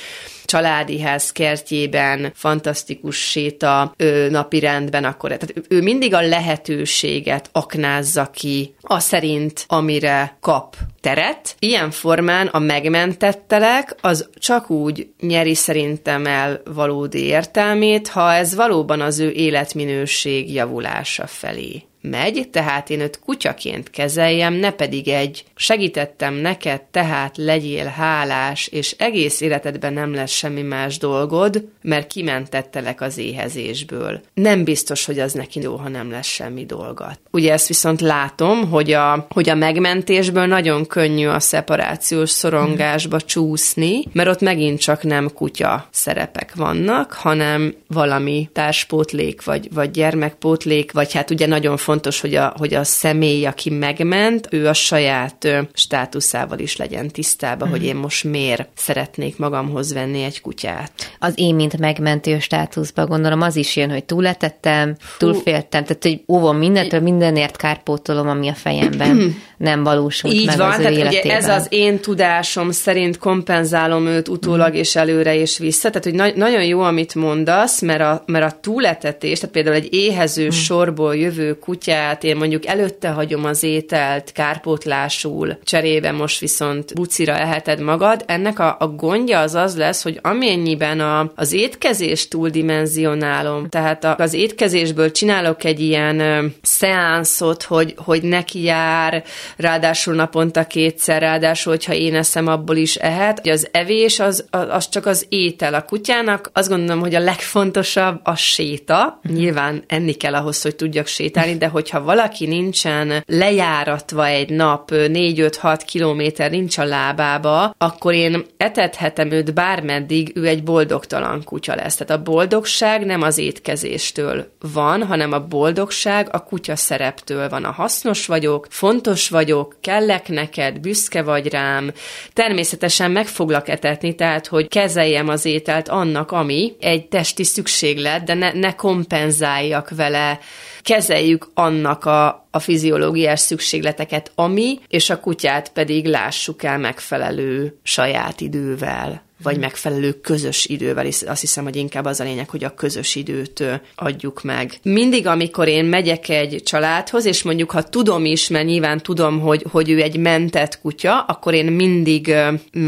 családi 0.44 1.00
ház 1.00 1.32
kertjében, 1.32 2.32
fantasztikus 2.34 3.16
séta 3.16 3.94
ö, 3.96 4.26
napi 4.30 4.60
rendben, 4.60 5.04
akkor 5.04 5.30
tehát 5.30 5.66
ő 5.68 5.82
mindig 5.82 6.14
a 6.14 6.20
lehetőséget 6.20 7.48
aknázza 7.52 8.30
ki, 8.32 8.74
a 8.80 8.98
szerint, 8.98 9.64
amire 9.68 10.36
kap 10.40 10.76
teret. 11.00 11.54
Ilyen 11.58 11.90
formán 11.90 12.46
a 12.46 12.58
megmentettelek 12.58 13.96
az 14.00 14.28
csak 14.34 14.70
úgy 14.70 15.08
nyeri 15.20 15.54
szerintem 15.54 16.26
el 16.26 16.62
valódi 16.74 17.24
értelmét, 17.24 18.08
ha 18.08 18.32
ez 18.32 18.54
valóban 18.54 19.00
az 19.00 19.18
ő 19.18 19.30
életminőség 19.30 20.52
javulása 20.52 21.26
felé 21.26 21.82
megy, 22.02 22.48
tehát 22.50 22.90
én 22.90 23.00
őt 23.00 23.20
kutyaként 23.24 23.90
kezeljem, 23.90 24.54
ne 24.54 24.70
pedig 24.70 25.08
egy 25.08 25.44
segítettem 25.54 26.34
neked, 26.34 26.82
tehát 26.82 27.36
legyél 27.36 27.86
hálás, 27.86 28.66
és 28.66 28.94
egész 28.98 29.40
életedben 29.40 29.92
nem 29.92 30.14
lesz 30.14 30.30
semmi 30.30 30.62
más 30.62 30.98
dolgod, 30.98 31.64
mert 31.82 32.06
kimentettelek 32.06 33.00
az 33.00 33.18
éhezésből. 33.18 34.20
Nem 34.34 34.64
biztos, 34.64 35.04
hogy 35.04 35.18
az 35.18 35.32
neki 35.32 35.60
jó, 35.60 35.76
ha 35.76 35.88
nem 35.88 36.10
lesz 36.10 36.26
semmi 36.26 36.66
dolga. 36.66 37.16
Ugye 37.30 37.52
ezt 37.52 37.68
viszont 37.68 38.00
látom, 38.00 38.70
hogy 38.70 38.92
a, 38.92 39.26
hogy 39.30 39.48
a 39.48 39.54
megmentésből 39.54 40.46
nagyon 40.46 40.86
könnyű 40.86 41.26
a 41.26 41.40
szeparációs 41.40 42.30
szorongásba 42.30 43.20
csúszni, 43.20 44.04
mert 44.12 44.28
ott 44.28 44.40
megint 44.40 44.80
csak 44.80 45.02
nem 45.02 45.30
kutya 45.34 45.86
szerepek 45.90 46.54
vannak, 46.54 47.12
hanem 47.12 47.74
valami 47.86 48.48
társpótlék, 48.52 49.44
vagy, 49.44 49.68
vagy 49.72 49.90
gyermekpótlék, 49.90 50.92
vagy 50.92 51.12
hát 51.12 51.30
ugye 51.30 51.46
nagyon 51.46 51.76
fontos 51.76 51.91
fontos, 51.92 52.20
hogy 52.20 52.34
a, 52.34 52.54
hogy 52.56 52.74
a 52.74 52.84
személy, 52.84 53.46
aki 53.46 53.70
megment, 53.70 54.48
ő 54.50 54.66
a 54.68 54.72
saját 54.72 55.44
ö, 55.44 55.58
státuszával 55.72 56.58
is 56.58 56.76
legyen 56.76 57.08
tisztában, 57.08 57.68
mm. 57.68 57.70
hogy 57.70 57.84
én 57.84 57.96
most 57.96 58.24
miért 58.24 58.68
szeretnék 58.74 59.38
magamhoz 59.38 59.92
venni 59.92 60.22
egy 60.22 60.40
kutyát. 60.40 60.92
Az 61.18 61.32
én, 61.36 61.54
mint 61.54 61.78
megmentő 61.78 62.38
státuszban 62.38 63.06
gondolom, 63.06 63.40
az 63.40 63.56
is 63.56 63.76
jön, 63.76 63.90
hogy 63.90 64.04
túletettem, 64.04 64.96
túlféltem, 65.18 65.84
tehát 65.84 66.02
hogy 66.02 66.22
óvom 66.28 66.56
mindentől, 66.56 67.00
mindenért 67.00 67.56
kárpótolom, 67.56 68.28
ami 68.28 68.48
a 68.48 68.54
fejemben 68.54 69.36
nem 69.56 69.82
valósult 69.82 70.34
Így 70.34 70.46
meg 70.46 70.56
van, 70.56 70.70
az 70.70 70.78
ő 70.78 70.82
tehát 70.82 70.98
életében. 70.98 71.22
ugye 71.24 71.34
ez 71.34 71.48
az 71.48 71.66
én 71.68 71.98
tudásom 71.98 72.70
szerint 72.70 73.18
kompenzálom 73.18 74.06
őt 74.06 74.28
utólag 74.28 74.74
és 74.74 74.96
előre 74.96 75.34
és 75.34 75.58
vissza, 75.58 75.88
tehát 75.88 76.04
hogy 76.04 76.14
na- 76.14 76.46
nagyon 76.46 76.64
jó, 76.64 76.80
amit 76.80 77.14
mondasz, 77.14 77.80
mert 77.80 78.00
a, 78.00 78.22
mert 78.26 78.52
a 78.52 78.58
túletetés, 78.60 79.38
tehát 79.38 79.54
például 79.54 79.76
egy 79.76 79.88
éhező 79.94 80.50
sorból 80.50 81.16
jövő 81.16 81.58
kutyát, 81.82 82.24
én 82.24 82.36
mondjuk 82.36 82.66
előtte 82.66 83.08
hagyom 83.08 83.44
az 83.44 83.62
ételt 83.62 84.32
kárpótlásul, 84.32 85.58
cserébe 85.64 86.12
most 86.12 86.40
viszont 86.40 86.94
bucira 86.94 87.38
eheted 87.38 87.80
magad, 87.80 88.24
ennek 88.26 88.58
a, 88.58 88.76
a 88.78 88.86
gondja 88.86 89.40
az 89.40 89.54
az 89.54 89.76
lesz, 89.76 90.02
hogy 90.02 90.18
amennyiben 90.22 91.00
a, 91.00 91.32
az 91.34 91.52
étkezést 91.52 92.30
túldimenzionálom, 92.30 93.68
tehát 93.68 94.04
a, 94.04 94.16
az 94.18 94.34
étkezésből 94.34 95.10
csinálok 95.10 95.64
egy 95.64 95.80
ilyen 95.80 96.20
ö, 96.20 96.46
szeánszot, 96.62 97.62
hogy, 97.62 97.94
hogy 97.96 98.22
neki 98.22 98.62
jár, 98.62 99.24
ráadásul 99.56 100.14
naponta 100.14 100.64
kétszer, 100.64 101.20
ráadásul, 101.20 101.72
hogyha 101.72 101.94
én 101.94 102.14
eszem, 102.14 102.46
abból 102.46 102.76
is 102.76 102.94
ehet. 102.94 103.38
Ugye 103.38 103.52
az 103.52 103.68
evés 103.72 104.20
az, 104.20 104.44
az 104.50 104.88
csak 104.88 105.06
az 105.06 105.26
étel 105.28 105.74
a 105.74 105.82
kutyának. 105.82 106.50
Azt 106.52 106.68
gondolom, 106.68 107.00
hogy 107.00 107.14
a 107.14 107.20
legfontosabb 107.20 108.20
a 108.22 108.34
séta. 108.34 109.20
Nyilván 109.22 109.84
enni 109.86 110.12
kell 110.12 110.34
ahhoz, 110.34 110.62
hogy 110.62 110.76
tudjak 110.76 111.06
sétálni, 111.06 111.56
de 111.56 111.68
hogyha 111.72 112.02
valaki 112.02 112.46
nincsen 112.46 113.24
lejáratva 113.26 114.26
egy 114.26 114.50
nap 114.50 114.90
4-5-6 114.92 115.80
kilométer 115.86 116.50
nincs 116.50 116.78
a 116.78 116.84
lábába, 116.84 117.74
akkor 117.78 118.14
én 118.14 118.46
etethetem 118.56 119.30
őt 119.30 119.54
bármeddig, 119.54 120.32
ő 120.34 120.46
egy 120.46 120.62
boldogtalan 120.62 121.44
kutya 121.44 121.74
lesz. 121.74 121.96
Tehát 121.96 122.20
a 122.20 122.22
boldogság 122.22 123.06
nem 123.06 123.22
az 123.22 123.38
étkezéstől 123.38 124.52
van, 124.72 125.06
hanem 125.06 125.32
a 125.32 125.46
boldogság 125.46 126.28
a 126.30 126.44
kutya 126.44 126.76
szereptől 126.76 127.48
van. 127.48 127.64
A 127.64 127.70
hasznos 127.70 128.26
vagyok, 128.26 128.66
fontos 128.70 129.28
vagyok, 129.28 129.76
kellek 129.80 130.28
neked, 130.28 130.80
büszke 130.80 131.22
vagy 131.22 131.48
rám, 131.48 131.92
természetesen 132.32 133.10
meg 133.10 133.26
foglak 133.26 133.68
etetni, 133.68 134.14
tehát 134.14 134.46
hogy 134.46 134.68
kezeljem 134.68 135.28
az 135.28 135.44
ételt 135.44 135.88
annak, 135.88 136.32
ami 136.32 136.72
egy 136.80 137.08
testi 137.08 137.44
szükséglet, 137.44 138.24
de 138.24 138.34
ne, 138.34 138.52
ne 138.52 138.74
kompenzáljak 138.74 139.90
vele, 139.90 140.38
kezeljük 140.82 141.50
annak 141.54 142.04
a, 142.04 142.46
a 142.50 142.58
fiziológiás 142.58 143.40
szükségleteket, 143.40 144.32
ami, 144.34 144.78
és 144.88 145.10
a 145.10 145.20
kutyát 145.20 145.72
pedig 145.72 146.06
lássuk 146.06 146.62
el 146.62 146.78
megfelelő 146.78 147.78
saját 147.82 148.40
idővel 148.40 149.22
vagy 149.42 149.58
megfelelő 149.58 150.12
közös 150.12 150.66
idővel, 150.66 151.06
is 151.06 151.22
azt 151.22 151.40
hiszem, 151.40 151.64
hogy 151.64 151.76
inkább 151.76 152.04
az 152.04 152.20
a 152.20 152.24
lényeg, 152.24 152.50
hogy 152.50 152.64
a 152.64 152.74
közös 152.74 153.14
időt 153.14 153.64
adjuk 153.94 154.42
meg. 154.42 154.78
Mindig, 154.82 155.26
amikor 155.26 155.68
én 155.68 155.84
megyek 155.84 156.28
egy 156.28 156.62
családhoz, 156.64 157.24
és 157.24 157.42
mondjuk, 157.42 157.70
ha 157.70 157.82
tudom 157.82 158.24
is, 158.24 158.48
mert 158.48 158.66
nyilván 158.66 158.98
tudom, 158.98 159.40
hogy, 159.40 159.64
hogy 159.70 159.90
ő 159.90 160.02
egy 160.02 160.16
mentett 160.16 160.80
kutya, 160.80 161.20
akkor 161.20 161.54
én 161.54 161.72
mindig 161.72 162.34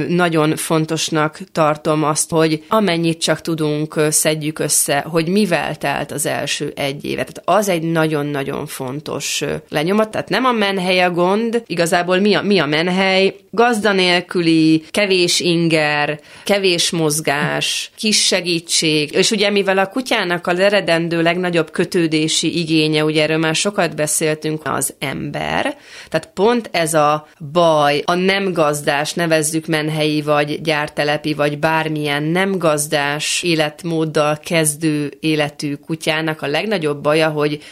nagyon 0.09 0.57
fontosnak 0.57 1.41
tartom 1.53 2.05
azt, 2.05 2.31
hogy 2.31 2.65
amennyit 2.69 3.21
csak 3.21 3.41
tudunk, 3.41 4.01
szedjük 4.09 4.59
össze, 4.59 4.99
hogy 4.99 5.29
mivel 5.29 5.77
telt 5.77 6.13
az 6.13 6.27
első 6.27 6.73
egy 6.77 7.05
évet. 7.05 7.33
Tehát 7.33 7.61
az 7.61 7.69
egy 7.69 7.83
nagyon-nagyon 7.83 8.67
fontos 8.67 9.45
lenyomat, 9.69 10.11
tehát 10.11 10.29
nem 10.29 10.45
a 10.45 10.53
menhely 10.53 11.01
a 11.01 11.11
gond, 11.11 11.63
igazából 11.67 12.19
mi 12.19 12.35
a, 12.35 12.43
mi 12.43 12.59
a 12.59 12.67
menhely? 12.67 13.35
Gazda 13.51 13.93
nélküli, 13.93 14.85
kevés 14.91 15.41
inger, 15.41 16.21
kevés 16.45 16.91
mozgás, 16.91 17.91
kis 17.97 18.27
segítség, 18.27 19.13
és 19.13 19.31
ugye 19.31 19.51
mivel 19.51 19.79
a 19.79 19.89
kutyának 19.89 20.47
a 20.47 20.59
eredendő 20.59 21.23
legnagyobb 21.23 21.71
kötődési 21.71 22.59
igénye, 22.59 23.05
ugye 23.05 23.23
erről 23.23 23.39
már 23.39 23.55
sokat 23.55 23.97
beszéltünk, 23.97 24.61
az 24.65 24.95
ember, 24.99 25.77
tehát 26.09 26.31
pont 26.35 26.69
ez 26.73 26.95
a 26.95 27.27
baj, 27.53 28.03
a 28.05 28.15
nem 28.15 28.53
gazdás, 28.53 29.13
nevezzük 29.13 29.67
menhelyi, 29.67 30.23
vagy 30.23 30.61
gyártelepi, 30.61 31.35
vagy 31.35 31.59
bármilyen 31.59 32.23
nem 32.23 32.59
gazdás 32.59 33.43
életmóddal 33.43 34.39
kezdő 34.45 35.13
életű 35.21 35.75
kutyának 35.75 36.43
a 36.43 36.47
legnagyobb 36.47 37.03
baja, 37.03 37.29
hogy 37.29 37.63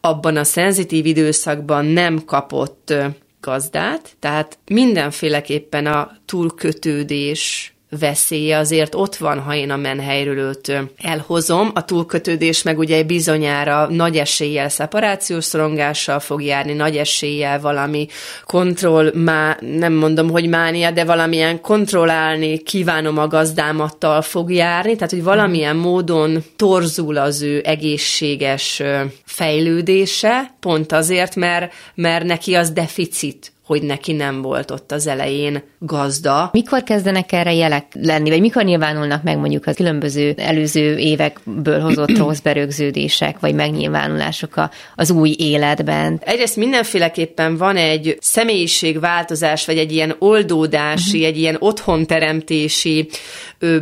abban 0.00 0.36
a 0.36 0.44
szenzitív 0.44 1.06
időszakban 1.06 1.84
nem 1.84 2.24
kapott 2.24 2.94
gazdát, 3.40 4.16
tehát 4.18 4.58
mindenféleképpen 4.66 5.86
a 5.86 6.10
túlkötődés 6.26 7.72
veszélye 7.90 8.58
azért 8.58 8.94
ott 8.94 9.16
van, 9.16 9.38
ha 9.38 9.54
én 9.54 9.70
a 9.70 9.76
menhelyről 9.76 10.38
őt 10.38 10.72
elhozom. 10.96 11.70
A 11.74 11.84
túlkötődés 11.84 12.62
meg 12.62 12.78
ugye 12.78 13.02
bizonyára 13.02 13.86
nagy 13.90 14.16
eséllyel 14.16 14.68
szeparációs 14.68 15.44
szorongással 15.44 16.20
fog 16.20 16.42
járni, 16.42 16.72
nagy 16.72 16.96
eséllyel 16.96 17.60
valami 17.60 18.06
kontroll, 18.44 19.12
má, 19.14 19.56
nem 19.60 19.92
mondom, 19.92 20.30
hogy 20.30 20.48
mánia, 20.48 20.90
de 20.90 21.04
valamilyen 21.04 21.60
kontrollálni 21.60 22.58
kívánom 22.58 23.18
a 23.18 23.26
gazdámattal 23.26 24.22
fog 24.22 24.52
járni, 24.52 24.94
tehát 24.94 25.10
hogy 25.10 25.22
valamilyen 25.22 25.76
módon 25.76 26.44
torzul 26.56 27.16
az 27.16 27.42
ő 27.42 27.62
egészséges 27.64 28.82
fejlődése, 29.24 30.54
pont 30.60 30.92
azért, 30.92 31.36
mert, 31.36 31.72
mert 31.94 32.24
neki 32.24 32.54
az 32.54 32.70
deficit 32.70 33.52
hogy 33.68 33.82
neki 33.82 34.12
nem 34.12 34.42
volt 34.42 34.70
ott 34.70 34.92
az 34.92 35.06
elején 35.06 35.62
gazda. 35.78 36.48
Mikor 36.52 36.82
kezdenek 36.82 37.32
erre 37.32 37.54
jelek 37.54 37.86
lenni, 38.02 38.30
vagy 38.30 38.40
mikor 38.40 38.62
nyilvánulnak 38.64 39.22
meg 39.22 39.38
mondjuk 39.38 39.66
a 39.66 39.72
különböző 39.72 40.34
előző 40.36 40.96
évekből 40.96 41.80
hozott 41.80 42.16
rossz 42.26 42.38
berögződések, 42.38 43.40
vagy 43.40 43.54
megnyilvánulások 43.54 44.56
a, 44.56 44.70
az 44.96 45.10
új 45.10 45.34
életben? 45.38 46.20
Egyrészt 46.24 46.56
mindenféleképpen 46.56 47.56
van 47.56 47.76
egy 47.76 48.16
személyiségváltozás, 48.20 49.66
vagy 49.66 49.78
egy 49.78 49.92
ilyen 49.92 50.14
oldódási, 50.18 51.16
uh-huh. 51.16 51.26
egy 51.26 51.38
ilyen 51.38 51.56
otthonteremtési 51.58 53.08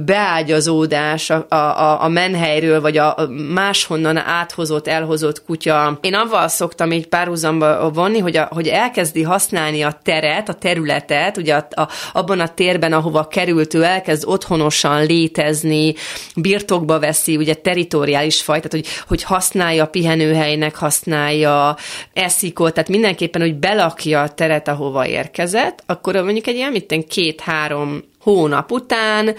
beágyazódás 0.05 1.30
a, 1.30 1.47
a, 1.49 2.03
a 2.03 2.09
menhelyről, 2.09 2.80
vagy 2.80 2.97
a 2.99 3.16
máshonnan 3.55 4.16
áthozott, 4.16 4.87
elhozott 4.87 5.45
kutya. 5.45 5.99
Én 6.01 6.14
avval 6.14 6.49
szoktam 6.49 6.93
így 6.93 7.07
párhuzamba 7.07 7.91
vonni, 7.91 8.18
hogy, 8.18 8.37
a, 8.37 8.49
hogy 8.51 8.66
elkezdi 8.66 9.22
használni 9.22 9.76
használni 9.77 9.83
a 9.83 10.01
teret, 10.03 10.49
a 10.49 10.55
területet, 10.55 11.37
ugye 11.37 11.55
a, 11.55 11.66
a, 11.70 11.89
abban 12.12 12.41
a 12.41 12.49
térben, 12.49 12.93
ahova 12.93 13.27
került, 13.29 13.74
ő 13.74 13.83
elkezd 13.83 14.24
otthonosan 14.27 15.07
létezni, 15.07 15.95
birtokba 16.37 16.99
veszi, 16.99 17.37
ugye 17.37 17.55
teritoriális 17.55 18.43
faj, 18.43 18.57
tehát 18.57 18.72
hogy, 18.72 18.87
hogy 19.09 19.22
használja 19.22 19.87
pihenőhelynek, 19.87 20.77
használja 20.77 21.77
eszikot, 22.12 22.74
tehát 22.74 22.89
mindenképpen, 22.89 23.41
hogy 23.41 23.55
belakja 23.55 24.22
a 24.22 24.29
teret, 24.29 24.68
ahova 24.68 25.07
érkezett, 25.07 25.83
akkor 25.87 26.14
mondjuk 26.14 26.47
egy 26.47 26.57
ilyen, 26.57 26.72
mint 26.72 27.07
két-három 27.07 28.03
hónap 28.27 28.72
után 28.72 29.35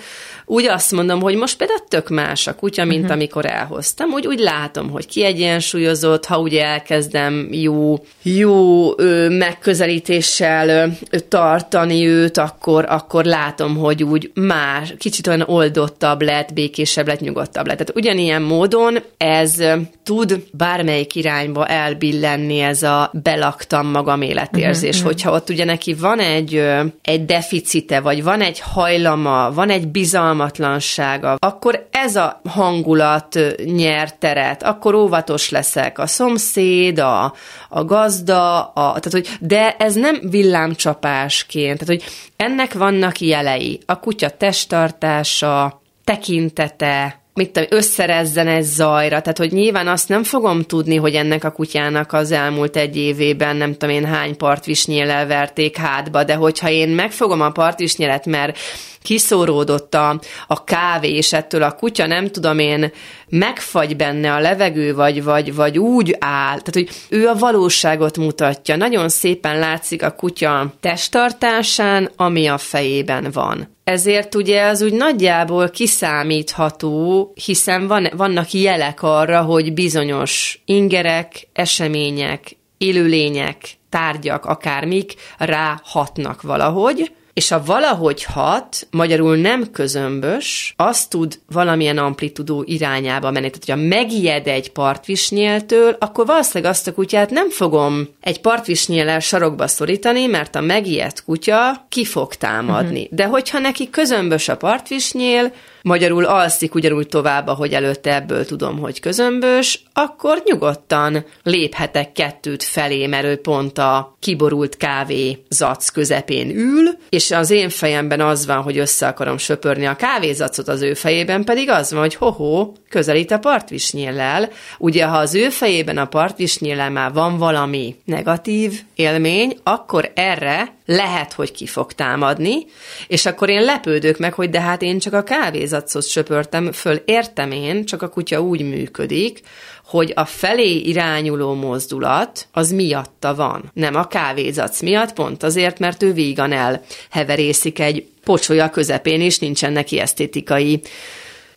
úgy 0.50 0.66
azt 0.66 0.92
mondom, 0.92 1.22
hogy 1.22 1.36
most 1.36 1.58
például 1.58 1.80
tök 1.88 2.10
más 2.10 2.48
a 2.48 2.56
kutya, 2.56 2.86
mint 2.86 3.00
uh-huh. 3.00 3.16
amikor 3.16 3.46
elhoztam. 3.46 4.12
Úgy, 4.12 4.28
úgy 4.28 4.40
látom, 4.40 4.90
hogy 4.90 5.08
kiegyensúlyozott, 5.08 6.26
ha 6.26 6.40
ugye 6.40 6.66
elkezdem 6.66 7.48
jó, 7.52 8.06
jó 8.22 8.92
ö, 9.00 9.30
megközelítéssel 9.30 10.94
ö, 11.10 11.20
tartani 11.20 12.08
őt, 12.08 12.38
akkor, 12.38 12.86
akkor 12.90 13.26
látom, 13.26 13.78
hogy 13.78 14.04
úgy 14.04 14.32
más, 14.34 14.94
kicsit 14.98 15.28
olyan 15.28 15.44
oldottabb 15.48 16.22
lett, 16.22 16.54
békésebb 16.54 17.08
lett, 17.08 17.20
nyugodtabb 17.20 17.68
lett. 17.68 17.78
Tehát 17.78 17.96
ugyanilyen 17.96 18.42
módon 18.42 18.98
ez 19.18 19.64
tud 20.04 20.44
bármelyik 20.52 21.16
irányba 21.16 21.66
elbillenni 21.66 22.60
ez 22.60 22.84
a 22.84 23.12
belaktam 23.24 23.88
magam 23.88 24.22
életérzés, 24.22 24.96
uh-huh, 24.96 25.12
hogyha 25.12 25.32
ott 25.32 25.50
ugye 25.50 25.66
neki 25.66 25.94
van 25.94 26.20
egy, 26.20 26.64
egy 27.02 27.26
deficite, 27.26 28.00
vagy 28.00 28.24
van 28.24 28.42
egy 28.42 28.60
hajlama, 28.78 29.52
van 29.52 29.70
egy 29.70 29.88
bizalmatlansága, 29.88 31.36
akkor 31.40 31.88
ez 31.92 32.16
a 32.16 32.42
hangulat 32.50 33.40
nyer 33.64 34.18
teret, 34.18 34.64
akkor 34.64 34.96
óvatos 34.96 35.50
leszek. 35.50 36.00
A 36.00 36.08
szomszéd, 36.08 37.00
a, 37.00 37.34
a 37.70 37.86
gazda, 37.86 38.64
a, 38.64 39.00
tehát, 39.00 39.12
hogy, 39.12 39.28
de 39.40 39.76
ez 39.78 39.96
nem 39.96 40.20
villámcsapásként, 40.30 41.80
tehát 41.80 42.02
hogy 42.02 42.12
ennek 42.36 42.74
vannak 42.74 43.20
jelei. 43.20 43.80
A 43.86 44.00
kutya 44.00 44.30
testtartása, 44.30 45.82
tekintete, 46.04 47.22
mit 47.38 47.52
tudom, 47.52 47.70
összerezzen 47.72 48.48
ez 48.48 48.74
zajra, 48.74 49.22
tehát 49.22 49.38
hogy 49.38 49.52
nyilván 49.52 49.88
azt 49.88 50.10
nem 50.10 50.24
fogom 50.24 50.62
tudni, 50.62 50.96
hogy 50.96 51.14
ennek 51.14 51.44
a 51.44 51.52
kutyának 51.52 52.14
az 52.14 52.32
elmúlt 52.32 52.76
egy 52.76 52.98
évében 52.98 53.56
nem 53.56 53.72
tudom 53.72 53.96
én 53.96 54.06
hány 54.06 54.38
partvisnyéllel 54.38 55.28
verték 55.28 55.78
hátba, 55.78 56.24
de 56.24 56.36
hogyha 56.36 56.70
én 56.70 56.90
megfogom 56.90 57.42
a 57.42 57.52
partvisnyelet, 57.52 58.26
mert 58.26 58.58
kiszóródott 59.02 59.94
a, 59.94 60.20
a 60.48 60.64
kávé, 60.64 61.16
és 61.16 61.34
ettől 61.34 61.64
a 61.64 61.72
kutya 61.72 62.06
nem 62.06 62.28
tudom 62.28 62.60
én, 62.60 62.92
megfagy 63.30 63.96
benne 63.96 64.34
a 64.34 64.40
levegő, 64.40 64.96
vagy, 64.96 65.24
vagy, 65.24 65.56
vagy 65.56 65.78
úgy 65.78 66.16
áll, 66.20 66.60
tehát 66.60 66.74
hogy 66.74 66.90
ő 67.10 67.28
a 67.28 67.36
valóságot 67.36 68.18
mutatja. 68.18 68.76
Nagyon 68.76 69.10
szépen 69.10 69.60
látszik 69.60 70.04
a 70.04 70.12
kutya 70.12 70.74
testtartásán, 70.80 72.10
ami 72.16 72.48
a 72.48 72.58
fejében 72.58 73.28
van. 73.34 73.77
Ezért 73.88 74.36
ugye 74.36 74.64
az 74.64 74.82
úgy 74.82 74.94
nagyjából 74.94 75.70
kiszámítható, 75.70 77.32
hiszen 77.46 77.88
van, 77.88 78.08
vannak 78.16 78.52
jelek 78.52 79.04
arra, 79.04 79.42
hogy 79.42 79.74
bizonyos 79.74 80.62
ingerek, 80.66 81.48
események, 81.54 82.58
élőlények, 82.78 83.78
tárgyak, 83.90 84.46
akármik 84.46 85.14
ráhatnak 85.38 86.42
valahogy, 86.42 87.12
és 87.38 87.52
a 87.52 87.64
valahogy 87.66 88.24
hat, 88.24 88.88
magyarul 88.92 89.36
nem 89.36 89.72
közömbös, 89.72 90.74
az 90.78 91.06
tud 91.08 91.40
valamilyen 91.52 91.98
amplitudó 91.98 92.64
irányába 92.66 93.32
menni. 93.32 93.50
Tehát, 93.50 93.66
hogyha 93.66 93.88
megijed 93.88 94.48
egy 94.48 94.72
partvisnyéltől, 94.72 95.96
akkor 96.00 96.26
valószínűleg 96.26 96.72
azt 96.72 96.88
a 96.88 96.94
kutyát 96.94 97.30
nem 97.30 97.50
fogom 97.50 98.08
egy 98.22 98.42
partvisnyéllel 98.42 99.20
sarokba 99.20 99.68
szorítani, 99.68 100.26
mert 100.26 100.56
a 100.56 100.62
megijedt 100.62 101.24
kutya 101.24 101.86
ki 101.90 102.06
fog 102.06 102.34
támadni. 102.34 103.02
Uh-huh. 103.02 103.18
De 103.18 103.26
hogyha 103.26 103.60
neki 103.60 103.90
közömbös 103.90 104.50
a 104.50 104.58
partvisnyél, 104.58 105.52
magyarul 105.88 106.26
alszik 106.26 106.76
ugyanúgy 106.76 107.08
tovább, 107.08 107.48
ahogy 107.48 107.74
előtte 107.74 108.16
ebből 108.16 108.46
tudom, 108.46 108.80
hogy 108.80 109.00
közömbös, 109.00 109.84
akkor 109.94 110.42
nyugodtan 110.46 111.26
léphetek 111.44 112.12
kettőt 112.12 112.64
felé, 112.64 113.08
mert 113.08 113.26
ő 113.26 113.36
pont 113.36 113.78
a 113.78 114.16
kiborult 114.20 114.78
kávé 114.78 115.44
zac 115.50 115.90
közepén 115.90 116.50
ül, 116.50 116.90
és 117.10 117.32
az 117.32 117.50
én 117.50 117.70
fejemben 117.70 118.22
az 118.22 118.46
van, 118.46 118.62
hogy 118.62 118.78
össze 118.78 119.08
akarom 119.08 119.38
söpörni 119.38 119.86
a 119.86 119.96
kávézacot, 119.96 120.68
az 120.68 120.82
ő 120.82 120.94
fejében 120.94 121.44
pedig 121.44 121.70
az 121.70 121.92
van, 121.92 122.00
hogy 122.00 122.16
hoho, 122.16 122.72
közelít 122.90 123.32
a 123.32 123.40
partvisnyéllel. 123.40 124.50
Ugye, 124.78 125.06
ha 125.06 125.18
az 125.18 125.36
ő 125.36 125.50
fejében 125.50 125.98
a 125.98 126.06
partvisnyéllel 126.06 126.90
már 126.90 127.14
van 127.14 127.38
valami 127.38 127.96
negatív 128.06 128.82
élmény, 128.96 129.58
akkor 129.64 130.12
erre 130.16 130.77
lehet, 130.88 131.34
hogy 131.34 131.52
ki 131.52 131.66
fog 131.66 131.94
támadni, 131.94 132.66
és 133.08 133.26
akkor 133.26 133.50
én 133.50 133.62
lepődök 133.62 134.18
meg, 134.18 134.34
hogy 134.34 134.50
de 134.50 134.62
hát 134.62 134.82
én 134.82 135.00
csak 135.00 135.14
a 135.14 135.24
kávézacot 135.24 136.08
söpörtem 136.08 136.72
föl, 136.72 137.02
értem 137.06 137.52
én, 137.52 137.86
csak 137.86 138.02
a 138.02 138.10
kutya 138.10 138.42
úgy 138.42 138.62
működik, 138.62 139.42
hogy 139.86 140.12
a 140.16 140.26
felé 140.26 140.76
irányuló 140.76 141.54
mozdulat 141.54 142.48
az 142.52 142.72
miatta 142.72 143.36
van. 143.36 143.72
Nem 143.74 143.96
a 143.96 144.08
kávézac 144.08 144.82
miatt, 144.82 145.14
pont 145.14 145.44
azért, 145.44 145.80
mert 145.80 146.04
ő 146.04 146.14
vígan 146.14 146.52
elheverészik 146.52 147.80
egy 147.80 148.08
pocsolya 148.24 148.70
közepén, 148.70 149.22
és 149.22 149.40
nincsen 149.40 149.72
neki 149.72 150.00
esztétikai 150.00 150.82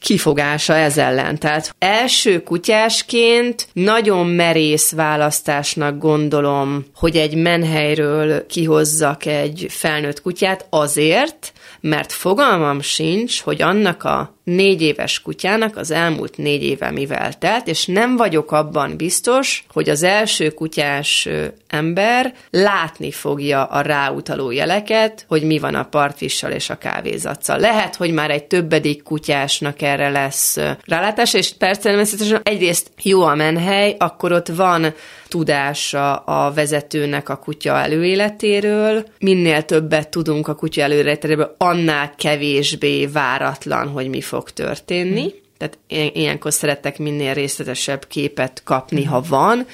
kifogása 0.00 0.74
ez 0.74 0.98
ellen. 0.98 1.38
Tehát 1.38 1.74
első 1.78 2.42
kutyásként 2.42 3.68
nagyon 3.72 4.26
merész 4.26 4.92
választásnak 4.92 5.98
gondolom, 5.98 6.84
hogy 6.94 7.16
egy 7.16 7.34
menhelyről 7.34 8.46
kihozzak 8.46 9.26
egy 9.26 9.66
felnőtt 9.68 10.22
kutyát 10.22 10.66
azért, 10.70 11.52
mert 11.80 12.12
fogalmam 12.12 12.80
sincs, 12.80 13.40
hogy 13.40 13.62
annak 13.62 14.04
a 14.04 14.38
négy 14.54 14.82
éves 14.82 15.22
kutyának 15.22 15.76
az 15.76 15.90
elmúlt 15.90 16.36
négy 16.36 16.62
éve 16.62 16.90
mivel 16.90 17.38
telt, 17.38 17.66
és 17.66 17.86
nem 17.86 18.16
vagyok 18.16 18.52
abban 18.52 18.96
biztos, 18.96 19.64
hogy 19.72 19.88
az 19.88 20.02
első 20.02 20.50
kutyás 20.50 21.28
ember 21.68 22.34
látni 22.50 23.10
fogja 23.10 23.64
a 23.64 23.80
ráutaló 23.80 24.50
jeleket, 24.50 25.24
hogy 25.28 25.42
mi 25.42 25.58
van 25.58 25.74
a 25.74 25.84
partvissal 25.84 26.50
és 26.50 26.70
a 26.70 26.78
kávézatszal. 26.78 27.58
Lehet, 27.58 27.96
hogy 27.96 28.12
már 28.12 28.30
egy 28.30 28.44
többedik 28.44 29.02
kutyásnak 29.02 29.82
erre 29.82 30.08
lesz 30.08 30.56
rálátás, 30.84 31.34
és 31.34 31.52
persze 31.58 31.80
természetesen 31.80 32.40
egyrészt 32.42 32.90
jó 33.02 33.22
a 33.22 33.34
menhely, 33.34 33.94
akkor 33.98 34.32
ott 34.32 34.48
van 34.48 34.94
tudása 35.28 36.16
a 36.16 36.52
vezetőnek 36.52 37.28
a 37.28 37.36
kutya 37.36 37.78
előéletéről. 37.78 39.06
Minél 39.18 39.62
többet 39.62 40.08
tudunk 40.08 40.48
a 40.48 40.54
kutya 40.54 40.82
előéletéről, 40.82 41.54
annál 41.58 42.14
kevésbé 42.16 43.06
váratlan, 43.06 43.88
hogy 43.88 44.08
mi 44.08 44.20
fog 44.20 44.39
történni. 44.48 45.20
Hmm. 45.20 45.38
Tehát 45.58 45.78
ilyenkor 46.16 46.52
szeretek 46.52 46.98
minél 46.98 47.34
részletesebb 47.34 48.06
képet 48.06 48.62
kapni, 48.64 49.04
ha 49.04 49.22
van. 49.28 49.66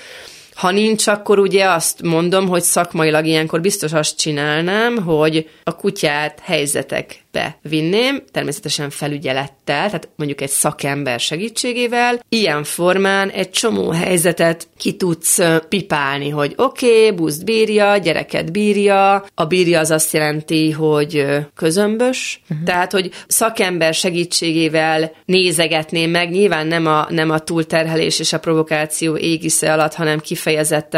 Ha 0.57 0.71
nincs, 0.71 1.07
akkor 1.07 1.39
ugye 1.39 1.65
azt 1.65 2.03
mondom, 2.03 2.49
hogy 2.49 2.63
szakmailag 2.63 3.27
ilyenkor 3.27 3.61
biztos 3.61 3.93
azt 3.93 4.19
csinálnám, 4.19 4.97
hogy 4.97 5.49
a 5.65 5.77
kutyát 5.77 6.41
helyzetek 6.43 7.25
vinném, 7.63 8.23
természetesen 8.33 8.91
felügyelettel, 8.91 9.87
tehát 9.87 10.09
mondjuk 10.17 10.41
egy 10.41 10.49
szakember 10.49 11.21
segítségével. 11.21 12.21
Ilyen 12.29 12.65
formán 12.65 13.29
egy 13.29 13.51
csomó 13.51 13.91
helyzetet 13.91 14.69
ki 14.77 14.97
tudsz 14.97 15.39
pipálni, 15.69 16.29
hogy 16.29 16.53
oké, 16.57 16.87
okay, 16.87 17.17
buszt 17.17 17.45
bírja, 17.45 17.97
gyereket 17.97 18.53
bírja. 18.53 19.25
A 19.35 19.45
bírja 19.45 19.81
az 19.81 19.91
azt 19.91 20.13
jelenti, 20.13 20.71
hogy 20.71 21.27
közömbös, 21.55 22.41
uh-huh. 22.43 22.67
tehát, 22.67 22.93
hogy 22.93 23.11
szakember 23.27 23.95
segítségével 23.95 25.13
nézegetném 25.25 26.11
meg, 26.11 26.31
nyilván 26.31 26.67
nem 26.67 26.87
a, 26.87 27.07
nem 27.11 27.31
a 27.31 27.39
túlterhelés 27.39 28.19
és 28.19 28.33
a 28.33 28.39
provokáció 28.39 29.17
égisze 29.17 29.73
alatt, 29.73 29.95
hanem 29.95 30.19
kifejezetten 30.19 30.46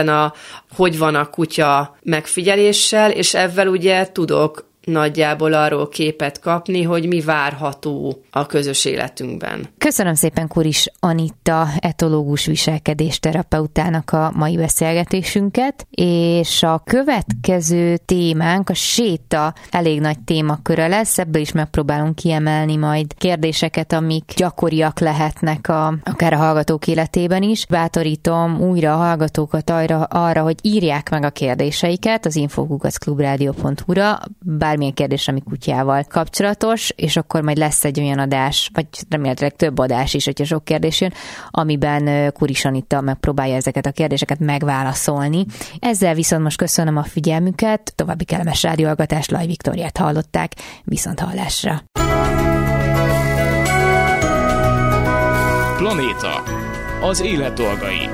a 0.08 0.32
hogy 0.70 0.98
van 0.98 1.14
a 1.14 1.30
kutya 1.30 1.96
megfigyeléssel, 2.02 3.10
és 3.10 3.34
ezzel 3.34 3.68
ugye 3.68 4.12
tudok 4.12 4.67
nagyjából 4.88 5.52
arról 5.52 5.88
képet 5.88 6.40
kapni, 6.40 6.82
hogy 6.82 7.06
mi 7.06 7.20
várható 7.20 8.22
a 8.30 8.46
közös 8.46 8.84
életünkben. 8.84 9.68
Köszönöm 9.78 10.14
szépen 10.14 10.48
Kuris 10.48 10.86
Anitta, 11.00 11.68
etológus 11.78 12.46
viselkedés 12.46 13.18
terapeutának 13.18 14.10
a 14.10 14.32
mai 14.34 14.56
beszélgetésünket, 14.56 15.86
és 15.90 16.62
a 16.62 16.82
következő 16.84 17.96
témánk 17.96 18.70
a 18.70 18.74
séta 18.74 19.54
elég 19.70 20.00
nagy 20.00 20.18
témaköre 20.18 20.86
lesz, 20.86 21.18
ebből 21.18 21.42
is 21.42 21.52
megpróbálunk 21.52 22.14
kiemelni 22.14 22.76
majd 22.76 23.14
kérdéseket, 23.14 23.92
amik 23.92 24.32
gyakoriak 24.36 25.00
lehetnek 25.00 25.68
a, 25.68 25.94
akár 26.04 26.32
a 26.32 26.36
hallgatók 26.36 26.86
életében 26.86 27.42
is. 27.42 27.66
Bátorítom 27.66 28.60
újra 28.60 28.92
a 28.92 28.96
hallgatókat 28.96 29.70
arra, 29.70 30.02
arra 30.02 30.42
hogy 30.42 30.56
írják 30.62 31.10
meg 31.10 31.24
a 31.24 31.30
kérdéseiket 31.30 32.26
az 32.26 32.36
infogugacklubrádió.hu-ra, 32.36 34.18
bár 34.44 34.76
bármilyen 34.78 35.08
kérdés, 35.08 35.28
ami 35.28 35.42
kutyával 35.42 36.04
kapcsolatos, 36.08 36.92
és 36.96 37.16
akkor 37.16 37.42
majd 37.42 37.56
lesz 37.56 37.84
egy 37.84 38.00
olyan 38.00 38.18
adás, 38.18 38.70
vagy 38.74 38.86
remélhetőleg 39.08 39.56
több 39.56 39.78
adás 39.78 40.14
is, 40.14 40.24
hogyha 40.24 40.44
sok 40.44 40.64
kérdés 40.64 41.00
jön, 41.00 41.12
amiben 41.50 42.32
Kuris 42.32 42.64
Anita 42.64 43.00
megpróbálja 43.00 43.54
ezeket 43.54 43.86
a 43.86 43.90
kérdéseket 43.90 44.38
megválaszolni. 44.38 45.44
Ezzel 45.78 46.14
viszont 46.14 46.42
most 46.42 46.56
köszönöm 46.56 46.96
a 46.96 47.02
figyelmüket, 47.02 47.92
további 47.94 48.24
kellemes 48.24 48.62
rádióhallgatást, 48.62 49.30
Laj 49.30 49.46
Viktoriát 49.46 49.96
hallották, 49.96 50.52
viszont 50.84 51.20
hallásra. 51.20 51.82
Planéta. 55.76 56.42
Az 57.02 57.20
élet 57.20 57.52
dolgai. 57.52 58.08